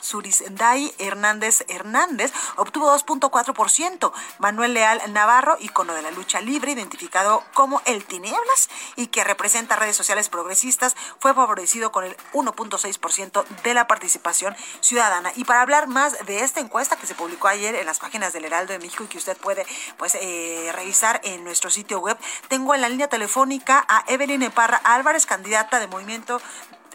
Surisendai 0.00 0.92
Hernández 0.98 1.64
Hernández 1.68 2.32
obtuvo 2.56 2.94
2.4%. 2.94 4.12
Manuel 4.38 4.74
Leal 4.74 5.00
Navarro, 5.12 5.56
icono 5.60 5.94
de 5.94 6.02
la 6.02 6.10
lucha 6.10 6.40
libre, 6.40 6.72
identificado 6.72 7.42
como 7.54 7.82
el 7.84 8.04
Tinieblas 8.04 8.68
y 8.96 9.08
que 9.08 9.24
representa 9.24 9.76
redes 9.76 9.96
sociales 9.96 10.28
progresistas, 10.28 10.96
fue 11.18 11.34
favorecido 11.34 11.92
con 11.92 12.04
el 12.04 12.16
1.6% 12.32 13.44
de 13.62 13.74
la 13.74 13.86
participación 13.86 14.56
ciudadana. 14.80 15.32
Y 15.36 15.44
para 15.44 15.62
hablar 15.62 15.86
más 15.86 16.24
de 16.26 16.42
esta 16.42 16.60
encuesta 16.60 16.96
que 16.96 17.06
se 17.06 17.14
publicó 17.14 17.48
ayer 17.48 17.74
en 17.74 17.86
las 17.86 17.98
páginas 17.98 18.32
del 18.32 18.44
Heraldo 18.44 18.72
de 18.72 18.78
México 18.78 19.04
y 19.04 19.08
que 19.08 19.18
usted 19.18 19.36
puede 19.36 19.66
pues 19.96 20.16
eh, 20.20 20.70
revisar 20.74 21.20
en 21.24 21.44
nuestro 21.44 21.70
sitio 21.70 22.00
web, 22.00 22.18
tengo 22.48 22.74
en 22.74 22.80
la 22.80 22.88
línea 22.88 23.08
telefónica 23.08 23.84
a 23.88 24.04
Evelyn 24.06 24.42
Eparra 24.42 24.80
Álvarez, 24.84 25.26
candidata 25.26 25.80
de 25.80 25.86
Movimiento 25.86 26.40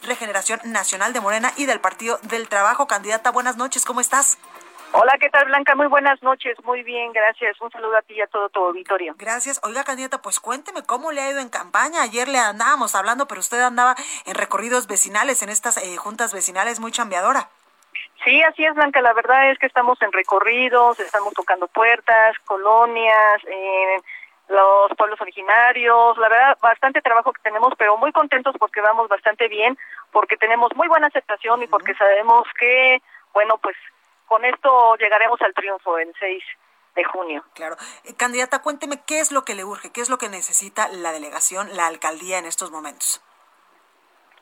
Regeneración 0.05 0.59
Nacional 0.63 1.13
de 1.13 1.21
Morena 1.21 1.51
y 1.57 1.65
del 1.65 1.79
Partido 1.79 2.17
del 2.23 2.47
Trabajo. 2.47 2.87
Candidata, 2.87 3.31
buenas 3.31 3.57
noches, 3.57 3.85
¿cómo 3.85 4.01
estás? 4.01 4.37
Hola, 4.91 5.17
¿qué 5.19 5.29
tal 5.29 5.45
Blanca? 5.45 5.75
Muy 5.75 5.87
buenas 5.87 6.23
noches, 6.23 6.55
muy 6.63 6.81
bien, 6.83 7.11
gracias. 7.11 7.59
Un 7.59 7.69
saludo 7.69 7.97
a 7.97 8.01
ti 8.01 8.13
y 8.13 8.21
a 8.21 8.27
todo 8.27 8.47
tu 8.47 8.63
auditorio. 8.63 9.13
Gracias. 9.17 9.59
Oiga, 9.63 9.83
candidata, 9.83 10.21
pues 10.21 10.39
cuénteme 10.39 10.83
cómo 10.83 11.11
le 11.11 11.21
ha 11.21 11.31
ido 11.31 11.41
en 11.41 11.49
campaña. 11.49 12.01
Ayer 12.01 12.29
le 12.29 12.37
andábamos 12.37 12.95
hablando, 12.95 13.27
pero 13.27 13.41
usted 13.41 13.59
andaba 13.59 13.95
en 14.25 14.35
recorridos 14.35 14.87
vecinales, 14.87 15.43
en 15.43 15.49
estas 15.49 15.75
eh, 15.77 15.97
juntas 15.97 16.33
vecinales, 16.33 16.79
muy 16.79 16.93
chambeadora. 16.93 17.49
Sí, 18.23 18.41
así 18.43 18.63
es, 18.63 18.73
Blanca. 18.73 19.01
La 19.01 19.13
verdad 19.13 19.51
es 19.51 19.59
que 19.59 19.67
estamos 19.67 20.01
en 20.01 20.11
recorridos, 20.11 20.99
estamos 20.99 21.33
tocando 21.33 21.67
puertas, 21.67 22.37
colonias, 22.45 23.43
eh, 23.47 24.01
los 24.47 24.91
pueblos 24.97 25.19
originarios, 25.21 26.17
la 26.17 26.29
verdad, 26.29 26.57
bastante 26.61 27.01
trabajo 27.01 27.33
que 27.33 27.41
tenemos, 27.41 27.73
pero 27.77 27.97
muy 27.97 28.11
contentos 28.11 28.55
porque 28.59 28.81
vamos 28.81 29.07
bastante 29.07 29.47
bien, 29.47 29.77
porque 30.11 30.37
tenemos 30.37 30.75
muy 30.75 30.87
buena 30.87 31.07
aceptación 31.07 31.63
y 31.63 31.67
porque 31.67 31.95
sabemos 31.95 32.47
que, 32.59 33.01
bueno, 33.33 33.57
pues 33.57 33.75
con 34.27 34.45
esto 34.45 34.95
llegaremos 34.97 35.41
al 35.41 35.53
triunfo 35.53 35.97
el 35.97 36.13
6 36.19 36.43
de 36.95 37.03
junio. 37.03 37.43
Claro. 37.53 37.75
Eh, 38.05 38.15
candidata, 38.15 38.61
cuénteme 38.61 39.01
qué 39.05 39.19
es 39.19 39.31
lo 39.31 39.43
que 39.43 39.55
le 39.55 39.63
urge, 39.63 39.91
qué 39.91 40.01
es 40.01 40.09
lo 40.09 40.17
que 40.17 40.29
necesita 40.29 40.87
la 40.89 41.11
delegación, 41.11 41.75
la 41.75 41.87
alcaldía 41.87 42.37
en 42.37 42.45
estos 42.45 42.71
momentos. 42.71 43.21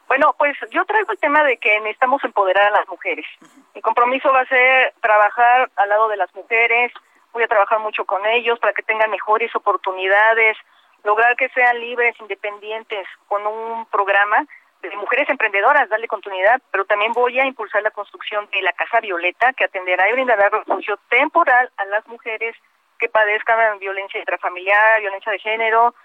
Bueno, 0.08 0.36
pues 0.38 0.56
yo 0.70 0.86
traigo 0.86 1.12
el 1.12 1.18
tema 1.18 1.44
de 1.44 1.58
que 1.58 1.80
necesitamos 1.80 2.24
empoderar 2.24 2.66
a 2.66 2.78
las 2.78 2.88
mujeres. 2.88 3.26
Mi 3.74 3.82
compromiso 3.82 4.32
va 4.32 4.42
a 4.42 4.48
ser 4.48 4.94
trabajar 5.02 5.72
al 5.76 5.90
lado 5.90 6.08
de 6.10 6.18
las 6.18 6.34
mujeres, 6.36 6.92
voy 7.34 7.44
a 7.44 7.48
trabajar 7.48 7.80
mucho 7.80 8.06
con 8.06 8.26
ellos 8.26 8.60
para 8.60 8.74
que 8.74 8.84
tengan 8.84 9.10
mejores 9.10 9.54
oportunidades, 9.56 10.56
lograr 11.04 11.36
que 11.36 11.50
sean 11.50 11.80
libres, 11.80 12.16
independientes, 12.20 13.08
con 13.28 13.46
un 13.46 13.86
programa 13.88 14.46
de 14.82 14.96
mujeres 14.98 15.30
emprendedoras, 15.30 15.90
darle 15.90 16.08
continuidad, 16.08 16.62
pero 16.72 16.86
también 16.86 17.14
voy 17.14 17.40
a 17.40 17.46
impulsar 17.46 17.82
la 17.84 17.92
construcción 17.92 18.48
de 18.52 18.62
la 18.62 18.74
Casa 18.74 19.00
Violeta, 19.00 19.54
que 19.54 19.66
atenderá 19.66 20.10
y 20.10 20.14
brindará 20.14 20.50
refugio 20.50 20.98
temporal 21.10 21.72
a 21.78 21.86
las 21.86 22.06
mujeres 22.08 22.56
que 23.00 23.10
padezcan 23.10 23.80
violencia 23.80 24.20
intrafamiliar, 24.20 25.02
violencia 25.02 25.32
de 25.32 25.40
género, 25.40 25.96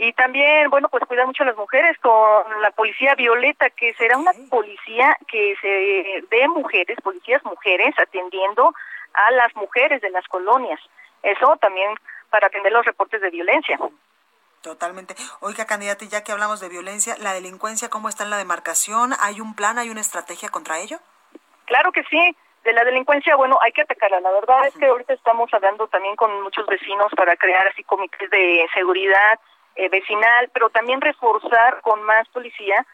y 0.00 0.12
también, 0.12 0.70
bueno, 0.70 0.88
pues 0.88 1.04
cuidar 1.06 1.26
mucho 1.26 1.42
a 1.42 1.46
las 1.46 1.56
mujeres 1.56 1.98
con 1.98 2.62
la 2.62 2.70
policía 2.70 3.16
violeta, 3.16 3.68
que 3.70 3.92
será 3.94 4.16
una 4.16 4.30
policía 4.48 5.16
que 5.26 5.56
se 5.60 6.24
de 6.36 6.48
mujeres, 6.48 6.96
policías 7.02 7.44
mujeres, 7.44 7.92
atendiendo 7.98 8.72
a 9.14 9.30
las 9.32 9.54
mujeres 9.56 10.00
de 10.00 10.10
las 10.10 10.26
colonias. 10.28 10.80
Eso 11.22 11.56
también 11.56 11.94
para 12.30 12.46
atender 12.46 12.72
los 12.72 12.84
reportes 12.84 13.20
de 13.20 13.30
violencia. 13.30 13.78
Totalmente. 14.62 15.14
Oiga, 15.40 15.66
candidata, 15.66 16.04
ya 16.04 16.24
que 16.24 16.32
hablamos 16.32 16.60
de 16.60 16.68
violencia, 16.68 17.16
¿la 17.18 17.32
delincuencia 17.32 17.88
cómo 17.88 18.08
está 18.08 18.24
en 18.24 18.30
la 18.30 18.38
demarcación? 18.38 19.12
¿Hay 19.20 19.40
un 19.40 19.54
plan, 19.54 19.78
hay 19.78 19.90
una 19.90 20.00
estrategia 20.00 20.48
contra 20.48 20.78
ello? 20.78 20.98
Claro 21.66 21.92
que 21.92 22.02
sí. 22.04 22.36
De 22.64 22.72
la 22.72 22.84
delincuencia, 22.84 23.36
bueno, 23.36 23.58
hay 23.62 23.72
que 23.72 23.82
atacarla. 23.82 24.20
La 24.20 24.32
verdad 24.32 24.66
es 24.66 24.74
que 24.74 24.86
ahorita 24.86 25.14
estamos 25.14 25.52
hablando 25.54 25.86
también 25.86 26.16
con 26.16 26.42
muchos 26.42 26.66
vecinos 26.66 27.06
para 27.16 27.36
crear 27.36 27.66
así 27.68 27.84
comités 27.84 28.28
de 28.30 28.66
seguridad 28.74 29.38
eh, 29.76 29.88
vecinal, 29.88 30.50
pero 30.52 30.68
también 30.70 31.00
reforzar 31.00 31.80
con 31.82 32.02
más 32.02 32.28
policía 32.28 32.84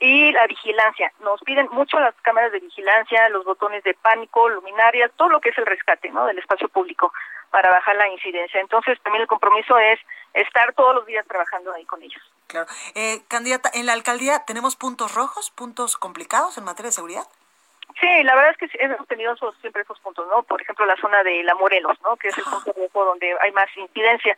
y 0.00 0.32
la 0.32 0.46
vigilancia. 0.46 1.12
Nos 1.20 1.40
piden 1.42 1.68
mucho 1.70 1.98
las 1.98 2.14
cámaras 2.22 2.52
de 2.52 2.60
vigilancia, 2.60 3.28
los 3.30 3.44
botones 3.44 3.82
de 3.84 3.94
pánico, 3.94 4.48
luminarias, 4.48 5.10
todo 5.16 5.28
lo 5.28 5.40
que 5.40 5.50
es 5.50 5.58
el 5.58 5.66
rescate 5.66 6.10
¿no? 6.10 6.26
del 6.26 6.38
espacio 6.38 6.68
público 6.68 7.12
para 7.50 7.70
bajar 7.70 7.96
la 7.96 8.08
incidencia. 8.08 8.60
Entonces, 8.60 9.00
también 9.02 9.22
el 9.22 9.28
compromiso 9.28 9.78
es 9.78 9.98
estar 10.34 10.72
todos 10.74 10.94
los 10.94 11.06
días 11.06 11.26
trabajando 11.26 11.72
ahí 11.72 11.84
con 11.84 12.02
ellos. 12.02 12.22
Claro. 12.46 12.66
Eh, 12.94 13.22
candidata, 13.28 13.70
¿en 13.74 13.86
la 13.86 13.92
alcaldía 13.92 14.44
tenemos 14.46 14.76
puntos 14.76 15.14
rojos, 15.14 15.50
puntos 15.50 15.96
complicados 15.96 16.58
en 16.58 16.64
materia 16.64 16.88
de 16.88 16.92
seguridad? 16.92 17.24
Sí, 18.00 18.22
la 18.22 18.34
verdad 18.36 18.54
es 18.58 18.70
que 18.70 18.84
hemos 18.84 19.06
tenido 19.08 19.34
siempre 19.60 19.82
esos 19.82 19.98
puntos, 20.00 20.26
¿no? 20.28 20.42
Por 20.44 20.62
ejemplo, 20.62 20.86
la 20.86 20.96
zona 20.96 21.22
de 21.24 21.42
La 21.42 21.54
Morelos, 21.54 21.98
¿no? 22.02 22.16
Que 22.16 22.28
es 22.28 22.38
el 22.38 22.44
punto 22.44 22.72
rojo 22.76 23.04
donde 23.04 23.34
hay 23.40 23.50
más 23.52 23.66
incidencia. 23.76 24.36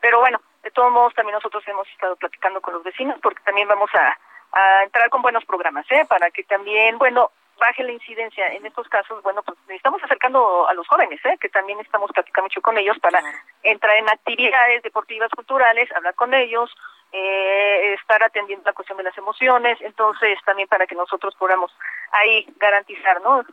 Pero 0.00 0.20
bueno, 0.20 0.40
de 0.62 0.70
todos 0.70 0.92
modos, 0.92 1.14
también 1.14 1.34
nosotros 1.34 1.66
hemos 1.66 1.88
estado 1.88 2.16
platicando 2.16 2.60
con 2.60 2.74
los 2.74 2.82
vecinos 2.82 3.18
porque 3.22 3.42
también 3.44 3.66
vamos 3.66 3.90
a 3.94 4.18
a 4.52 4.82
entrar 4.84 5.10
con 5.10 5.22
buenos 5.22 5.44
programas, 5.44 5.86
¿eh? 5.90 6.04
Para 6.08 6.30
que 6.30 6.44
también, 6.44 6.98
bueno, 6.98 7.30
baje 7.58 7.82
la 7.82 7.92
incidencia. 7.92 8.46
En 8.48 8.64
estos 8.64 8.88
casos, 8.88 9.22
bueno, 9.22 9.42
pues 9.42 9.58
estamos 9.68 10.02
acercando 10.02 10.68
a 10.68 10.74
los 10.74 10.86
jóvenes, 10.88 11.20
¿eh? 11.24 11.36
Que 11.40 11.48
también 11.48 11.78
estamos 11.80 12.10
platicando 12.12 12.46
mucho 12.46 12.62
con 12.62 12.78
ellos 12.78 12.98
para 13.00 13.22
entrar 13.62 13.96
en 13.96 14.08
actividades 14.08 14.82
deportivas, 14.82 15.30
culturales, 15.30 15.90
hablar 15.92 16.14
con 16.14 16.32
ellos, 16.34 16.74
eh, 17.12 17.94
estar 17.94 18.22
atendiendo 18.22 18.64
la 18.64 18.72
cuestión 18.72 18.98
de 18.98 19.04
las 19.04 19.16
emociones, 19.18 19.78
entonces 19.80 20.38
también 20.44 20.68
para 20.68 20.86
que 20.86 20.94
nosotros 20.94 21.34
podamos 21.36 21.74
ahí 22.12 22.46
garantizar, 22.58 23.20
¿no? 23.22 23.44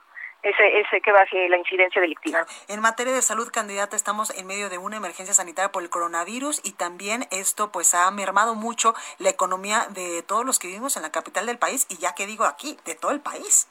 Ese, 0.45 0.79
ese 0.79 1.01
que 1.01 1.12
baje 1.12 1.49
la 1.49 1.58
incidencia 1.58 1.99
delictiva. 1.99 2.45
En 2.67 2.79
materia 2.79 3.13
de 3.13 3.21
salud, 3.23 3.49
candidata, 3.51 3.95
estamos 3.95 4.29
en 4.38 4.45
medio 4.45 4.69
de 4.69 4.77
una 4.77 4.97
emergencia 4.97 5.34
sanitaria 5.34 5.71
por 5.71 5.81
el 5.81 5.89
coronavirus 5.89 6.62
y 6.63 6.73
también 6.73 7.25
esto 7.31 7.71
pues 7.71 7.95
ha 7.95 8.10
mermado 8.12 8.53
mucho 8.53 8.93
la 9.17 9.29
economía 9.29 9.88
de 9.89 10.21
todos 10.21 10.45
los 10.45 10.60
que 10.60 10.67
vivimos 10.67 10.97
en 10.97 11.03
la 11.03 11.12
capital 11.12 11.47
del 11.47 11.58
país 11.58 11.88
y 11.89 11.97
ya 11.97 12.13
que 12.13 12.27
digo 12.27 12.45
aquí, 12.45 12.77
de 12.86 12.93
todo 12.93 13.12
el 13.12 13.21
país. 13.21 13.67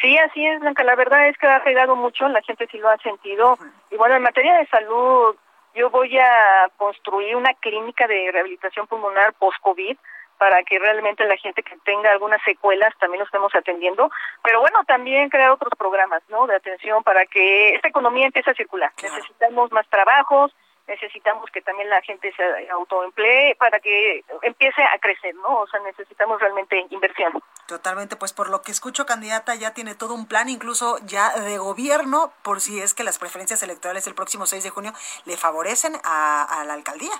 Sí, 0.00 0.16
así 0.18 0.46
es, 0.46 0.60
Blanca. 0.60 0.84
La 0.84 0.94
verdad 0.94 1.28
es 1.28 1.36
que 1.36 1.48
ha 1.48 1.64
pegado 1.64 1.96
mucho, 1.96 2.28
la 2.28 2.42
gente 2.42 2.68
sí 2.70 2.78
lo 2.78 2.88
ha 2.88 2.98
sentido. 2.98 3.58
Y 3.90 3.96
bueno, 3.96 4.14
en 4.14 4.22
materia 4.22 4.54
de 4.54 4.66
salud, 4.66 5.34
yo 5.74 5.90
voy 5.90 6.16
a 6.16 6.70
construir 6.76 7.34
una 7.34 7.52
clínica 7.54 8.06
de 8.06 8.30
rehabilitación 8.30 8.86
pulmonar 8.86 9.32
post-COVID 9.34 9.98
para 10.38 10.62
que 10.62 10.78
realmente 10.78 11.24
la 11.24 11.36
gente 11.36 11.62
que 11.62 11.76
tenga 11.84 12.10
algunas 12.10 12.42
secuelas 12.44 12.94
también 12.98 13.20
lo 13.20 13.26
estemos 13.26 13.54
atendiendo. 13.54 14.10
Pero 14.42 14.60
bueno, 14.60 14.84
también 14.86 15.28
crear 15.28 15.50
otros 15.50 15.72
programas, 15.76 16.22
¿no? 16.28 16.46
De 16.46 16.56
atención 16.56 17.02
para 17.02 17.26
que 17.26 17.74
esta 17.74 17.88
economía 17.88 18.26
empiece 18.26 18.50
a 18.50 18.54
circular. 18.54 18.92
Necesitamos 19.02 19.72
más 19.72 19.86
trabajos, 19.88 20.54
necesitamos 20.86 21.50
que 21.50 21.60
también 21.60 21.90
la 21.90 22.00
gente 22.02 22.32
se 22.34 22.70
autoemplee 22.70 23.54
para 23.56 23.78
que 23.78 24.24
empiece 24.42 24.82
a 24.82 24.98
crecer, 24.98 25.34
¿no? 25.34 25.60
O 25.60 25.66
sea, 25.66 25.80
necesitamos 25.80 26.40
realmente 26.40 26.86
inversión. 26.90 27.42
Totalmente, 27.66 28.16
pues 28.16 28.32
por 28.32 28.48
lo 28.48 28.62
que 28.62 28.72
escucho, 28.72 29.04
candidata 29.04 29.54
ya 29.54 29.74
tiene 29.74 29.94
todo 29.94 30.14
un 30.14 30.26
plan, 30.26 30.48
incluso 30.48 30.98
ya 31.04 31.38
de 31.38 31.58
gobierno, 31.58 32.32
por 32.42 32.60
si 32.60 32.80
es 32.80 32.94
que 32.94 33.04
las 33.04 33.18
preferencias 33.18 33.62
electorales 33.62 34.06
el 34.06 34.14
próximo 34.14 34.46
6 34.46 34.64
de 34.64 34.70
junio 34.70 34.92
le 35.26 35.36
favorecen 35.36 35.92
a, 36.04 36.60
a 36.60 36.64
la 36.64 36.74
alcaldía. 36.74 37.12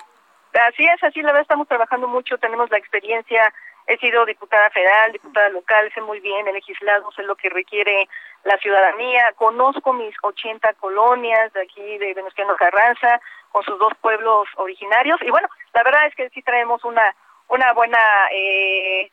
Así 0.53 0.85
es, 0.85 1.03
así 1.03 1.21
la 1.21 1.27
verdad 1.27 1.43
estamos 1.43 1.67
trabajando 1.67 2.07
mucho, 2.07 2.37
tenemos 2.37 2.69
la 2.71 2.77
experiencia, 2.77 3.53
he 3.87 3.97
sido 3.97 4.25
diputada 4.25 4.69
federal, 4.71 5.11
diputada 5.11 5.49
local, 5.49 5.91
sé 5.93 6.01
muy 6.01 6.19
bien 6.19 6.47
el 6.47 6.53
legislado, 6.53 7.11
sé 7.11 7.23
lo 7.23 7.35
que 7.35 7.49
requiere 7.49 8.09
la 8.43 8.57
ciudadanía, 8.57 9.33
conozco 9.35 9.93
mis 9.93 10.15
80 10.21 10.73
colonias 10.73 11.53
de 11.53 11.61
aquí 11.61 11.97
de 11.97 12.13
Venustiano 12.13 12.55
Carranza, 12.55 13.21
con 13.51 13.63
sus 13.63 13.77
dos 13.79 13.93
pueblos 14.01 14.47
originarios, 14.55 15.21
y 15.21 15.29
bueno, 15.29 15.47
la 15.73 15.83
verdad 15.83 16.07
es 16.07 16.15
que 16.15 16.29
sí 16.29 16.41
traemos 16.41 16.83
una, 16.83 17.15
una 17.47 17.73
buena 17.73 17.99
eh, 18.31 19.11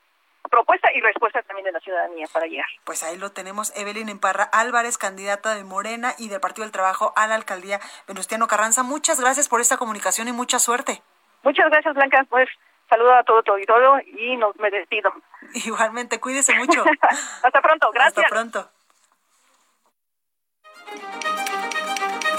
propuesta 0.49 0.91
y 0.95 1.01
respuesta 1.01 1.43
también 1.43 1.64
de 1.64 1.72
la 1.72 1.80
ciudadanía 1.80 2.26
para 2.32 2.47
llegar. 2.47 2.66
Pues 2.84 3.03
ahí 3.03 3.16
lo 3.16 3.32
tenemos, 3.32 3.72
Evelyn 3.76 4.09
Emparra 4.09 4.45
Álvarez, 4.45 4.99
candidata 4.99 5.55
de 5.55 5.64
Morena 5.64 6.14
y 6.18 6.28
del 6.28 6.41
Partido 6.41 6.64
del 6.64 6.72
Trabajo 6.72 7.12
a 7.16 7.26
la 7.26 7.34
alcaldía 7.34 7.80
Venustiano 8.07 8.47
Carranza. 8.47 8.82
Muchas 8.82 9.20
gracias 9.20 9.49
por 9.49 9.61
esta 9.61 9.76
comunicación 9.76 10.28
y 10.28 10.32
mucha 10.32 10.59
suerte. 10.59 11.03
Muchas 11.47 11.70
gracias, 11.70 11.94
Blanca. 11.94 12.26
Pues 12.28 12.49
saludo 12.90 13.14
a 13.14 13.22
todo 13.22 13.40
tu 13.44 13.53
auditorio 13.53 14.01
y 14.18 14.36
nos 14.36 14.57
me 14.57 14.68
despido. 14.68 15.12
Igualmente, 15.55 16.18
cuídese 16.18 16.53
mucho. 16.57 16.84
Hasta 17.42 17.62
pronto, 17.62 17.88
gracias. 17.92 18.18
Hasta 18.18 18.28
pronto. 18.28 18.68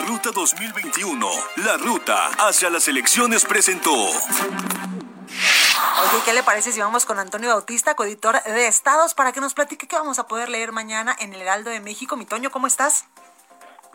Ruta 0.06 0.32
2021, 0.34 1.26
la 1.66 1.78
ruta 1.78 2.28
hacia 2.48 2.70
las 2.70 2.90
elecciones 2.90 3.46
presentó. 3.46 3.94
Oye, 3.94 4.12
¿qué 6.26 6.34
le 6.34 6.44
parece 6.44 6.74
si 6.74 6.82
vamos 6.82 7.06
con 7.06 7.18
Antonio 7.18 7.50
Bautista, 7.50 7.96
coeditor 7.96 8.44
de 8.44 8.68
Estados, 8.68 9.14
para 9.14 9.32
que 9.32 9.40
nos 9.40 9.54
platique 9.54 9.88
qué 9.88 9.96
vamos 9.96 10.20
a 10.20 10.28
poder 10.28 10.50
leer 10.50 10.74
mañana 10.74 11.16
en 11.20 11.34
el 11.34 11.42
Heraldo 11.42 11.70
de 11.70 11.80
México? 11.80 12.18
Mi 12.18 12.26
Toño, 12.26 12.52
¿cómo 12.52 12.68
estás? 12.68 13.06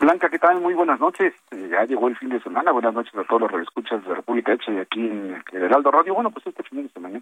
Blanca, 0.03 0.29
¿qué 0.29 0.37
tal? 0.37 0.59
Muy 0.59 0.73
buenas 0.73 0.99
noches. 0.99 1.33
Eh, 1.51 1.69
ya 1.71 1.85
llegó 1.85 2.09
el 2.09 2.17
fin 2.17 2.27
de 2.27 2.41
semana. 2.41 2.73
Buenas 2.73 2.93
noches 2.93 3.15
a 3.15 3.23
todos 3.23 3.43
los 3.43 3.51
redescuchas 3.51 4.03
de 4.03 4.13
República 4.13 4.53
y 4.67 4.77
aquí 4.77 4.99
en 4.99 5.41
el 5.53 5.63
Heraldo 5.63 5.91
Radio. 5.91 6.13
Bueno, 6.13 6.29
pues 6.29 6.45
este 6.45 6.61
fin 6.63 6.83
de 6.83 6.89
semana, 6.89 7.21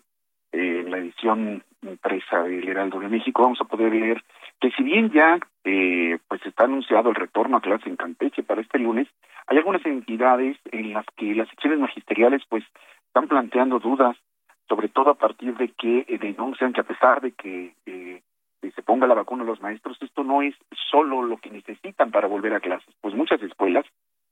eh, 0.52 0.82
en 0.84 0.90
la 0.90 0.98
edición 0.98 1.64
impresa 1.84 2.42
del 2.42 2.68
Heraldo 2.68 3.00
de 3.00 3.08
México, 3.08 3.44
vamos 3.44 3.62
a 3.62 3.66
poder 3.66 3.94
leer 3.94 4.24
que 4.60 4.72
si 4.72 4.82
bien 4.82 5.12
ya 5.12 5.38
eh, 5.64 6.18
pues 6.28 6.44
está 6.44 6.64
anunciado 6.64 7.10
el 7.10 7.16
retorno 7.16 7.58
a 7.58 7.62
clase 7.62 7.88
en 7.88 7.98
Campeche 7.98 8.42
para 8.42 8.62
este 8.62 8.80
lunes, 8.80 9.08
hay 9.46 9.60
algunas 9.60 9.86
entidades 9.86 10.58
en 10.72 10.94
las 10.94 11.06
que 11.16 11.36
las 11.36 11.50
secciones 11.50 11.78
magisteriales 11.78 12.42
pues 12.50 12.64
están 13.06 13.28
planteando 13.28 13.78
dudas, 13.78 14.18
sobre 14.68 14.88
todo 14.88 15.12
a 15.12 15.20
partir 15.20 15.56
de 15.56 15.68
que 15.68 16.18
denuncian 16.20 16.74
que 16.74 16.82
a 16.82 16.86
pesar 16.86 17.22
de 17.22 17.32
que 17.34 17.76
se 18.62 18.84
ponga 18.84 19.08
la 19.08 19.16
vacuna 19.16 19.44
a 19.44 19.48
los 19.48 19.62
maestros, 19.62 19.98
esto 20.02 20.24
no 20.24 20.42
es 20.42 20.56
solo 20.92 21.24
lo 21.24 21.38
que 21.38 21.50
necesitan 21.50 22.12
para 22.12 22.28
volver 22.28 22.54
a 22.54 22.60
clases, 22.60 22.94
pues 23.02 23.16
muchas 23.16 23.42
escuelas 23.42 23.86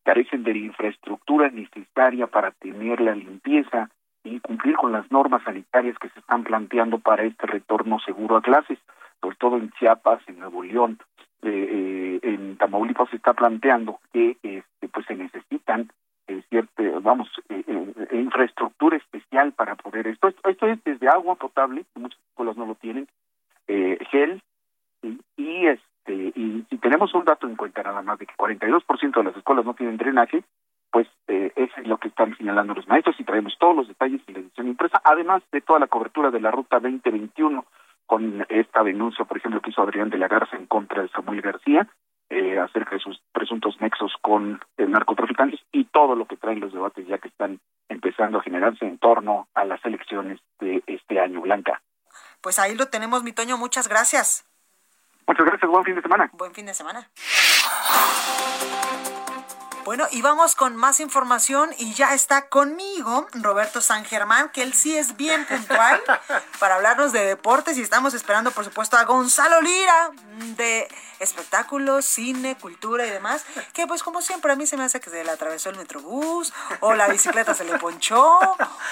carecen 0.03 0.43
de 0.43 0.53
la 0.53 0.59
infraestructura 0.59 1.49
necesaria 1.49 2.27
para 2.27 2.51
tener 2.51 3.01
la 3.01 3.15
limpieza 3.15 3.89
y 4.23 4.39
cumplir 4.39 4.75
con 4.75 4.91
las 4.91 5.09
normas 5.11 5.43
sanitarias 5.43 5.97
que 5.97 6.09
se 6.09 6.19
están 6.19 6.43
planteando 6.43 6.99
para 6.99 7.23
este 7.23 7.47
retorno 7.47 7.99
seguro 7.99 8.37
a 8.37 8.41
clases, 8.41 8.77
sobre 9.21 9.35
todo 9.37 9.57
en 9.57 9.71
Chiapas, 9.71 10.21
en 10.27 10.39
Nuevo 10.39 10.63
León, 10.63 10.99
eh, 11.41 11.49
eh 11.71 12.19
en 12.21 12.57
Tamaulipas 12.57 13.09
se 13.09 13.15
está 13.15 13.33
planteando 13.33 13.99
que 14.11 14.37
este, 14.43 14.87
pues 14.89 15.05
se 15.05 15.15
necesitan 15.15 15.89
eh, 16.79 16.99
vamos, 17.01 17.29
eh, 17.49 17.63
eh, 17.67 18.17
infraestructura 18.17 18.97
especial 18.97 19.51
para 19.53 19.75
poder 19.75 20.07
esto. 20.07 20.27
esto. 20.27 20.49
Esto 20.49 20.67
es 20.67 20.83
desde 20.83 21.07
agua 21.07 21.35
potable, 21.35 21.85
muchas 21.95 22.19
escuelas 22.29 22.57
no 22.57 22.65
lo 22.65 22.75
tienen, 22.75 23.07
eh, 23.69 23.99
gel 24.09 24.41
y, 25.03 25.19
y, 25.37 25.67
este 25.67 26.31
y 26.35 26.65
si 26.69 26.77
tenemos 26.79 27.13
un 27.13 27.23
dato 27.23 27.47
en 27.47 27.55
cuenta 27.55 27.83
nada 27.83 28.01
más 28.01 28.17
de 28.17 28.25
que 28.25 28.33
42% 28.33 29.15
de 29.15 29.23
las 29.23 29.37
escuelas 29.37 29.63
no 29.63 29.75
tienen 29.75 29.97
drenaje, 29.97 30.43
pues 30.91 31.07
eh, 31.27 31.51
eso 31.55 31.73
es 31.77 31.87
lo 31.87 31.97
que 31.99 32.07
están 32.07 32.35
señalando 32.35 32.73
los 32.73 32.87
maestros 32.87 33.15
y 33.19 33.23
traemos 33.23 33.55
todos 33.59 33.75
los 33.75 33.87
detalles 33.87 34.21
en 34.27 34.33
la 34.33 34.39
edición 34.39 34.67
impresa, 34.67 34.99
además 35.03 35.43
de 35.51 35.61
toda 35.61 35.79
la 35.79 35.87
cobertura 35.87 36.31
de 36.31 36.41
la 36.41 36.49
ruta 36.49 36.79
2021 36.79 37.63
con 38.07 38.43
esta 38.49 38.83
denuncia, 38.83 39.23
por 39.25 39.37
ejemplo, 39.37 39.61
que 39.61 39.69
hizo 39.69 39.83
Adrián 39.83 40.09
de 40.09 40.17
la 40.17 40.27
Garza 40.27 40.57
en 40.57 40.65
contra 40.65 41.03
de 41.03 41.09
Samuel 41.09 41.41
García, 41.41 41.87
eh, 42.31 42.57
acerca 42.57 42.95
de 42.95 43.01
sus 43.01 43.21
presuntos 43.31 43.79
nexos 43.79 44.13
con 44.21 44.59
narcotraficantes 44.79 45.59
y 45.71 45.83
todo 45.85 46.15
lo 46.15 46.25
que 46.25 46.37
traen 46.37 46.59
los 46.59 46.73
debates 46.73 47.05
ya 47.05 47.19
que 47.19 47.27
están 47.27 47.59
empezando 47.87 48.39
a 48.39 48.43
generarse 48.43 48.85
en 48.85 48.97
torno 48.97 49.47
a 49.53 49.63
las 49.63 49.83
elecciones 49.85 50.39
de 50.59 50.81
este 50.87 51.19
año, 51.19 51.41
Blanca. 51.41 51.81
Pues 52.41 52.59
ahí 52.59 52.75
lo 52.75 52.87
tenemos, 52.87 53.23
mi 53.23 53.33
Toño, 53.33 53.57
muchas 53.57 53.87
gracias. 53.87 54.45
Muchas 55.27 55.45
gracias, 55.45 55.69
buen 55.69 55.83
fin 55.85 55.95
de 55.95 56.01
semana. 56.01 56.29
Buen 56.33 56.53
fin 56.53 56.65
de 56.65 56.73
semana. 56.73 57.09
Bueno, 59.89 60.07
y 60.11 60.21
vamos 60.21 60.53
con 60.53 60.75
más 60.75 60.99
información 60.99 61.71
y 61.79 61.95
ya 61.95 62.13
está 62.13 62.47
conmigo 62.47 63.27
Roberto 63.33 63.81
San 63.81 64.05
Germán, 64.05 64.49
que 64.49 64.61
él 64.61 64.75
sí 64.75 64.95
es 64.95 65.17
bien 65.17 65.47
puntual 65.47 65.99
para 66.59 66.75
hablarnos 66.75 67.11
de 67.11 67.25
deportes 67.25 67.75
y 67.75 67.81
estamos 67.81 68.13
esperando, 68.13 68.51
por 68.51 68.65
supuesto, 68.65 68.97
a 68.97 69.05
Gonzalo 69.05 69.59
Lira 69.61 70.11
de 70.57 70.87
espectáculos, 71.17 72.05
cine, 72.05 72.55
cultura 72.61 73.07
y 73.07 73.09
demás, 73.09 73.43
que 73.73 73.87
pues 73.87 74.03
como 74.03 74.21
siempre 74.21 74.51
a 74.51 74.55
mí 74.55 74.67
se 74.67 74.77
me 74.77 74.83
hace 74.83 74.99
que 74.99 75.09
se 75.09 75.23
le 75.23 75.31
atravesó 75.31 75.71
el 75.71 75.77
metrobús 75.77 76.53
o 76.81 76.93
la 76.93 77.07
bicicleta 77.07 77.55
se 77.55 77.63
le 77.63 77.79
ponchó 77.79 78.39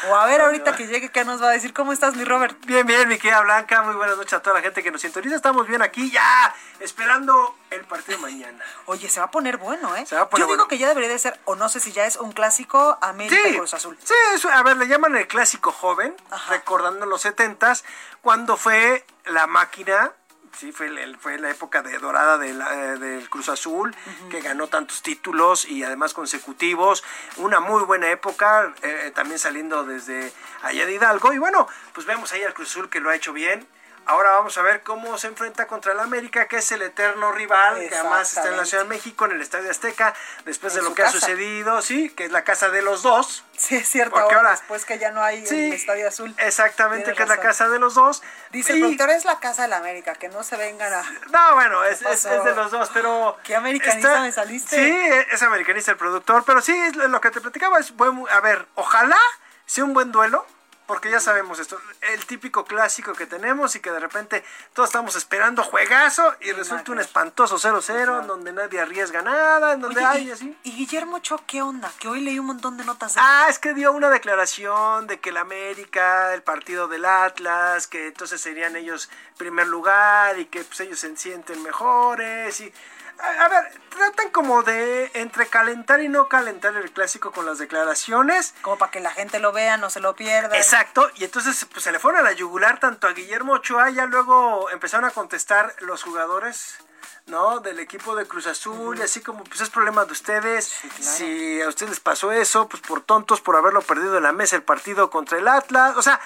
o 0.09 0.15
a 0.15 0.25
ver 0.25 0.41
ahorita 0.41 0.75
que 0.75 0.87
llegue 0.87 1.09
qué 1.09 1.23
nos 1.25 1.43
va 1.43 1.49
a 1.49 1.51
decir. 1.51 1.75
¿Cómo 1.75 1.93
estás, 1.93 2.15
mi 2.15 2.23
Robert? 2.23 2.57
Bien, 2.65 2.87
bien, 2.87 3.07
mi 3.07 3.19
querida 3.19 3.41
Blanca, 3.41 3.83
muy 3.83 3.93
buenas 3.93 4.17
noches 4.17 4.33
a 4.33 4.41
toda 4.41 4.55
la 4.55 4.61
gente 4.63 4.81
que 4.81 4.89
nos 4.89 5.01
sintoniza. 5.01 5.35
Estamos 5.35 5.67
bien 5.67 5.83
aquí 5.83 6.09
ya, 6.09 6.55
esperando 6.79 7.55
el 7.71 7.83
partido 7.85 8.17
mañana. 8.19 8.63
Oye, 8.85 9.09
se 9.09 9.19
va 9.19 9.25
a 9.27 9.31
poner 9.31 9.57
bueno, 9.57 9.95
¿eh? 9.95 10.05
Se 10.05 10.15
va 10.15 10.21
a 10.23 10.29
poner 10.29 10.41
Yo 10.45 10.45
digo 10.53 10.57
bueno. 10.57 10.67
que 10.67 10.77
ya 10.77 10.87
debería 10.87 11.09
de 11.09 11.19
ser, 11.19 11.39
o 11.45 11.55
no 11.55 11.69
sé 11.69 11.79
si 11.79 11.91
ya 11.91 12.05
es 12.05 12.15
un 12.15 12.31
clásico 12.31 12.97
América 13.01 13.47
y 13.47 13.57
Cruz 13.57 13.73
Azul. 13.73 13.97
Sí, 14.03 14.13
eso, 14.33 14.49
a 14.49 14.63
ver, 14.63 14.77
le 14.77 14.87
llaman 14.87 15.15
el 15.15 15.27
clásico 15.27 15.71
joven, 15.71 16.15
recordando 16.49 17.05
los 17.05 17.21
setentas, 17.21 17.83
cuando 18.21 18.57
fue 18.57 19.05
la 19.25 19.47
máquina, 19.47 20.11
sí, 20.57 20.71
fue, 20.71 20.87
el- 20.87 21.17
fue 21.17 21.37
la 21.37 21.49
época 21.51 21.81
de 21.81 21.97
dorada 21.99 22.37
de 22.37 22.49
eh, 22.51 22.97
del 22.99 23.29
Cruz 23.29 23.49
Azul, 23.49 23.95
que 24.31 24.41
ganó 24.41 24.67
tantos 24.67 25.01
títulos 25.01 25.65
y 25.65 25.83
además 25.83 26.13
consecutivos, 26.13 27.03
una 27.35 27.59
muy 27.59 27.83
buena 27.83 28.09
época, 28.09 28.73
eh, 28.81 29.11
también 29.13 29.39
saliendo 29.39 29.83
desde 29.83 30.33
allá 30.63 30.85
de 30.85 30.93
Hidalgo, 30.93 31.33
y 31.33 31.37
bueno, 31.37 31.67
pues 31.93 32.07
vemos 32.07 32.31
ahí 32.31 32.43
al 32.43 32.53
Cruz 32.53 32.69
Azul 32.71 32.89
que 32.89 32.99
lo 33.01 33.09
ha 33.09 33.15
hecho 33.15 33.33
bien. 33.33 33.67
Ahora 34.07 34.31
vamos 34.31 34.57
a 34.57 34.61
ver 34.61 34.83
cómo 34.83 35.17
se 35.17 35.27
enfrenta 35.27 35.67
contra 35.67 35.91
el 35.91 35.99
América, 35.99 36.47
que 36.47 36.57
es 36.57 36.71
el 36.71 36.81
eterno 36.81 37.33
rival, 37.33 37.77
que 37.89 37.93
además 37.93 38.35
está 38.37 38.47
en 38.47 38.55
la 38.55 38.65
Ciudad 38.65 38.83
de 38.83 38.89
México, 38.89 39.25
en 39.25 39.31
el 39.33 39.41
Estadio 39.41 39.69
Azteca, 39.69 40.13
después 40.45 40.73
En 40.73 40.79
de 40.83 40.89
lo 40.89 40.95
que 40.95 41.03
ha 41.03 41.11
sucedido, 41.11 41.81
sí, 41.81 42.09
que 42.11 42.23
es 42.23 42.31
la 42.31 42.45
casa 42.45 42.69
de 42.69 42.81
los 42.81 43.03
dos. 43.03 43.43
Sí, 43.57 43.75
es 43.75 43.89
cierto, 43.89 44.15
Porque 44.15 44.35
ahora, 44.35 44.51
después 44.51 44.85
que 44.85 44.97
ya 44.97 45.11
no 45.11 45.21
hay 45.21 45.45
Sí, 45.45 45.67
el 45.67 45.73
Estadio 45.73 46.07
Azul. 46.07 46.33
Exactamente, 46.37 47.13
que 47.13 47.23
es 47.23 47.29
la 47.29 47.37
casa 47.37 47.67
de 47.67 47.79
los 47.79 47.95
dos. 47.95 48.23
Dice 48.51 48.73
Y- 48.73 48.75
el 48.77 48.81
productor, 48.81 49.09
es 49.09 49.25
la 49.25 49.39
casa 49.39 49.63
de 49.63 49.67
la 49.67 49.77
América, 49.77 50.15
que 50.15 50.29
no 50.29 50.41
se 50.43 50.55
vengan 50.55 50.93
a... 50.93 51.03
No, 51.29 51.55
bueno, 51.55 51.83
es, 51.83 51.99
de 51.99 52.55
los 52.55 52.71
dos, 52.71 52.89
pero... 52.93 53.37
¿Qué 53.43 53.55
americanista 53.55 54.21
me 54.21 54.31
saliste? 54.31 54.75
Sí, 54.75 55.25
es 55.31 55.41
americanista 55.43 55.91
el 55.91 55.97
productor, 55.97 56.45
pero 56.45 56.61
sí, 56.61 56.71
es 56.71 56.95
lo 56.95 57.19
que 57.19 57.29
te 57.31 57.41
platicaba 57.41 57.79
es 57.79 57.93
buen... 57.95 58.23
A 58.31 58.39
ver, 58.39 58.65
ojalá 58.75 59.17
sea 59.65 59.83
un 59.83 59.93
buen 59.93 60.13
duelo, 60.13 60.45
porque 60.87 61.11
ya 61.11 61.19
sabemos 61.19 61.59
esto, 61.59 61.79
el 62.13 62.25
típico 62.25 62.65
clásico 62.65 63.13
que 63.13 63.25
tenemos 63.25 63.75
y 63.75 63.81
que 63.81 63.91
de 63.91 63.99
repente 63.99 64.43
todos 64.73 64.89
estamos 64.89 65.15
esperando 65.15 65.61
juegazo 65.61 66.35
y 66.39 66.53
resulta 66.53 66.93
un 66.93 66.99
espantoso 66.99 67.57
0-0, 67.57 68.21
en 68.21 68.27
donde 68.27 68.53
nadie 68.53 68.79
arriesga 68.79 69.21
nada, 69.21 69.73
en 69.73 69.81
donde 69.81 69.99
Oye, 69.99 70.05
hay 70.07 70.27
y, 70.29 70.31
así... 70.31 70.57
y 70.63 70.71
Guillermo 70.71 71.17
Ochoa, 71.17 71.41
¿qué 71.45 71.61
onda? 71.61 71.91
Que 71.99 72.07
hoy 72.07 72.21
leí 72.21 72.39
un 72.39 72.47
montón 72.47 72.77
de 72.77 72.85
notas 72.85 73.15
de... 73.15 73.21
Ah, 73.21 73.47
es 73.49 73.59
que 73.59 73.73
dio 73.73 73.91
una 73.91 74.09
declaración 74.09 75.07
de 75.07 75.19
que 75.19 75.29
el 75.29 75.37
América, 75.37 76.33
el 76.33 76.41
partido 76.41 76.87
del 76.87 77.05
Atlas, 77.05 77.87
que 77.87 78.07
entonces 78.07 78.39
serían 78.39 78.75
ellos 78.77 79.09
primer 79.37 79.67
lugar 79.67 80.39
y 80.39 80.45
que 80.45 80.63
pues 80.63 80.79
ellos 80.79 80.99
se 80.99 81.15
sienten 81.17 81.61
mejores 81.63 82.59
y 82.61 82.73
a, 83.19 83.45
a 83.45 83.47
ver, 83.49 83.81
tratan 83.89 84.29
como 84.31 84.63
de 84.63 85.11
entre 85.13 85.47
calentar 85.47 86.01
y 86.01 86.09
no 86.09 86.27
calentar 86.27 86.75
el 86.75 86.91
clásico 86.91 87.31
con 87.31 87.45
las 87.45 87.57
declaraciones. 87.57 88.53
Como 88.61 88.77
para 88.77 88.91
que 88.91 88.99
la 88.99 89.11
gente 89.11 89.39
lo 89.39 89.51
vea, 89.51 89.77
no 89.77 89.89
se 89.89 89.99
lo 89.99 90.15
pierda. 90.15 90.55
Exacto, 90.57 91.09
y 91.15 91.23
entonces 91.23 91.65
pues 91.71 91.83
se 91.83 91.91
le 91.91 91.99
fueron 91.99 92.21
a 92.21 92.23
la 92.23 92.33
yugular 92.33 92.79
tanto 92.79 93.07
a 93.07 93.13
Guillermo 93.13 93.53
Ochoa, 93.53 93.89
ya 93.89 94.05
luego 94.05 94.69
empezaron 94.71 95.05
a 95.05 95.11
contestar 95.11 95.75
los 95.79 96.03
jugadores. 96.03 96.77
¿No? 97.25 97.59
Del 97.59 97.79
equipo 97.79 98.15
de 98.15 98.25
Cruz 98.25 98.47
Azul, 98.47 98.99
y 98.99 99.01
así 99.01 99.19
como, 99.19 99.43
pues 99.43 99.59
es 99.59 99.69
problema 99.69 100.05
de 100.05 100.13
ustedes. 100.13 100.73
Si 101.01 101.61
a 101.61 101.67
ustedes 101.67 101.89
les 101.89 101.99
pasó 101.99 102.31
eso, 102.31 102.69
pues 102.69 102.81
por 102.81 103.01
tontos, 103.01 103.41
por 103.41 103.57
haberlo 103.57 103.81
perdido 103.81 104.15
en 104.15 104.23
la 104.23 104.31
mesa 104.31 104.55
el 104.55 104.63
partido 104.63 105.09
contra 105.09 105.37
el 105.37 105.45
Atlas. 105.45 105.97
O 105.97 106.01
sea, 106.01 106.21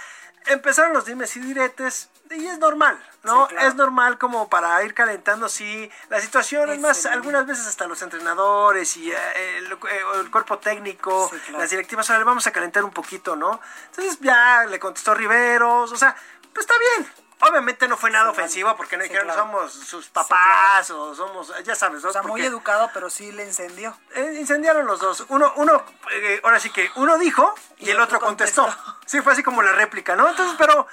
empezaron 0.48 0.94
los 0.94 1.06
dimes 1.06 1.36
y 1.36 1.40
diretes 1.40 2.10
y 2.30 2.48
es 2.48 2.60
normal, 2.60 2.98
¿no? 3.24 3.48
Sí, 3.48 3.56
claro. 3.56 3.68
Es 3.68 3.76
normal 3.76 4.18
como 4.18 4.50
para 4.50 4.82
ir 4.84 4.94
calentando, 4.94 5.50
sí, 5.50 5.90
la 6.10 6.22
situación, 6.22 6.70
es 6.70 6.80
más, 6.80 7.06
algunas 7.06 7.46
veces 7.46 7.68
hasta 7.68 7.88
los 7.88 8.02
entrenadores 8.02 8.96
y 8.98 9.12
eh, 9.12 9.18
el, 9.58 9.72
eh, 9.74 9.78
el 10.22 10.32
cuerpo 10.32 10.58
técnico, 10.60 11.30
las 11.58 11.70
directivas, 11.70 12.10
ahora 12.10 12.24
vamos 12.24 12.48
a 12.48 12.52
calentar 12.52 12.84
un 12.84 12.92
poquito, 12.92 13.36
¿no? 13.36 13.60
Entonces 13.88 14.20
ya 14.22 14.66
le 14.66 14.80
contestó 14.80 15.14
Riveros, 15.14 15.92
o 15.92 15.98
sea, 15.98 16.16
pues 16.54 16.66
está 16.66 16.76
bien. 16.80 17.21
Obviamente 17.42 17.88
no 17.88 17.98
fue 17.98 18.12
nada 18.12 18.30
ofensivo 18.30 18.76
porque 18.76 18.98
no 18.98 19.04
Sí, 19.04 19.10
dijeron 19.10 19.28
claro. 19.28 19.42
somos 19.42 19.74
sus 19.74 20.08
papás 20.08 20.90
o 20.92 21.16
somos, 21.16 21.52
ya 21.64 21.76
sabes, 21.76 22.04
¿no? 22.04 22.10
O 22.10 22.14
sea, 22.14 22.22
muy 22.24 22.42
educado, 22.44 22.90
pero 22.94 23.10
sí 23.10 23.32
le 23.32 23.44
encendió. 23.44 23.98
eh, 24.16 24.38
incendiaron 24.40 24.86
los 24.86 25.00
dos. 25.00 25.26
Uno, 25.30 25.52
uno, 25.56 25.84
eh, 26.12 26.40
ahora 26.44 26.60
sí 26.60 26.70
que 26.70 26.90
uno 26.96 27.18
dijo 27.18 27.54
y, 27.78 27.90
el 27.90 28.00
otro 28.00 28.20
contestó. 28.20 28.68
Sí, 29.06 29.22
fue 29.22 29.34
así 29.34 29.44
como 29.44 29.62
la 29.62 29.72
réplica, 29.72 30.16
¿no? 30.16 30.30
Entonces, 30.30 30.56
pero 30.58 30.88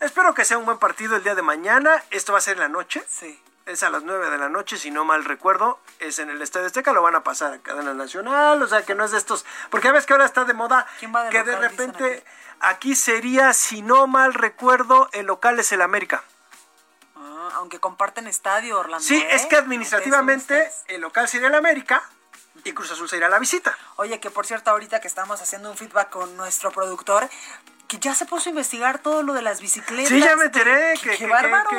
espero 0.00 0.34
que 0.34 0.44
sea 0.44 0.58
un 0.58 0.66
buen 0.66 0.78
partido 0.78 1.16
el 1.16 1.24
día 1.24 1.34
de 1.34 1.42
mañana. 1.42 2.02
Esto 2.10 2.32
va 2.32 2.38
a 2.38 2.42
ser 2.42 2.54
en 2.54 2.60
la 2.60 2.68
noche. 2.68 3.04
Sí. 3.08 3.40
Es 3.66 3.82
a 3.82 3.88
las 3.88 4.02
9 4.02 4.28
de 4.28 4.36
la 4.36 4.50
noche, 4.50 4.76
si 4.76 4.90
no 4.90 5.04
mal 5.04 5.24
recuerdo. 5.24 5.80
Es 5.98 6.18
en 6.18 6.28
el 6.28 6.42
Estadio 6.42 6.66
Azteca, 6.66 6.92
lo 6.92 7.00
van 7.00 7.14
a 7.14 7.24
pasar 7.24 7.54
a 7.54 7.58
cadena 7.58 7.94
nacional. 7.94 8.62
O 8.62 8.68
sea, 8.68 8.82
que 8.82 8.94
no 8.94 9.04
es 9.04 9.12
de 9.12 9.18
estos. 9.18 9.46
Porque 9.70 9.88
ya 9.88 9.92
ves 9.92 10.04
que 10.04 10.12
ahora 10.12 10.26
está 10.26 10.44
de 10.44 10.52
moda 10.52 10.86
de 11.00 11.30
que 11.30 11.42
de 11.42 11.56
repente 11.56 12.24
aquí 12.60 12.94
sería, 12.94 13.54
si 13.54 13.80
no 13.80 14.06
mal 14.06 14.34
recuerdo, 14.34 15.08
el 15.12 15.26
local 15.26 15.58
es 15.58 15.72
el 15.72 15.80
América. 15.80 16.22
Ah, 17.16 17.52
aunque 17.54 17.80
comparten 17.80 18.26
estadio, 18.26 18.78
Orlando. 18.78 19.02
Sí, 19.02 19.16
¿eh? 19.16 19.28
es 19.30 19.46
que 19.46 19.56
administrativamente 19.56 20.70
el 20.88 21.00
local 21.00 21.26
sería 21.26 21.48
el 21.48 21.54
América 21.54 22.02
y 22.64 22.72
Cruz 22.72 22.90
Azul 22.90 23.08
sería 23.08 23.30
la 23.30 23.38
visita. 23.38 23.76
Oye, 23.96 24.20
que 24.20 24.30
por 24.30 24.44
cierto, 24.44 24.70
ahorita 24.70 25.00
que 25.00 25.08
estamos 25.08 25.40
haciendo 25.40 25.70
un 25.70 25.76
feedback 25.78 26.10
con 26.10 26.36
nuestro 26.36 26.70
productor, 26.70 27.28
que 27.94 28.00
ya 28.00 28.14
se 28.14 28.26
puso 28.26 28.48
a 28.48 28.50
investigar 28.50 28.98
todo 28.98 29.22
lo 29.22 29.32
de 29.34 29.42
las 29.42 29.60
bicicletas. 29.60 30.08
Sí, 30.08 30.20
ya 30.20 30.36
me 30.36 30.44
enteré. 30.46 30.94
Qué- 31.02 31.16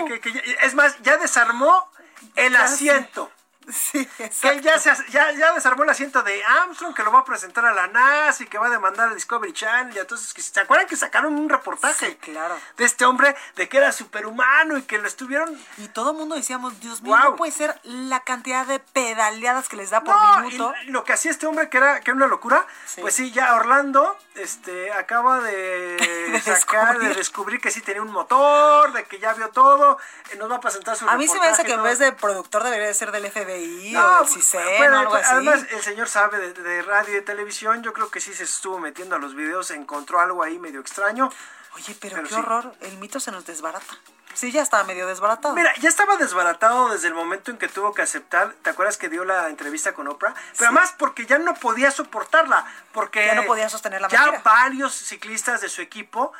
Que, 0.08 0.20
que- 0.20 0.32
que- 0.32 0.58
es 0.64 0.74
más, 0.76 0.96
ya 1.02 1.18
desarmó 1.18 1.88
el 2.36 2.56
asiento. 2.56 3.32
Sí, 3.76 4.08
Que 4.42 4.62
ya, 4.62 4.78
se, 4.80 4.94
ya, 5.10 5.32
ya 5.32 5.54
desarmó 5.54 5.84
el 5.84 5.90
asiento 5.90 6.22
de 6.24 6.44
Armstrong, 6.44 6.94
que 6.94 7.04
lo 7.04 7.12
va 7.12 7.20
a 7.20 7.26
presentar 7.26 7.66
a 7.66 7.74
la 7.74 7.88
NASA 7.88 8.44
y 8.44 8.48
que 8.48 8.58
va 8.58 8.68
a 8.68 8.70
demandar 8.70 9.10
a 9.10 9.14
Discovery 9.14 9.54
Channel. 9.54 9.96
Y 9.96 10.00
entonces, 10.00 10.34
¿se 10.46 10.60
acuerdan 10.60 10.88
que 10.88 10.96
sacaron 10.96 11.34
un 11.38 11.50
reportaje 11.50 12.18
claro. 12.18 12.58
de 12.78 12.86
este 12.86 13.06
hombre 13.06 13.36
de 13.56 13.68
que 13.70 13.78
era 13.78 13.92
superhumano 13.92 14.78
y 14.78 14.84
que 14.84 14.98
lo 14.98 15.08
estuvieron... 15.08 15.60
Y 15.78 15.88
todo 15.90 16.12
el 16.12 16.18
mundo 16.18 16.36
decíamos, 16.36 16.80
Dios 16.80 17.02
mío, 17.02 17.12
Guau. 17.16 17.32
no 17.32 17.36
puede 17.36 17.52
ser 17.52 17.80
la 17.84 18.22
cantidad 18.22 18.66
de 18.66 18.80
pedaleadas 18.80 19.68
que 19.70 19.76
les 19.78 19.90
da 19.90 20.04
por 20.04 20.16
No, 20.16 20.42
minuto. 20.42 20.74
y 20.86 20.92
lo 20.92 21.04
que 21.04 21.14
hacía 21.14 21.32
este 21.32 21.48
hombre 21.48 21.70
que 21.70 21.78
era, 21.78 22.00
que 22.02 22.12
era 22.12 22.16
una 22.18 22.28
locura, 22.28 22.66
pues 23.02 23.16
sí, 23.16 23.32
ya 23.32 23.56
Orlando 23.56 24.18
este, 24.36 24.92
acaba 24.94 25.40
de 25.42 26.42
sacar, 26.44 27.00
de 27.00 27.08
Descubrir. 27.08 27.16
descubrir 27.16 27.62
que 27.62 27.72
sí 27.72 27.82
tenía 27.82 28.02
un 28.02 28.12
motor, 28.12 28.94
de 28.94 29.04
que 29.06 29.20
ya 29.20 29.34
vio 29.34 29.50
todo, 29.50 29.98
eh, 30.32 30.36
nos 30.38 30.52
va 30.52 30.58
a 30.58 30.60
presentar 30.62 30.96
su 30.96 31.08
A 31.10 31.18
mí 31.18 31.28
se 31.28 31.40
me 31.40 31.48
hace 31.48 31.64
que 31.64 31.74
en 31.74 31.84
vez 31.84 32.00
de 32.00 32.12
productor 32.12 32.64
debería 32.64 32.88
de 32.88 32.94
ser 32.94 33.12
del 33.12 33.30
FBI 33.32 33.55
No, 33.94 34.22
o 34.22 34.26
CISEN 34.26 34.62
bueno, 34.78 34.98
o 34.98 35.00
algo 35.02 35.16
así. 35.16 35.28
Además, 35.32 35.66
el 35.72 35.82
señor 35.82 36.08
sabe 36.08 36.38
de, 36.40 36.54
de 36.54 36.82
radio 36.82 37.12
y 37.12 37.16
de 37.16 37.22
televisión. 37.22 37.84
Yo 37.84 37.94
creo 37.94 38.10
que 38.10 38.20
sí 38.22 38.34
se 38.34 38.44
estuvo 38.44 38.80
metiendo 38.80 39.16
a 39.16 39.20
los 39.20 39.36
videos, 39.36 39.72
encontró 39.72 40.20
algo 40.20 40.44
ahí 40.44 40.60
medio 40.60 40.80
extraño. 40.80 41.30
Oye, 41.76 41.96
pero, 42.00 42.16
Pero 42.16 42.28
qué 42.28 42.34
sí. 42.36 42.40
horror, 42.40 42.74
el 42.82 42.98
mito 42.98 43.20
se 43.20 43.32
nos 43.32 43.46
desbarata. 43.46 43.98
Sí, 44.34 44.52
ya 44.52 44.62
estaba 44.62 44.84
medio 44.84 45.08
desbaratado. 45.08 45.54
Mira, 45.56 45.74
ya 45.80 45.88
estaba 45.88 46.18
desbaratado 46.18 46.90
desde 46.90 47.08
el 47.08 47.14
momento 47.14 47.52
en 47.52 47.58
que 47.58 47.70
tuvo 47.70 47.94
que 47.94 48.02
aceptar. 48.02 48.54
¿Te 48.64 48.70
acuerdas 48.70 48.98
que 48.98 49.08
dio 49.08 49.24
la 49.24 49.48
entrevista 49.48 49.94
con 49.94 50.08
Oprah? 50.10 50.34
Pero 50.58 50.72
además 50.72 50.94
porque 50.98 51.26
ya 51.26 51.38
no 51.38 51.54
podía 51.54 51.90
soportarla. 51.92 52.66
Porque 52.92 53.26
Ya 53.26 53.36
no 53.36 53.46
podía 53.46 53.70
sostener 53.70 54.02
la 54.02 54.10
Ya 54.10 54.22
mentira. 54.24 54.42
varios 54.44 54.94
ciclistas 54.94 55.62
de 55.62 55.70
su 55.70 55.82
equipo 55.82 56.34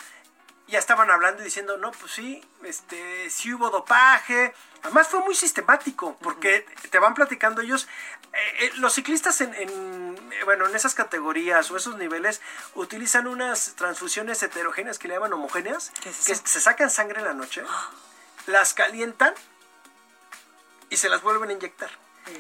ya 0.68 0.80
estaban 0.80 1.10
hablando 1.12 1.42
y 1.42 1.46
diciendo, 1.46 1.78
no, 1.78 1.92
pues 1.92 2.12
sí, 2.12 2.44
este, 2.64 3.30
sí 3.30 3.54
hubo 3.54 3.70
dopaje. 3.70 4.54
Además 4.84 5.08
fue 5.08 5.20
muy 5.22 5.36
sistemático, 5.36 6.18
porque 6.22 6.66
te 6.90 7.00
van 7.00 7.14
platicando 7.14 7.62
ellos, 7.62 7.88
eh, 8.34 8.66
eh, 8.66 8.72
los 8.76 8.94
ciclistas 8.94 9.42
en, 9.42 9.54
en, 9.56 10.32
eh, 10.34 10.44
bueno, 10.44 10.68
en 10.68 10.76
esas 10.76 10.94
categorías 10.94 11.70
o 11.72 11.78
esos 11.78 11.98
niveles 11.98 12.42
utilizan 12.76 13.28
unas 13.28 13.74
transfusiones 13.76 14.42
heterogéneas 14.44 15.00
que 15.00 15.08
le 15.08 15.16
llaman 15.16 15.34
homogéneas, 15.34 15.92
¿Qué 16.02 16.10
es 16.10 16.26
que 16.26 16.36
se 16.36 16.62
sacan 16.62 16.90
sangre 16.90 17.20
en 17.20 17.26
la 17.26 17.34
noche, 17.34 17.64
las 18.48 18.74
calientan 18.74 19.34
y 20.90 20.98
se 20.98 21.10
las 21.10 21.22
vuelven 21.22 21.50
a 21.50 21.54
inyectar. 21.54 21.90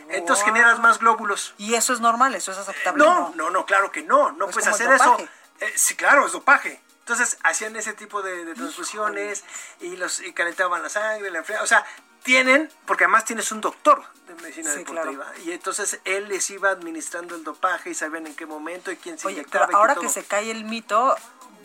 Entonces 0.09 0.43
Wow. 0.45 0.53
generas 0.53 0.79
más 0.79 0.97
glóbulos. 0.99 1.53
Y 1.57 1.75
eso 1.75 1.93
es 1.93 1.99
normal, 1.99 2.33
eso 2.35 2.51
es 2.51 2.57
aceptable. 2.57 3.03
No, 3.03 3.33
no, 3.35 3.49
no, 3.51 3.65
claro 3.67 3.91
que 3.91 4.01
no. 4.01 4.31
No 4.31 4.47
Es 4.49 4.53
puedes 4.53 4.67
hacer 4.67 4.91
eso. 4.91 5.17
Eh, 5.59 5.73
sí, 5.75 5.95
claro, 5.95 6.25
es 6.25 6.31
dopaje. 6.31 6.81
Entonces 7.05 7.37
hacían 7.43 7.75
ese 7.75 7.93
tipo 7.93 8.23
de, 8.23 8.45
de 8.45 8.55
transfusiones 8.55 9.43
y 9.79 9.95
los 9.95 10.19
y 10.21 10.33
calentaban 10.33 10.81
la 10.81 10.89
sangre, 10.89 11.29
la 11.29 11.37
enfriaban. 11.39 11.63
O 11.63 11.67
sea, 11.67 11.85
tienen, 12.23 12.71
porque 12.87 13.03
además 13.03 13.25
tienes 13.25 13.51
un 13.51 13.61
doctor 13.61 14.03
de 14.27 14.33
medicina 14.41 14.71
Sí, 14.71 14.79
deportiva. 14.79 15.31
Y 15.45 15.51
entonces 15.51 15.99
él 16.03 16.27
les 16.29 16.49
iba 16.49 16.71
administrando 16.71 17.35
el 17.35 17.43
dopaje 17.43 17.91
y 17.91 17.93
sabían 17.93 18.25
en 18.25 18.35
qué 18.35 18.47
momento 18.47 18.91
y 18.91 18.97
quién 18.97 19.19
se 19.19 19.27
Oye, 19.27 19.35
inyectaba. 19.37 19.67
pero 19.67 19.77
ahora 19.77 19.93
que 19.95 20.09
se 20.09 20.23
cae 20.23 20.49
el 20.49 20.63
mito, 20.63 21.15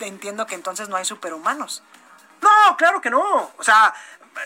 entiendo 0.01 0.47
que 0.47 0.55
entonces 0.57 0.91
no 0.91 0.97
hay 0.97 1.07
superhumanos. 1.07 1.82
No, 2.43 2.76
claro 2.76 3.01
que 3.01 3.09
no. 3.09 3.51
O 3.57 3.62
sea, 3.64 3.95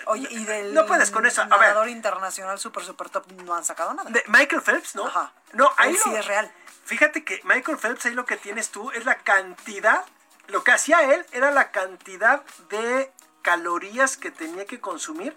Oye, 0.07 0.29
y 0.31 0.45
del 0.45 0.75
no 0.75 0.87
puedes 0.87 1.11
con 1.11 1.27
eso. 1.27 1.43
A 1.43 1.47
ver, 1.47 1.59
nadador 1.59 1.89
internacional 1.89 2.57
super 2.61 2.85
super 2.85 3.11
top 3.11 3.31
no 3.43 3.53
han 3.57 3.65
sacado 3.65 3.93
nada. 3.95 4.09
de 4.11 4.23
Michael 4.29 4.63
Phelps, 4.63 4.95
¿no? 4.95 5.11
No, 5.55 5.73
ahí 5.77 5.91
Él 5.91 5.99
sí 6.03 6.11
lo- 6.11 6.17
es 6.19 6.27
real. 6.27 6.53
Fíjate 6.85 7.25
que 7.25 7.41
Michael 7.43 7.79
Phelps, 7.79 8.07
ahí 8.07 8.15
lo 8.15 8.25
que 8.27 8.37
tienes 8.37 8.71
tú 8.71 8.93
es 8.93 9.05
la 9.05 9.17
cantidad, 9.19 10.05
lo 10.49 10.65
que 10.65 10.73
hacía 10.73 11.03
él 11.15 11.25
era 11.33 11.51
la 11.51 11.71
cantidad 11.71 12.43
de 12.69 13.13
calorías 13.43 14.17
que 14.17 14.31
tenía 14.31 14.65
que 14.67 14.81
consumir 14.81 15.35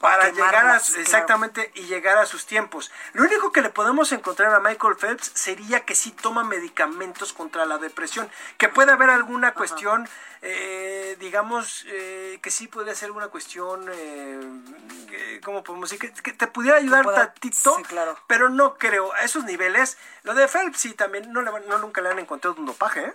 para 0.00 0.28
llegar 0.30 0.54
a 0.56 0.60
claro. 0.78 0.84
exactamente 0.98 1.72
y 1.74 1.84
llegar 1.84 2.18
a 2.18 2.26
sus 2.26 2.44
tiempos. 2.44 2.92
Lo 3.14 3.22
único 3.22 3.50
que 3.50 3.62
le 3.62 3.70
podemos 3.70 4.12
encontrar 4.12 4.52
a 4.54 4.60
Michael 4.60 4.96
Phelps 4.96 5.30
sería 5.32 5.86
que 5.86 5.94
sí 5.94 6.10
toma 6.10 6.44
medicamentos 6.44 7.32
contra 7.32 7.64
la 7.64 7.78
depresión, 7.78 8.28
que 8.58 8.68
puede 8.68 8.92
haber 8.92 9.08
alguna 9.08 9.54
cuestión, 9.54 10.06
eh, 10.42 11.16
digamos, 11.18 11.84
eh, 11.88 12.38
que 12.42 12.50
sí 12.50 12.66
puede 12.68 12.94
ser 12.94 13.06
alguna 13.06 13.28
cuestión, 13.28 13.88
eh, 13.90 15.40
¿cómo 15.42 15.64
podemos 15.64 15.88
decir? 15.88 16.12
Que, 16.12 16.22
que 16.22 16.32
te 16.34 16.46
pudiera 16.46 16.76
ayudar 16.76 17.04
pueda- 17.04 17.32
tantito, 17.32 17.76
sí, 17.76 17.82
claro. 17.84 18.18
pero 18.26 18.50
no 18.50 18.76
creo, 18.76 19.14
a 19.14 19.22
esos 19.22 19.44
niveles, 19.44 19.96
lo 20.24 20.34
de 20.34 20.46
Phelps 20.46 20.78
sí 20.78 20.92
también, 20.92 21.32
no, 21.32 21.40
le, 21.40 21.50
no 21.68 21.78
nunca 21.78 22.02
le 22.02 22.10
han 22.10 22.18
encontrado 22.18 22.56
un 22.58 22.66
dopaje, 22.66 23.00
¿eh? 23.00 23.14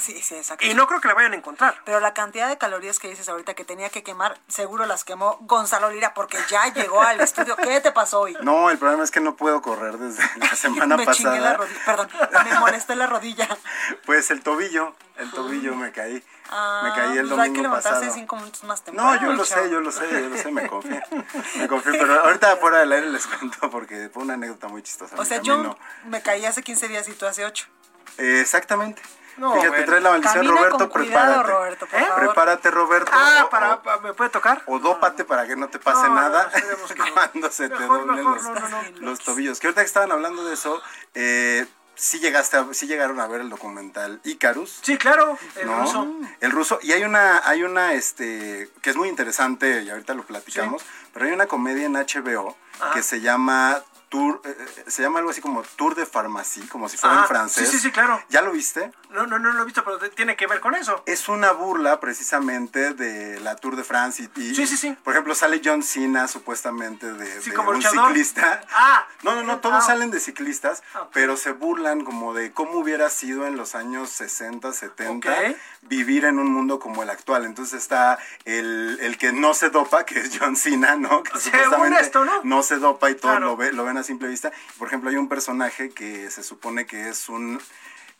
Sí, 0.00 0.20
sí, 0.22 0.34
exacto. 0.36 0.64
Y 0.64 0.74
no 0.74 0.86
creo 0.86 1.00
que 1.00 1.08
la 1.08 1.14
vayan 1.14 1.32
a 1.32 1.36
encontrar. 1.36 1.76
Pero 1.84 2.00
la 2.00 2.14
cantidad 2.14 2.48
de 2.48 2.58
calorías 2.58 2.98
que 2.98 3.08
dices 3.08 3.28
ahorita 3.28 3.54
que 3.54 3.64
tenía 3.64 3.88
que 3.90 4.02
quemar, 4.02 4.38
seguro 4.48 4.86
las 4.86 5.04
quemó 5.04 5.38
Gonzalo 5.42 5.90
Lira 5.90 6.14
porque 6.14 6.38
ya 6.48 6.66
llegó 6.74 7.00
al 7.02 7.20
estudio. 7.20 7.56
¿Qué 7.56 7.80
te 7.80 7.92
pasó 7.92 8.20
hoy? 8.20 8.36
No, 8.42 8.70
el 8.70 8.78
problema 8.78 9.04
es 9.04 9.10
que 9.10 9.20
no 9.20 9.36
puedo 9.36 9.60
correr 9.62 9.98
desde 9.98 10.22
la 10.38 10.54
semana 10.56 10.96
me 10.96 11.06
chingué 11.08 11.38
la 11.40 11.56
pasada. 11.56 11.56
rodilla, 11.56 11.84
perdón, 11.84 12.48
me 12.50 12.60
molesté 12.60 12.96
la 12.96 13.06
rodilla. 13.06 13.48
Pues 14.06 14.30
el 14.30 14.42
tobillo, 14.42 14.94
el 15.16 15.30
tobillo 15.30 15.74
me 15.76 15.92
caí. 15.92 16.22
Ah, 16.52 16.80
me 16.82 16.90
caí 16.92 17.18
el 17.18 17.28
pues 17.28 17.38
hay 17.38 17.52
que 17.52 17.58
domingo 17.58 17.62
levantarse 17.62 18.00
pasado. 18.00 18.12
cinco 18.14 18.36
minutos 18.36 18.64
más 18.64 18.82
temprano. 18.82 19.14
No, 19.14 19.20
yo 19.20 19.32
lo 19.34 19.44
chavo. 19.44 19.62
sé, 19.62 19.70
yo 19.70 19.80
lo 19.80 19.92
sé, 19.92 20.04
yo 20.10 20.28
lo 20.28 20.36
sé, 20.36 20.50
me 20.50 20.66
confié. 20.66 21.00
Me 21.58 21.68
confié, 21.68 21.92
pero 21.92 22.24
ahorita 22.24 22.56
fuera 22.56 22.78
del 22.78 22.90
aire 22.90 23.06
les 23.10 23.24
cuento 23.28 23.70
porque 23.70 24.10
fue 24.12 24.24
una 24.24 24.34
anécdota 24.34 24.66
muy 24.66 24.82
chistosa. 24.82 25.14
O 25.16 25.24
sea, 25.24 25.36
camino. 25.40 25.76
yo 26.04 26.08
me 26.08 26.22
caí 26.22 26.44
hace 26.44 26.62
15 26.62 26.88
días 26.88 27.08
y 27.08 27.12
tú 27.12 27.26
hace 27.26 27.44
8. 27.44 27.66
Eh, 28.18 28.40
exactamente. 28.40 29.00
No, 29.40 29.52
Fíjate, 29.54 29.68
bueno. 29.70 29.86
trae 29.86 30.00
la 30.02 30.10
maldición, 30.10 30.34
Camina 30.34 30.54
Roberto, 30.56 30.90
con 30.90 31.02
cuidado, 31.02 31.42
prepárate. 31.42 31.50
Roberto, 31.52 31.86
por 31.86 31.98
¿Eh? 32.00 32.04
favor. 32.04 32.18
Prepárate, 32.26 32.70
Roberto. 32.70 33.10
Ah, 33.14 33.42
o- 33.46 33.50
para, 33.50 33.74
o- 33.74 34.00
¿me 34.02 34.12
puede 34.12 34.28
tocar? 34.30 34.62
O 34.66 34.78
dópate 34.78 35.24
para 35.24 35.46
que 35.46 35.56
no 35.56 35.68
te 35.68 35.78
pase 35.78 36.08
No, 36.08 36.14
nada 36.14 36.50
no, 36.52 37.14
cuando 37.14 37.50
se 37.50 37.68
te 37.70 37.74
doblen 37.86 38.16
mejor, 38.16 38.34
los, 38.34 38.44
no, 38.44 38.54
no, 38.54 38.68
no. 38.68 38.82
los 39.00 39.18
tobillos. 39.20 39.58
Que 39.58 39.68
ahorita 39.68 39.80
que 39.80 39.86
estaban 39.86 40.12
hablando 40.12 40.44
de 40.44 40.52
eso, 40.52 40.82
eh, 41.14 41.66
sí 41.94 42.18
llegaste 42.20 42.58
a- 42.58 42.66
sí 42.72 42.86
llegaron 42.86 43.18
a 43.18 43.26
ver 43.28 43.40
el 43.40 43.48
documental 43.48 44.20
Icarus. 44.24 44.78
Sí, 44.82 44.98
claro, 44.98 45.38
el 45.56 45.66
¿no? 45.66 45.80
ruso. 45.80 46.06
El 46.40 46.50
ruso. 46.50 46.78
Y 46.82 46.92
hay 46.92 47.04
una, 47.04 47.40
hay 47.48 47.62
una, 47.62 47.94
este, 47.94 48.70
que 48.82 48.90
es 48.90 48.96
muy 48.96 49.08
interesante, 49.08 49.82
y 49.82 49.88
ahorita 49.90 50.12
lo 50.14 50.24
platicamos, 50.24 50.84
pero 51.14 51.24
hay 51.24 51.32
una 51.32 51.46
comedia 51.46 51.86
en 51.86 51.94
HBO 51.94 52.56
Ajá. 52.78 52.92
que 52.92 53.02
se 53.02 53.20
llama 53.22 53.82
Tour, 54.10 54.42
eh, 54.44 54.54
eh, 54.58 54.84
se 54.90 55.02
llama 55.02 55.20
algo 55.20 55.30
así 55.30 55.40
como 55.40 55.62
Tour 55.62 55.94
de 55.94 56.04
Pharmacie, 56.04 56.68
como 56.68 56.88
si 56.88 56.96
fuera 56.98 57.20
en 57.20 57.24
francés. 57.26 57.68
sí, 57.70 57.76
sí, 57.76 57.82
sí, 57.84 57.90
claro. 57.92 58.20
¿Ya 58.28 58.42
lo 58.42 58.50
viste? 58.52 58.90
No, 59.10 59.26
no, 59.26 59.38
no 59.38 59.52
lo 59.52 59.62
he 59.62 59.64
visto, 59.64 59.82
pero 59.84 59.98
tiene 60.10 60.36
que 60.36 60.46
ver 60.48 60.60
con 60.60 60.74
eso. 60.74 61.02
Es 61.06 61.28
una 61.28 61.52
burla 61.52 62.00
precisamente 62.00 62.92
de 62.92 63.40
la 63.40 63.56
Tour 63.56 63.76
de 63.76 63.84
France 63.84 64.28
y, 64.36 64.40
y- 64.40 64.54
Sí, 64.54 64.66
sí, 64.66 64.76
sí. 64.76 64.96
por 65.04 65.14
ejemplo, 65.14 65.34
sale 65.34 65.60
John 65.64 65.82
Cena 65.82 66.26
supuestamente 66.28 67.12
de, 67.12 67.40
Sí, 67.40 67.50
de 67.50 67.56
como 67.56 67.70
un 67.70 67.76
luchador. 67.76 68.08
ciclista. 68.08 68.62
Ah. 68.72 69.06
No, 69.22 69.34
no, 69.34 69.42
no, 69.44 69.60
todos 69.60 69.76
Ah. 69.84 69.86
salen 69.86 70.10
de 70.10 70.18
ciclistas, 70.20 70.82
Ah, 70.94 71.08
pero 71.12 71.36
se 71.36 71.52
burlan 71.52 72.04
como 72.04 72.34
de 72.34 72.52
cómo 72.52 72.72
hubiera 72.80 73.10
sido 73.10 73.46
en 73.46 73.56
los 73.56 73.74
años 73.76 74.10
60, 74.10 74.72
70 74.72 75.30
Ok. 75.30 75.56
vivir 75.82 76.24
en 76.24 76.38
un 76.38 76.50
mundo 76.52 76.78
como 76.80 77.02
el 77.04 77.10
actual. 77.10 77.44
Entonces 77.44 77.80
está 77.82 78.18
el, 78.44 78.98
el 79.00 79.18
que 79.18 79.32
no 79.32 79.54
se 79.54 79.70
dopa, 79.70 80.04
que 80.04 80.18
es 80.20 80.36
John 80.38 80.56
Cena, 80.56 80.96
¿no? 80.96 81.22
Que 81.22 81.38
Según 81.38 81.60
supuestamente 81.62 82.00
esto, 82.00 82.24
¿no? 82.44 82.62
se 82.62 82.76
dopa 82.76 83.10
y 83.10 83.14
todo 83.14 83.30
Claro. 83.32 83.46
lo, 83.46 83.56
ve- 83.56 83.72
lo 83.72 83.84
ven 83.84 83.96
simple 84.04 84.28
vista. 84.28 84.52
Por 84.78 84.88
ejemplo, 84.88 85.10
hay 85.10 85.16
un 85.16 85.28
personaje 85.28 85.90
que 85.90 86.30
se 86.30 86.42
supone 86.42 86.86
que 86.86 87.08
es 87.08 87.28
un 87.28 87.60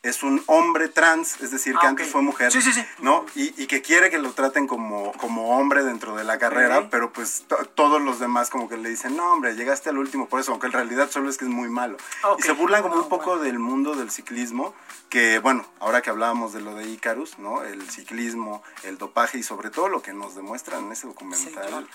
es 0.03 0.23
un 0.23 0.43
hombre 0.47 0.87
trans, 0.87 1.39
es 1.41 1.51
decir, 1.51 1.73
que 1.77 1.85
Ah, 1.85 1.89
antes 1.89 2.07
fue 2.07 2.23
mujer, 2.23 2.51
Sí, 2.51 2.59
sí, 2.59 2.71
sí. 2.73 2.83
¿no? 3.01 3.23
Y, 3.35 3.53
y 3.61 3.67
que 3.67 3.83
quiere 3.83 4.09
que 4.09 4.17
lo 4.17 4.31
traten 4.31 4.65
como, 4.65 5.11
como 5.19 5.55
hombre 5.55 5.83
dentro 5.83 6.15
de 6.15 6.23
la 6.23 6.39
carrera, 6.39 6.89
pero 6.89 7.13
pues 7.13 7.43
to- 7.47 7.57
todos 7.75 8.01
los 8.01 8.19
demás 8.19 8.49
como 8.49 8.67
que 8.67 8.77
le 8.77 8.89
dicen, 8.89 9.15
no, 9.15 9.31
hombre, 9.31 9.55
llegaste 9.55 9.89
al 9.89 9.99
último 9.99 10.27
por 10.27 10.39
eso, 10.39 10.49
aunque 10.53 10.65
en 10.65 10.73
realidad 10.73 11.11
solo 11.11 11.29
es 11.29 11.37
que 11.37 11.45
es 11.45 11.51
muy 11.51 11.69
malo. 11.69 11.97
Y 12.39 12.41
se 12.41 12.51
burlan 12.53 12.81
como 12.81 12.95
Ah, 12.95 13.01
un 13.01 13.09
poco 13.09 13.37
del 13.37 13.59
mundo 13.59 13.93
del 13.93 14.09
ciclismo, 14.09 14.73
que 15.09 15.37
bueno, 15.37 15.67
ahora 15.79 16.01
que 16.01 16.09
hablábamos 16.09 16.51
de 16.51 16.61
lo 16.61 16.73
de 16.73 16.87
Icarus, 16.89 17.37
¿no? 17.37 17.61
El 17.61 17.87
ciclismo, 17.91 18.63
el 18.81 18.97
dopaje 18.97 19.37
y 19.37 19.43
sobre 19.43 19.69
todo 19.69 19.87
lo 19.87 20.01
que 20.01 20.13
nos 20.13 20.33
demuestran 20.33 20.85
en 20.85 20.93
ese 20.93 21.05
documental. 21.05 21.87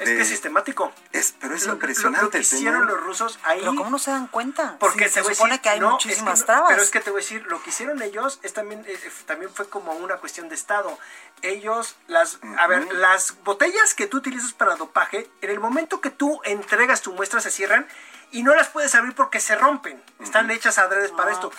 Es 0.00 0.08
de- 0.08 0.16
que 0.16 0.22
es 0.22 0.28
sistemático. 0.28 0.92
es- 1.12 1.34
pero 1.40 1.54
es 1.54 1.66
Lo- 1.66 1.74
impresionante. 1.74 2.24
Lo, 2.24 2.30
que 2.30 2.38
hicieron 2.38 2.80
tener- 2.82 2.94
los 2.96 3.00
rusos 3.04 3.38
ahí. 3.44 3.60
Pero 3.60 3.74
¿cómo 3.76 3.90
no 3.90 3.98
se 3.98 4.10
dan 4.10 4.26
cuenta? 4.28 4.76
Porque 4.80 5.08
Sí, 5.08 5.14
se 5.14 5.20
supone 5.24 5.50
decir, 5.52 5.60
que 5.62 5.68
hay 5.68 5.80
no, 5.80 5.90
muchísimas 5.90 6.40
es 6.40 6.44
que 6.44 6.52
no, 6.52 6.56
trabas. 6.56 6.70
Pero 6.70 6.82
es 6.82 6.90
que 6.90 7.00
te 7.00 7.10
voy 7.10 7.20
a 7.20 7.22
decir, 7.22 7.46
lo 7.46 7.62
que 7.62 7.70
hicieron 7.70 8.00
ellos 8.02 8.38
es 8.42 8.52
también, 8.52 8.80
eh, 8.86 8.92
eh, 9.02 9.12
también 9.26 9.52
fue 9.52 9.68
como 9.68 9.92
una 9.92 10.16
cuestión 10.16 10.48
de 10.48 10.54
Estado. 10.54 10.98
Ellos, 11.42 11.96
las, 12.06 12.38
a 12.58 12.66
ver, 12.66 12.92
las 12.94 13.42
botellas 13.44 13.94
que 13.94 14.06
tú 14.06 14.16
utilizas 14.18 14.52
para 14.52 14.76
dopaje, 14.76 15.28
en 15.40 15.50
el 15.50 15.60
momento 15.60 16.00
que 16.00 16.10
tú 16.10 16.40
entregas 16.44 17.00
tu 17.02 17.12
muestra 17.12 17.40
se 17.40 17.50
cierran 17.50 17.86
y 18.30 18.42
no 18.42 18.54
las 18.54 18.68
puedes 18.68 18.94
abrir 18.94 19.14
porque 19.14 19.40
se 19.40 19.54
rompen. 19.56 20.02
Están 20.20 20.50
hechas 20.50 20.78
adredes 20.78 21.10
Ah, 21.14 21.16
para 21.16 21.32
esto. 21.32 21.50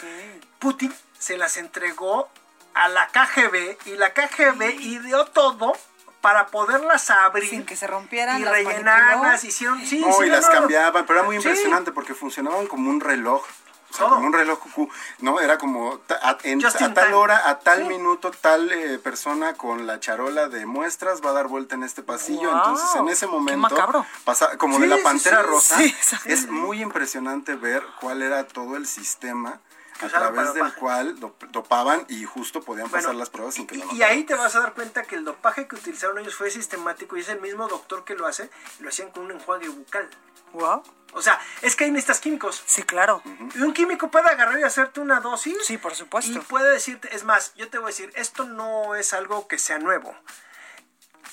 Putin 0.59 0.93
se 1.19 1.37
las 1.37 1.57
entregó 1.57 2.29
a 2.73 2.87
la 2.87 3.07
KGB 3.09 3.77
y 3.85 3.95
la 3.97 4.13
KGB 4.13 4.75
ideó 4.81 5.25
todo 5.25 5.73
para 6.21 6.47
poderlas 6.47 7.09
abrir 7.09 7.49
Sin 7.49 7.65
que 7.65 7.75
se 7.75 7.87
rompieran, 7.87 8.39
y 8.39 8.43
las 8.43 8.53
rellenarlas, 8.53 9.43
hicieron 9.43 9.83
sí, 9.85 9.99
No, 9.99 10.13
sí, 10.13 10.23
y 10.25 10.27
no, 10.29 10.35
las 10.35 10.45
no. 10.45 10.51
cambiaban, 10.51 11.05
pero 11.05 11.19
era 11.19 11.25
muy 11.25 11.35
Sí. 11.41 11.47
impresionante 11.47 11.91
porque 11.91 12.13
funcionaban 12.13 12.67
como 12.67 12.89
un 12.89 13.01
reloj. 13.01 13.43
O 13.43 13.93
sea, 13.93 14.05
Todo. 14.05 14.15
como 14.15 14.27
un 14.27 14.33
reloj 14.33 14.57
cucú, 14.59 14.89
¿no? 15.19 15.41
Era 15.41 15.57
como 15.57 15.99
a, 16.21 16.37
en- 16.43 16.61
tal 16.61 16.93
time. 16.93 17.13
hora, 17.13 17.49
a 17.49 17.59
tal 17.59 17.79
Sí. 17.81 17.89
minuto, 17.89 18.31
tal 18.31 18.71
eh, 18.71 18.99
persona 18.99 19.55
con 19.55 19.85
la 19.85 19.99
charola 19.99 20.47
de 20.47 20.65
muestras 20.65 21.19
va 21.21 21.31
a 21.31 21.33
dar 21.33 21.47
vuelta 21.49 21.75
en 21.75 21.83
este 21.83 22.01
pasillo. 22.01 22.47
Wow, 22.51 22.57
Entonces, 22.57 22.95
en 22.95 23.09
ese 23.09 23.27
momento, 23.27 23.75
pasa, 24.23 24.57
como 24.57 24.77
Sí, 24.77 24.83
de 24.83 24.87
la 24.87 24.97
pantera 25.03 25.41
sí, 25.41 25.45
rosa, 25.45 25.77
es 26.23 26.47
muy 26.47 26.81
impresionante 26.81 27.55
ver 27.55 27.83
cuál 27.99 28.21
era 28.21 28.47
todo 28.47 28.77
el 28.77 28.87
sistema 28.87 29.59
a 30.05 30.09
través 30.09 30.53
del 30.53 30.63
dopaje. 30.63 30.79
cual 30.79 31.19
dop- 31.19 31.49
dopaban 31.51 32.05
y 32.09 32.23
justo 32.25 32.61
podían 32.61 32.89
pasar 32.89 33.07
Bueno, 33.07 33.19
las 33.19 33.29
pruebas 33.29 33.55
sin 33.55 33.67
que 33.67 33.75
lo 33.77 33.85
Y, 33.93 33.97
y 33.97 34.03
ahí 34.03 34.23
te 34.23 34.35
vas 34.35 34.55
a 34.55 34.59
dar 34.59 34.73
cuenta 34.73 35.03
que 35.03 35.15
el 35.15 35.23
dopaje 35.25 35.67
que 35.67 35.75
utilizaron 35.75 36.17
ellos 36.19 36.35
fue 36.35 36.49
sistemático 36.51 37.17
y 37.17 37.21
es 37.21 37.29
el 37.29 37.41
mismo 37.41 37.67
doctor 37.67 38.03
que 38.03 38.15
lo 38.15 38.25
hace, 38.27 38.49
lo 38.79 38.89
hacían 38.89 39.11
con 39.11 39.23
un 39.25 39.31
enjuague 39.31 39.69
bucal. 39.69 40.09
Wow. 40.53 40.83
O 41.13 41.21
sea, 41.21 41.39
es 41.61 41.75
que 41.75 41.85
ahí 41.85 41.91
necesitas 41.91 42.19
químicos. 42.19 42.61
Sí, 42.65 42.83
claro. 42.83 43.21
Y 43.55 43.61
un 43.61 43.73
químico 43.73 44.09
puede 44.11 44.29
agarrar 44.29 44.59
y 44.59 44.63
hacerte 44.63 44.99
una 45.01 45.19
dosis. 45.19 45.57
Sí, 45.65 45.77
por 45.77 45.95
supuesto. 45.95 46.31
Y 46.31 46.39
puede 46.39 46.69
decirte, 46.71 47.13
es 47.15 47.23
más, 47.23 47.53
yo 47.55 47.69
te 47.69 47.77
voy 47.77 47.85
a 47.85 47.87
decir, 47.87 48.11
esto 48.15 48.45
no 48.45 48.95
es 48.95 49.13
algo 49.13 49.47
que 49.47 49.57
sea 49.57 49.77
nuevo. 49.79 50.15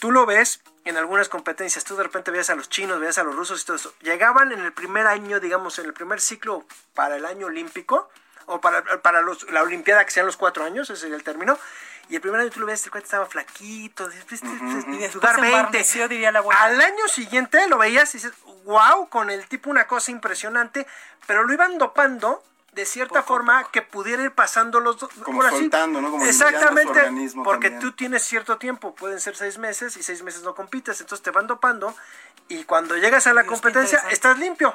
Tú 0.00 0.12
lo 0.12 0.26
ves 0.26 0.60
en 0.84 0.96
algunas 0.96 1.28
competencias, 1.28 1.84
tú 1.84 1.96
de 1.96 2.04
repente 2.04 2.30
veías 2.30 2.50
a 2.50 2.54
los 2.54 2.68
chinos, 2.68 3.00
veías 3.00 3.18
a 3.18 3.24
los 3.24 3.34
rusos 3.34 3.60
y 3.62 3.64
todo 3.66 3.76
eso. 3.76 3.92
Llegaban 4.00 4.52
en 4.52 4.60
el 4.60 4.72
primer 4.72 5.06
año, 5.06 5.40
digamos, 5.40 5.78
en 5.80 5.86
el 5.86 5.92
primer 5.92 6.20
ciclo 6.20 6.64
para 6.94 7.16
el 7.16 7.24
año 7.24 7.46
olímpico, 7.46 8.08
o 8.48 8.60
para, 8.60 8.82
para 9.02 9.22
los- 9.22 9.48
la 9.50 9.62
Olimpiada 9.62 10.04
que 10.04 10.10
sean 10.10 10.26
los 10.26 10.36
cuatro 10.36 10.64
años, 10.64 10.90
ese 10.90 11.00
sería 11.02 11.16
el 11.16 11.22
término. 11.22 11.58
Y 12.10 12.14
el 12.16 12.20
primer 12.22 12.40
año 12.40 12.50
tú 12.50 12.60
lo 12.60 12.66
ves, 12.66 12.82
el 12.84 12.90
cuate 12.90 13.04
estaba 13.04 13.26
flaquito, 13.26 14.08
este, 14.08 14.34
este, 14.34 14.46
después 14.46 15.12
sudar 15.12 15.34
se 15.34 15.40
20. 15.42 15.56
embarneció, 15.58 16.08
diría 16.08 16.32
la. 16.32 16.42
Al 16.58 16.80
año 16.80 17.06
siguiente 17.08 17.68
lo 17.68 17.76
veías 17.78 18.14
y 18.14 18.18
dices, 18.18 18.32
wow, 18.64 19.08
con 19.10 19.30
el 19.30 19.46
tipo 19.46 19.68
una 19.70 19.86
cosa 19.86 20.10
impresionante, 20.10 20.86
pero 21.26 21.44
lo 21.44 21.52
iban 21.52 21.76
dopando 21.76 22.42
de 22.72 22.86
cierta 22.86 23.22
forma 23.22 23.70
que 23.72 23.82
pudiera 23.82 24.22
ir 24.22 24.30
pasando 24.32 24.80
los 24.80 24.98
dos. 24.98 25.10
Como 25.22 25.42
soltando, 25.42 26.00
¿no? 26.00 26.10
Como 26.12 26.24
limpiando 26.24 26.32
su 26.32 26.44
Exactamente, 26.78 27.32
porque 27.44 27.70
también. 27.70 27.80
tú 27.90 27.92
tienes 27.96 28.22
cierto 28.22 28.56
tiempo, 28.56 28.94
pueden 28.94 29.20
ser 29.20 29.36
seis 29.36 29.58
meses 29.58 29.96
y 29.98 30.02
seis 30.02 30.22
meses 30.22 30.42
no 30.42 30.54
compites, 30.54 31.00
entonces 31.00 31.22
te 31.22 31.30
van 31.30 31.46
dopando 31.46 31.94
y 32.48 32.64
cuando 32.64 32.96
llegas 32.96 33.26
a 33.26 33.34
la 33.34 33.44
competencia 33.44 34.02
estás 34.10 34.38
limpio. 34.38 34.74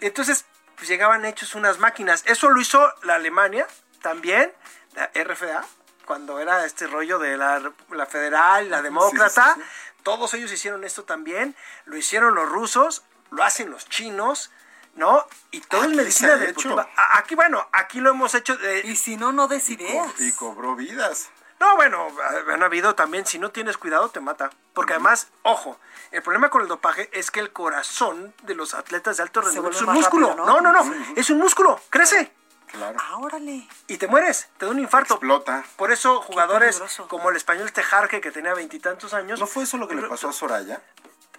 Entonces, 0.00 0.44
pues 0.84 0.90
llegaban 0.90 1.24
hechos 1.24 1.54
unas 1.54 1.78
máquinas. 1.78 2.22
Eso 2.26 2.50
lo 2.50 2.60
hizo 2.60 2.92
la 3.04 3.14
Alemania 3.14 3.66
también, 4.02 4.52
la 4.94 5.10
RFA, 5.14 5.64
cuando 6.04 6.38
era 6.40 6.66
este 6.66 6.86
rollo 6.86 7.18
de 7.18 7.38
la, 7.38 7.72
la 7.90 8.04
federal, 8.04 8.68
la 8.68 8.82
demócrata. 8.82 9.54
sí, 9.54 9.60
sí. 9.62 9.66
Todos 10.02 10.34
ellos 10.34 10.52
hicieron 10.52 10.84
esto 10.84 11.04
también. 11.04 11.56
Lo 11.86 11.96
hicieron 11.96 12.34
los 12.34 12.46
rusos, 12.50 13.02
lo 13.30 13.42
hacen 13.42 13.70
los 13.70 13.88
chinos, 13.88 14.50
¿no? 14.94 15.26
Y 15.52 15.60
todo 15.62 15.84
es 15.84 15.88
medicina 15.96 16.36
deportiva. 16.36 16.82
hecho. 16.82 16.90
Aquí, 17.14 17.34
bueno, 17.34 17.66
aquí 17.72 18.00
lo 18.00 18.10
hemos 18.10 18.34
hecho. 18.34 18.54
de- 18.58 18.80
Y 18.80 18.96
si 18.96 19.16
no, 19.16 19.32
no 19.32 19.48
des 19.48 19.66
ideas. 19.70 20.20
Y 20.20 20.32
cobró 20.32 20.76
vidas. 20.76 21.30
No, 21.64 21.76
bueno, 21.76 22.08
han 22.52 22.62
habido 22.62 22.94
también, 22.94 23.26
si 23.26 23.38
no 23.38 23.50
tienes 23.50 23.78
cuidado, 23.78 24.10
te 24.10 24.20
mata. 24.20 24.50
Porque 24.74 24.92
además, 24.92 25.28
ojo, 25.42 25.78
el 26.10 26.22
problema 26.22 26.50
con 26.50 26.62
el 26.62 26.68
dopaje 26.68 27.08
es 27.12 27.30
que 27.30 27.40
el 27.40 27.52
corazón 27.52 28.34
de 28.42 28.54
los 28.54 28.74
atletas 28.74 29.16
de 29.16 29.22
alto 29.22 29.40
rendimiento 29.40 29.78
es 29.78 29.82
un 29.82 29.94
músculo. 29.94 30.28
rápido, 30.28 30.46
¿no? 30.46 30.60
¿no? 30.60 30.72
no, 30.72 30.84
no, 30.84 30.94
es 31.16 31.30
un 31.30 31.38
músculo, 31.38 31.80
crece 31.90 32.32
Claro. 32.66 32.98
Ah, 33.00 33.18
órale. 33.18 33.68
y 33.86 33.96
te 33.98 34.08
mueres, 34.08 34.48
te 34.58 34.66
da 34.66 34.72
un 34.72 34.80
infarto. 34.80 35.14
Explota. 35.14 35.64
Por 35.76 35.92
eso 35.92 36.20
jugadores 36.20 36.82
como 37.08 37.30
el 37.30 37.36
español 37.36 37.70
Tejarque, 37.72 38.20
que 38.20 38.32
tenía 38.32 38.52
veintitantos 38.52 39.14
años, 39.14 39.38
¿No 39.38 39.46
fue 39.46 39.62
eso 39.62 39.76
lo 39.76 39.86
que 39.86 39.94
le 39.94 40.08
pasó 40.08 40.28
a 40.28 40.32
Soraya? 40.32 40.82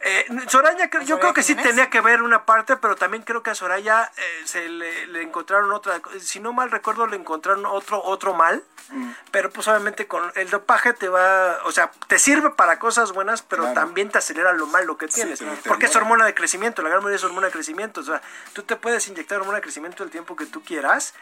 Eh, 0.02 0.26
Soraya, 0.48 0.86
yo 0.86 1.00
Soraya 1.00 1.20
creo 1.20 1.34
que 1.34 1.44
sí 1.44 1.54
Jiménez? 1.54 1.72
tenía 1.72 1.90
que 1.90 2.02
ver 2.02 2.22
una 2.22 2.46
parte, 2.46 2.78
pero 2.78 2.96
también 2.96 3.24
creo 3.24 3.42
que 3.44 3.50
a 3.52 3.56
Soraya 3.56 4.12
eh, 4.18 4.42
se 4.46 4.70
le, 4.70 5.08
le 5.08 5.22
encontraron 5.24 5.72
otra, 5.72 6.02
si 6.20 6.40
no 6.40 6.54
mal 6.54 6.70
recuerdo, 6.72 7.08
le 7.08 7.16
encontraron 7.16 7.66
otro 7.66 8.02
otro 8.04 8.34
mal, 8.34 8.64
Mm. 8.90 9.14
pero 9.32 9.50
pues 9.50 9.68
obviamente 9.68 10.06
con 10.06 10.32
el 10.36 10.48
dopaje 10.52 10.94
te 10.94 11.10
va, 11.10 11.58
o 11.64 11.72
sea, 11.72 11.90
te 12.08 12.20
sirve 12.20 12.52
para 12.52 12.78
cosas 12.78 13.14
buenas, 13.14 13.42
pero 13.42 13.64
Claro. 13.64 13.74
también 13.82 14.10
te 14.12 14.20
acelera 14.20 14.54
lo 14.54 14.68
malo 14.68 14.96
que 14.96 15.08
tienes, 15.08 15.40
te 15.40 15.46
porque 15.68 15.88
es 15.88 15.96
hormona 15.96 16.24
de 16.24 16.36
crecimiento, 16.36 16.84
la 16.84 16.90
gran 16.90 17.00
mayoría 17.02 17.16
es 17.16 17.24
hormona 17.24 17.48
de 17.48 17.54
crecimiento, 17.54 18.02
o 18.02 18.04
sea, 18.04 18.22
tú 18.54 18.62
te 18.62 18.76
puedes 18.76 19.08
inyectar 19.08 19.40
hormona 19.40 19.56
de 19.58 19.64
crecimiento 19.64 20.04
el 20.04 20.12
tiempo 20.12 20.36
que 20.36 20.46
tú 20.46 20.64
quieras, 20.64 21.16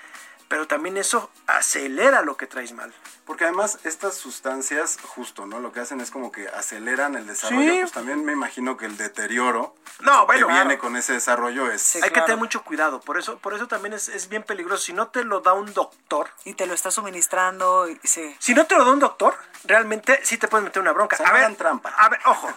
pero 0.48 0.68
también 0.68 0.98
eso 0.98 1.30
acelera 1.48 2.22
lo 2.22 2.38
que 2.38 2.48
traes 2.48 2.74
mal. 2.74 2.94
Porque 3.26 3.46
además 3.46 3.80
estas 3.84 4.16
sustancias, 4.16 4.98
justo, 5.02 5.46
¿no? 5.46 5.60
Lo 5.60 5.72
que 5.72 5.80
hacen 5.80 6.02
es 6.02 6.12
como 6.12 6.32
que 6.32 6.48
aceleran 6.50 7.16
el 7.16 7.26
desarrollo. 7.26 7.72
Sí. 7.72 7.80
Pues 7.80 7.92
también 7.94 8.26
me 8.26 8.34
imagino 8.34 8.76
que 8.76 8.86
el 8.86 8.98
deterioro 8.98 9.76
No, 10.02 10.26
bueno, 10.26 10.48
que 10.48 10.54
viene 10.54 10.76
claro. 10.76 10.82
con 10.82 10.98
ese 10.98 11.14
desarrollo 11.14 11.72
es... 11.72 11.96
Hay 11.96 12.10
que 12.10 12.22
tener 12.22 12.38
mucho 12.38 12.64
cuidado, 12.64 13.00
por 13.00 13.18
eso, 13.18 13.38
por 13.38 13.54
eso 13.54 13.68
también 13.68 13.94
es, 13.94 14.10
es 14.10 14.28
bien 14.28 14.44
peligroso. 14.44 14.84
Si 14.84 14.94
no 14.94 15.08
te 15.08 15.24
lo 15.24 15.40
da 15.40 15.54
un 15.54 15.74
doctor, 15.74 16.30
Y 16.44 16.54
te 16.54 16.66
lo 16.66 16.74
está 16.74 16.92
suministrando 16.92 17.88
y 17.88 18.00
sí. 18.04 18.36
si 18.40 18.54
no 18.54 18.66
te 18.66 18.76
lo 18.76 18.84
da 18.84 18.92
un 18.92 19.00
doctor, 19.00 19.36
realmente 19.64 20.20
sí 20.24 20.38
te 20.38 20.48
puedes 20.48 20.66
meter 20.66 20.82
una 20.82 20.92
bronca. 20.92 21.16
O 21.16 21.18
sea, 21.18 21.28
a 21.28 21.34
ver, 21.34 21.44
hagan 21.44 21.56
trampa. 21.56 21.90
A 21.98 22.10
ver, 22.10 22.20
ojo, 22.26 22.50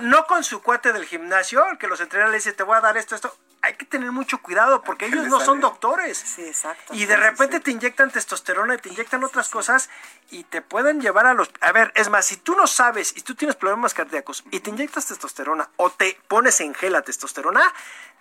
no 0.00 0.26
con 0.26 0.42
su 0.44 0.62
cuate 0.62 0.92
del 0.92 1.04
gimnasio, 1.04 1.66
el 1.68 1.78
que 1.78 1.88
los 1.88 2.00
entrena 2.00 2.28
le 2.28 2.36
dice, 2.36 2.52
te 2.52 2.62
voy 2.62 2.76
a 2.76 2.80
dar 2.80 2.96
esto, 2.96 3.14
esto. 3.14 3.36
Hay 3.62 3.74
que 3.74 3.84
tener 3.84 4.12
mucho 4.12 4.38
cuidado 4.42 4.82
porque 4.82 5.06
Que 5.06 5.12
ellos 5.16 5.26
no 5.26 5.40
son 5.40 5.60
doctores. 5.60 6.18
Sí, 6.18 6.42
exacto. 6.46 6.94
Y 6.94 7.06
de 7.06 7.16
repente 7.16 7.58
te 7.58 7.72
inyectan 7.72 8.10
testosterona 8.12 8.74
y 8.74 8.78
te 8.78 8.90
inyectan 8.90 9.24
otras 9.24 9.48
cosas 9.48 9.90
y 10.30 10.44
te 10.44 10.62
pueden 10.62 11.00
llevar 11.00 11.26
a 11.26 11.34
los... 11.34 11.50
A 11.60 11.72
ver, 11.72 11.90
es 11.96 12.08
más, 12.08 12.26
si 12.26 12.36
tú 12.36 12.54
no 12.54 12.66
sabes 12.68 13.16
y 13.16 13.22
tú 13.22 13.34
tienes 13.34 13.56
problemas 13.56 13.92
cardíacos 13.92 14.44
y 14.52 14.60
te 14.60 14.70
inyectas 14.70 15.06
testosterona 15.06 15.68
o 15.76 15.90
te 15.90 16.16
pones 16.28 16.60
en 16.60 16.74
gel 16.74 16.92
la 16.92 17.02
testosterona, 17.02 17.72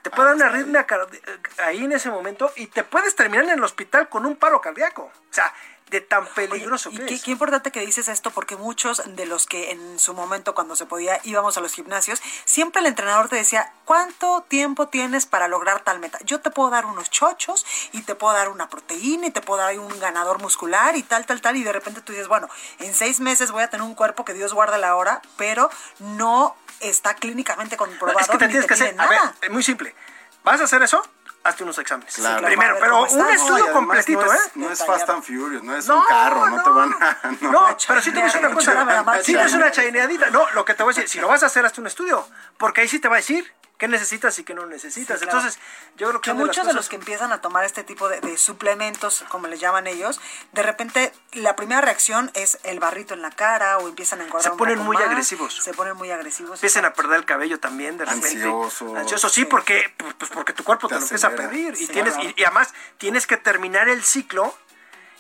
te 0.02 0.10
puede 0.10 0.30
dar 0.30 0.36
una 0.36 0.46
arritmia 0.48 0.88
cardi- 0.88 1.22
ahí 1.64 1.84
en 1.84 1.92
ese 1.92 2.10
momento 2.10 2.52
y 2.56 2.68
te 2.68 2.84
puedes 2.84 3.16
terminar 3.16 3.46
en 3.46 3.52
el 3.52 3.64
hospital 3.64 4.10
con 4.10 4.26
un 4.26 4.36
paro 4.38 4.62
cardíaco. 4.62 5.04
O 5.04 5.34
sea, 5.34 5.54
de 5.92 6.02
tan 6.02 6.26
peligroso 6.34 6.90
Oye, 6.90 7.06
que 7.06 7.12
y 7.14 7.16
es. 7.18 7.24
qué 7.24 7.32
importante 7.32 7.72
que 7.72 7.80
dices 7.82 8.08
esto 8.08 8.32
porque 8.32 8.56
muchos 8.56 9.04
de 9.06 9.26
los 9.28 9.46
que 9.46 9.70
en 9.72 10.00
su 10.00 10.14
momento 10.16 10.56
cuando 10.56 10.76
se 10.76 10.86
podía 10.88 11.20
íbamos 11.24 11.58
a 11.58 11.62
los 11.62 11.74
gimnasios, 11.74 12.22
siempre 12.46 12.80
el 12.82 12.88
entrenador 12.88 13.30
te 13.30 13.36
decía, 13.36 13.72
¿cuánto 13.86 14.42
tiempo 14.48 14.88
tienes 14.88 15.26
para 15.28 15.48
lograr 15.48 15.82
tal 15.82 16.00
meta? 16.00 16.18
Yo 16.24 16.42
te 16.42 16.50
puedo 16.50 16.72
dar 16.72 16.86
unos 16.88 17.12
chochos 17.12 17.66
y 17.92 18.02
te 18.02 18.16
puedo 18.16 18.34
dar 18.34 18.50
una 18.50 18.68
proteína 18.68 19.28
y 19.28 19.32
te 19.32 19.42
puedo 19.42 19.62
dar 19.62 19.78
un 19.80 20.00
ganador 20.00 20.42
muscular 20.42 20.96
y 20.96 21.04
tal, 21.04 21.26
tal, 21.28 21.40
tal. 21.42 21.56
Y 21.56 21.64
de 21.64 21.72
repente 21.72 22.02
tú 22.02 22.14
dices, 22.14 22.28
bueno, 22.28 22.50
en 22.80 22.94
seis 22.96 23.20
meses 23.20 23.52
voy 23.52 23.62
a 23.64 23.70
tener 23.70 23.86
un 23.86 23.94
cuerpo 23.96 24.26
que 24.26 24.34
Dios 24.34 24.54
guarda 24.54 24.78
la 24.80 24.96
hora, 24.96 25.22
pero 25.38 25.70
no 26.00 26.56
está 26.80 27.14
clínicamente 27.14 27.76
No, 27.76 27.86
comprobado. 27.86 28.20
es 28.20 28.28
que 28.28 28.38
te 28.38 28.48
tienes 28.48 28.66
que 28.68 28.74
hacer... 28.74 29.00
A 29.00 29.08
ver, 29.08 29.20
nada. 29.20 29.36
es 29.42 29.50
muy 29.52 29.62
simple. 29.64 29.96
¿Vas 30.44 30.62
a 30.62 30.66
hacer 30.66 30.82
eso? 30.84 31.02
Hazte 31.46 31.64
unos 31.64 31.78
exámenes. 31.78 32.16
Claro. 32.16 32.46
Primero, 32.46 32.76
pero 32.80 33.04
un. 33.04 33.18
No, 33.20 33.30
estudio 33.30 33.54
además 33.66 33.72
completito, 33.74 34.26
no 34.26 34.34
es, 34.34 34.46
¿eh? 34.48 34.52
No 34.56 34.72
es. 34.72 34.84
Fast 34.86 35.10
and 35.10 35.24
Furious, 35.24 35.64
no 35.64 35.78
es 35.78 35.88
No, 35.88 35.98
un 36.00 36.06
carro, 36.06 36.48
no, 36.50 36.58
no. 36.58 36.64
te 36.64 36.70
van 36.72 36.93
a... 37.00 37.18
No, 37.41 37.52
No, 37.52 37.78
pero 37.88 38.02
sí 38.02 38.10
te 38.10 38.16
voy 38.16 38.22
a 38.24 38.26
decir 38.26 38.39
una 38.46 38.54
cosa. 38.56 38.72
Échale 38.72 38.93
la 38.96 39.04
marcha. 39.04 39.24
Sí, 39.24 39.34
no 39.34 39.41
es 39.41 39.54
una 39.54 39.72
chaineadita. 39.72 40.30
No, 40.32 40.50
lo 40.56 40.66
que 40.66 40.74
te 40.74 40.82
voy 40.82 40.91
a 40.91 40.96
decir, 40.96 41.08
si 41.08 41.20
lo 41.20 41.28
vas 41.28 41.43
a 41.43 41.46
hacer, 41.46 41.64
hazte 41.66 41.82
un 41.82 41.88
estudio. 41.88 42.28
Porque 42.58 42.82
ahí 42.82 42.88
sí 42.88 42.98
te 43.00 43.08
va 43.08 43.16
a 43.16 43.18
decir 43.18 43.54
qué 43.78 43.88
necesitas 43.88 44.38
y 44.40 44.44
qué 44.44 44.54
no 44.54 44.66
necesitas. 44.66 45.20
Sí, 45.20 45.26
claro. 45.26 45.40
Entonces, 45.40 45.62
yo 45.98 46.08
creo 46.10 46.22
que, 46.22 46.32
que 46.32 46.38
de 46.38 46.44
muchos 46.44 46.66
de 46.66 46.74
los 46.74 46.90
que 46.90 46.96
empiezan 46.96 47.32
a 47.32 47.42
tomar 47.42 47.66
este 47.66 47.84
tipo 47.84 48.10
de, 48.10 48.22
de 48.22 48.38
suplementos, 48.38 49.26
como 49.30 49.48
le 49.48 49.58
llaman 49.58 49.88
ellos, 49.88 50.20
de 50.54 50.64
repente 50.64 51.14
la 51.34 51.56
primera 51.56 51.82
reacción 51.82 52.32
es 52.34 52.58
el 52.64 52.80
barrito 52.80 53.14
en 53.14 53.22
la 53.22 53.32
cara 53.32 53.78
o 53.78 53.88
empiezan 53.88 54.22
a 54.22 54.26
engordar 54.26 54.44
Se 54.44 54.52
un 54.52 54.58
ponen 54.58 54.76
poco 54.76 54.86
muy 54.86 54.98
más, 54.98 55.06
agresivos. 55.06 55.56
Se 55.62 55.74
ponen 55.74 55.96
muy 55.98 56.12
agresivos. 56.12 56.60
empiezan 56.60 56.86
a 56.86 56.94
perder 56.94 57.18
el 57.20 57.26
cabello 57.26 57.60
también 57.60 57.98
de 57.98 58.06
repente. 58.06 58.28
Ansiosos. 58.28 58.98
Ansiosos, 58.98 59.32
sí, 59.32 59.46
porque, 59.46 59.94
pues 60.18 60.32
porque 60.32 60.54
tu 60.54 60.64
cuerpo 60.64 60.88
te, 60.88 60.96
Te 60.96 61.00
lo 61.00 61.06
empieza 61.06 61.28
a 61.28 61.32
pedir. 61.32 61.74
Y, 61.78 61.88
tienes, 61.88 62.14
claro. 62.14 62.30
y, 62.36 62.42
y 62.42 62.44
además 62.44 62.74
tienes 62.98 63.28
que 63.28 63.38
terminar 63.38 63.90
el 63.90 64.04
ciclo 64.04 64.56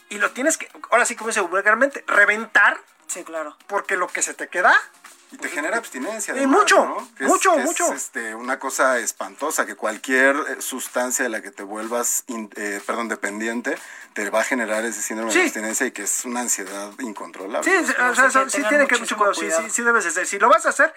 y 0.09 0.17
lo 0.17 0.31
tienes 0.31 0.57
que, 0.57 0.69
ahora 0.91 1.05
sí 1.05 1.15
como 1.15 1.29
dice 1.29 1.41
vulgarmente, 1.41 2.03
reventar. 2.07 2.79
Sí, 3.07 3.23
claro. 3.23 3.57
Porque 3.67 3.97
lo 3.97 4.07
que 4.07 4.21
se 4.21 4.33
te 4.33 4.47
queda 4.47 4.73
y 5.31 5.37
te 5.37 5.49
genera 5.49 5.77
abstinencia. 5.77 6.35
Y 6.35 6.47
mucho, 6.47 6.85
mucho, 7.19 7.57
mucho. 7.57 7.85
Es, 7.93 8.03
este, 8.03 8.35
una 8.35 8.59
cosa 8.59 8.99
espantosa, 8.99 9.65
que 9.65 9.75
cualquier 9.75 10.35
eh, 10.35 10.61
sustancia 10.61 11.23
de 11.23 11.29
la 11.29 11.41
que 11.41 11.51
te 11.51 11.63
vuelvas, 11.63 12.23
eh, 12.27 12.81
perdón, 12.85 13.09
dependiente, 13.09 13.77
te 14.13 14.29
va 14.29 14.41
a 14.41 14.43
generar 14.43 14.85
ese 14.85 15.01
síndrome 15.01 15.33
de 15.33 15.41
abstinencia 15.41 15.85
y 15.87 15.91
que 15.91 16.03
es 16.03 16.25
una 16.25 16.41
ansiedad 16.41 16.91
incontrolable. 16.99 17.69
Sí, 17.69 17.93
o 17.93 18.15
sea, 18.15 18.49
sí, 18.49 18.63
tiene 18.69 18.87
que 18.87 18.97
mucho 18.97 19.17
cuidado. 19.17 19.33
Sí, 19.33 19.49
sí, 19.51 19.69
sí 19.69 19.81
debes 19.81 20.05
hacer. 20.05 20.25
Si 20.27 20.39
lo 20.39 20.47
vas 20.47 20.65
a 20.65 20.69
hacer, 20.69 20.93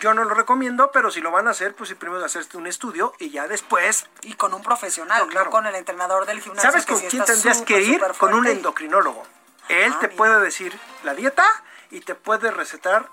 yo 0.00 0.14
no 0.14 0.24
lo 0.24 0.34
recomiendo, 0.34 0.90
pero 0.92 1.10
si 1.10 1.20
lo 1.20 1.30
van 1.30 1.48
a 1.48 1.50
hacer, 1.50 1.74
pues 1.74 1.92
primero 1.94 2.24
hacerte 2.24 2.56
un 2.56 2.66
estudio 2.66 3.14
y 3.18 3.30
ya 3.30 3.48
después. 3.48 4.06
Y 4.22 4.34
con 4.34 4.54
un 4.54 4.62
profesional, 4.62 5.26
claro. 5.28 5.50
con 5.50 5.66
el 5.66 5.74
entrenador 5.74 6.26
del 6.26 6.40
gimnasio. 6.40 6.70
¿Sabes 6.70 6.86
con 6.86 7.00
quién 7.00 7.24
tendrías 7.24 7.62
que 7.62 7.80
ir? 7.82 8.00
Con 8.18 8.34
un 8.34 8.46
endocrinólogo. 8.46 9.22
Él 9.68 9.92
ah, 9.96 10.00
te 10.00 10.08
puede 10.08 10.40
decir 10.40 10.78
la 11.04 11.14
dieta 11.14 11.46
y 11.94 12.00
te 12.00 12.14
puede 12.14 12.50
recetar 12.50 13.08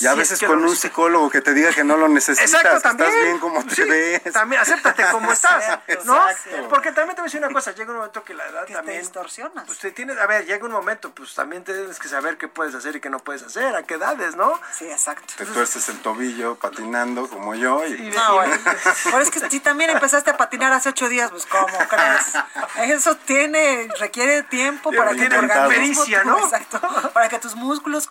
y 0.00 0.06
a 0.06 0.14
veces 0.14 0.40
con 0.40 0.64
un 0.64 0.76
psicólogo 0.76 1.30
que 1.30 1.40
te 1.40 1.54
diga 1.54 1.72
que 1.72 1.84
no 1.84 1.96
lo 1.96 2.08
necesitas, 2.08 2.52
Exacto, 2.52 2.80
también. 2.80 3.08
estás 3.08 3.24
bien 3.24 3.38
como 3.38 3.64
te 3.64 3.84
ves. 3.84 4.32
También, 4.32 4.60
acéptate 4.62 5.04
como 5.10 5.32
estás, 5.32 5.78
¿no? 6.04 6.20
Porque 6.68 6.92
también 6.92 7.14
te 7.14 7.22
voy 7.22 7.26
a 7.26 7.28
decir 7.28 7.40
una 7.40 7.52
cosa, 7.52 7.72
llega 7.72 7.90
un 7.90 7.96
momento 7.98 8.24
que 8.24 8.34
la 8.34 8.46
edad 8.46 8.64
que 8.66 8.74
también... 8.74 8.98
Te 8.98 9.02
distorsionas. 9.02 9.64
Pues 9.66 9.78
te 9.78 9.90
tienes, 9.90 10.18
a 10.18 10.26
ver, 10.26 10.46
llega 10.46 10.64
un 10.64 10.72
momento, 10.72 11.10
pues 11.10 11.34
también 11.34 11.64
tienes 11.64 11.98
que 11.98 12.08
saber 12.08 12.36
qué 12.36 12.48
puedes 12.48 12.74
hacer 12.74 12.96
y 12.96 13.00
qué 13.00 13.10
no 13.10 13.18
puedes 13.18 13.42
hacer, 13.42 13.74
a 13.74 13.82
qué 13.82 13.94
edades, 13.94 14.36
¿no? 14.36 14.58
Sí, 14.76 14.86
exacto. 14.86 15.34
Te 15.36 15.46
tuerces 15.46 15.88
el 15.88 16.00
tobillo 16.00 16.56
patinando 16.56 17.28
como 17.28 17.54
yo 17.54 17.86
y... 17.86 18.10
no, 18.10 18.34
bueno. 18.34 18.56
Pero 19.04 19.18
es 19.18 19.30
que 19.30 19.40
si 19.48 19.60
también 19.60 19.90
empezaste 19.90 20.30
a 20.30 20.36
patinar 20.36 20.72
hace 20.72 20.90
ocho 20.90 21.08
días, 21.08 21.30
pues 21.30 21.46
¿cómo 21.46 21.66
crees? 21.88 22.92
Eso 22.92 23.16
tiene, 23.16 23.88
requiere 23.98 24.42
tiempo 24.44 24.92
para 24.92 25.14
que 25.14 25.28
tu 25.28 25.36
organismo... 25.36 26.04
¿no? 26.24 26.38
Exacto, 26.44 26.80
para 27.12 27.28
que 27.28 27.38
tus 27.38 27.54
músculos 27.54 28.10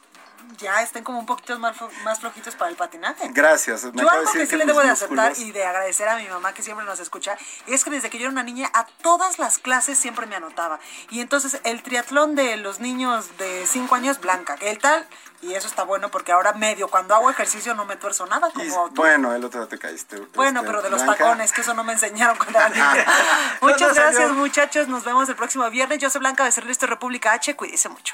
ya 0.62 0.82
estén 0.82 1.04
como 1.04 1.20
un 1.20 1.26
poquito 1.26 1.58
más, 1.60 1.76
más 2.04 2.20
flojitos 2.20 2.56
para 2.56 2.70
el 2.72 2.78
patinaje. 2.78 3.28
Gracias. 3.30 3.84
yo 3.94 4.10
algo 4.10 4.32
que 4.32 4.46
sí 4.46 4.56
le 4.56 4.66
debo 4.66 4.82
de 4.82 4.90
aceptar 4.90 5.34
y 5.38 5.52
de 5.52 5.66
agradecer 5.66 6.08
a 6.08 6.18
mi 6.18 6.28
mamá 6.28 6.54
que 6.54 6.64
siempre 6.64 6.86
nos 6.86 7.00
escucha, 7.00 7.38
es 7.68 7.84
que 7.84 7.90
desde 7.90 8.10
que 8.10 8.18
yo 8.18 8.24
era 8.24 8.32
una 8.32 8.44
niña 8.44 8.70
a 8.74 8.86
todas 9.02 9.40
las 9.40 9.58
clases 9.60 9.98
siempre 9.98 10.26
me 10.26 10.36
anotaba. 10.36 10.80
Y 11.10 11.22
entonces 11.22 11.60
el 11.64 11.82
triatlón 11.84 12.36
de 12.36 12.58
los 12.58 12.80
niños 12.80 13.38
de 13.38 13.66
5 13.68 13.96
años, 13.96 14.22
blanca, 14.22 14.56
que 14.56 14.70
el 14.70 14.78
tal, 14.78 15.08
y 15.42 15.56
eso 15.56 15.68
está 15.68 15.84
bueno 15.84 16.10
porque 16.10 16.32
ahora 16.32 16.54
medio 16.54 16.88
cuando 16.88 17.16
hago 17.16 17.30
ejercicio 17.30 17.74
no 17.74 17.86
me 17.86 17.96
tuerzo 17.96 18.26
nada 18.28 18.52
como 18.52 18.90
bueno 18.90 19.34
el 19.34 19.44
otro 19.44 19.62
día 19.62 19.70
te 19.70 19.80
caíste 19.80 20.20
bueno 20.36 20.60
este, 20.60 20.72
pero 20.72 20.82
de 20.84 20.90
los 20.92 21.04
tacones 21.04 21.52
que 21.52 21.62
eso 21.62 21.74
no 21.74 21.84
me 21.84 21.94
enseñaron 21.94 22.38
cuando 22.38 22.60
era 22.60 22.70
niña 22.94 23.06
muchas 23.62 23.96
gracias 23.96 24.32
muchachos 24.32 24.88
nos 24.88 25.04
vemos 25.04 25.28
el 25.30 25.36
próximo 25.36 25.68
viernes 25.70 25.98
yo 25.98 26.10
soy 26.10 26.20
Blanca 26.20 26.46
de 26.46 26.52
Cerrito 26.52 26.86
República 26.86 27.34
H 27.34 27.56
cuídese 27.56 27.90
mucho 27.90 28.14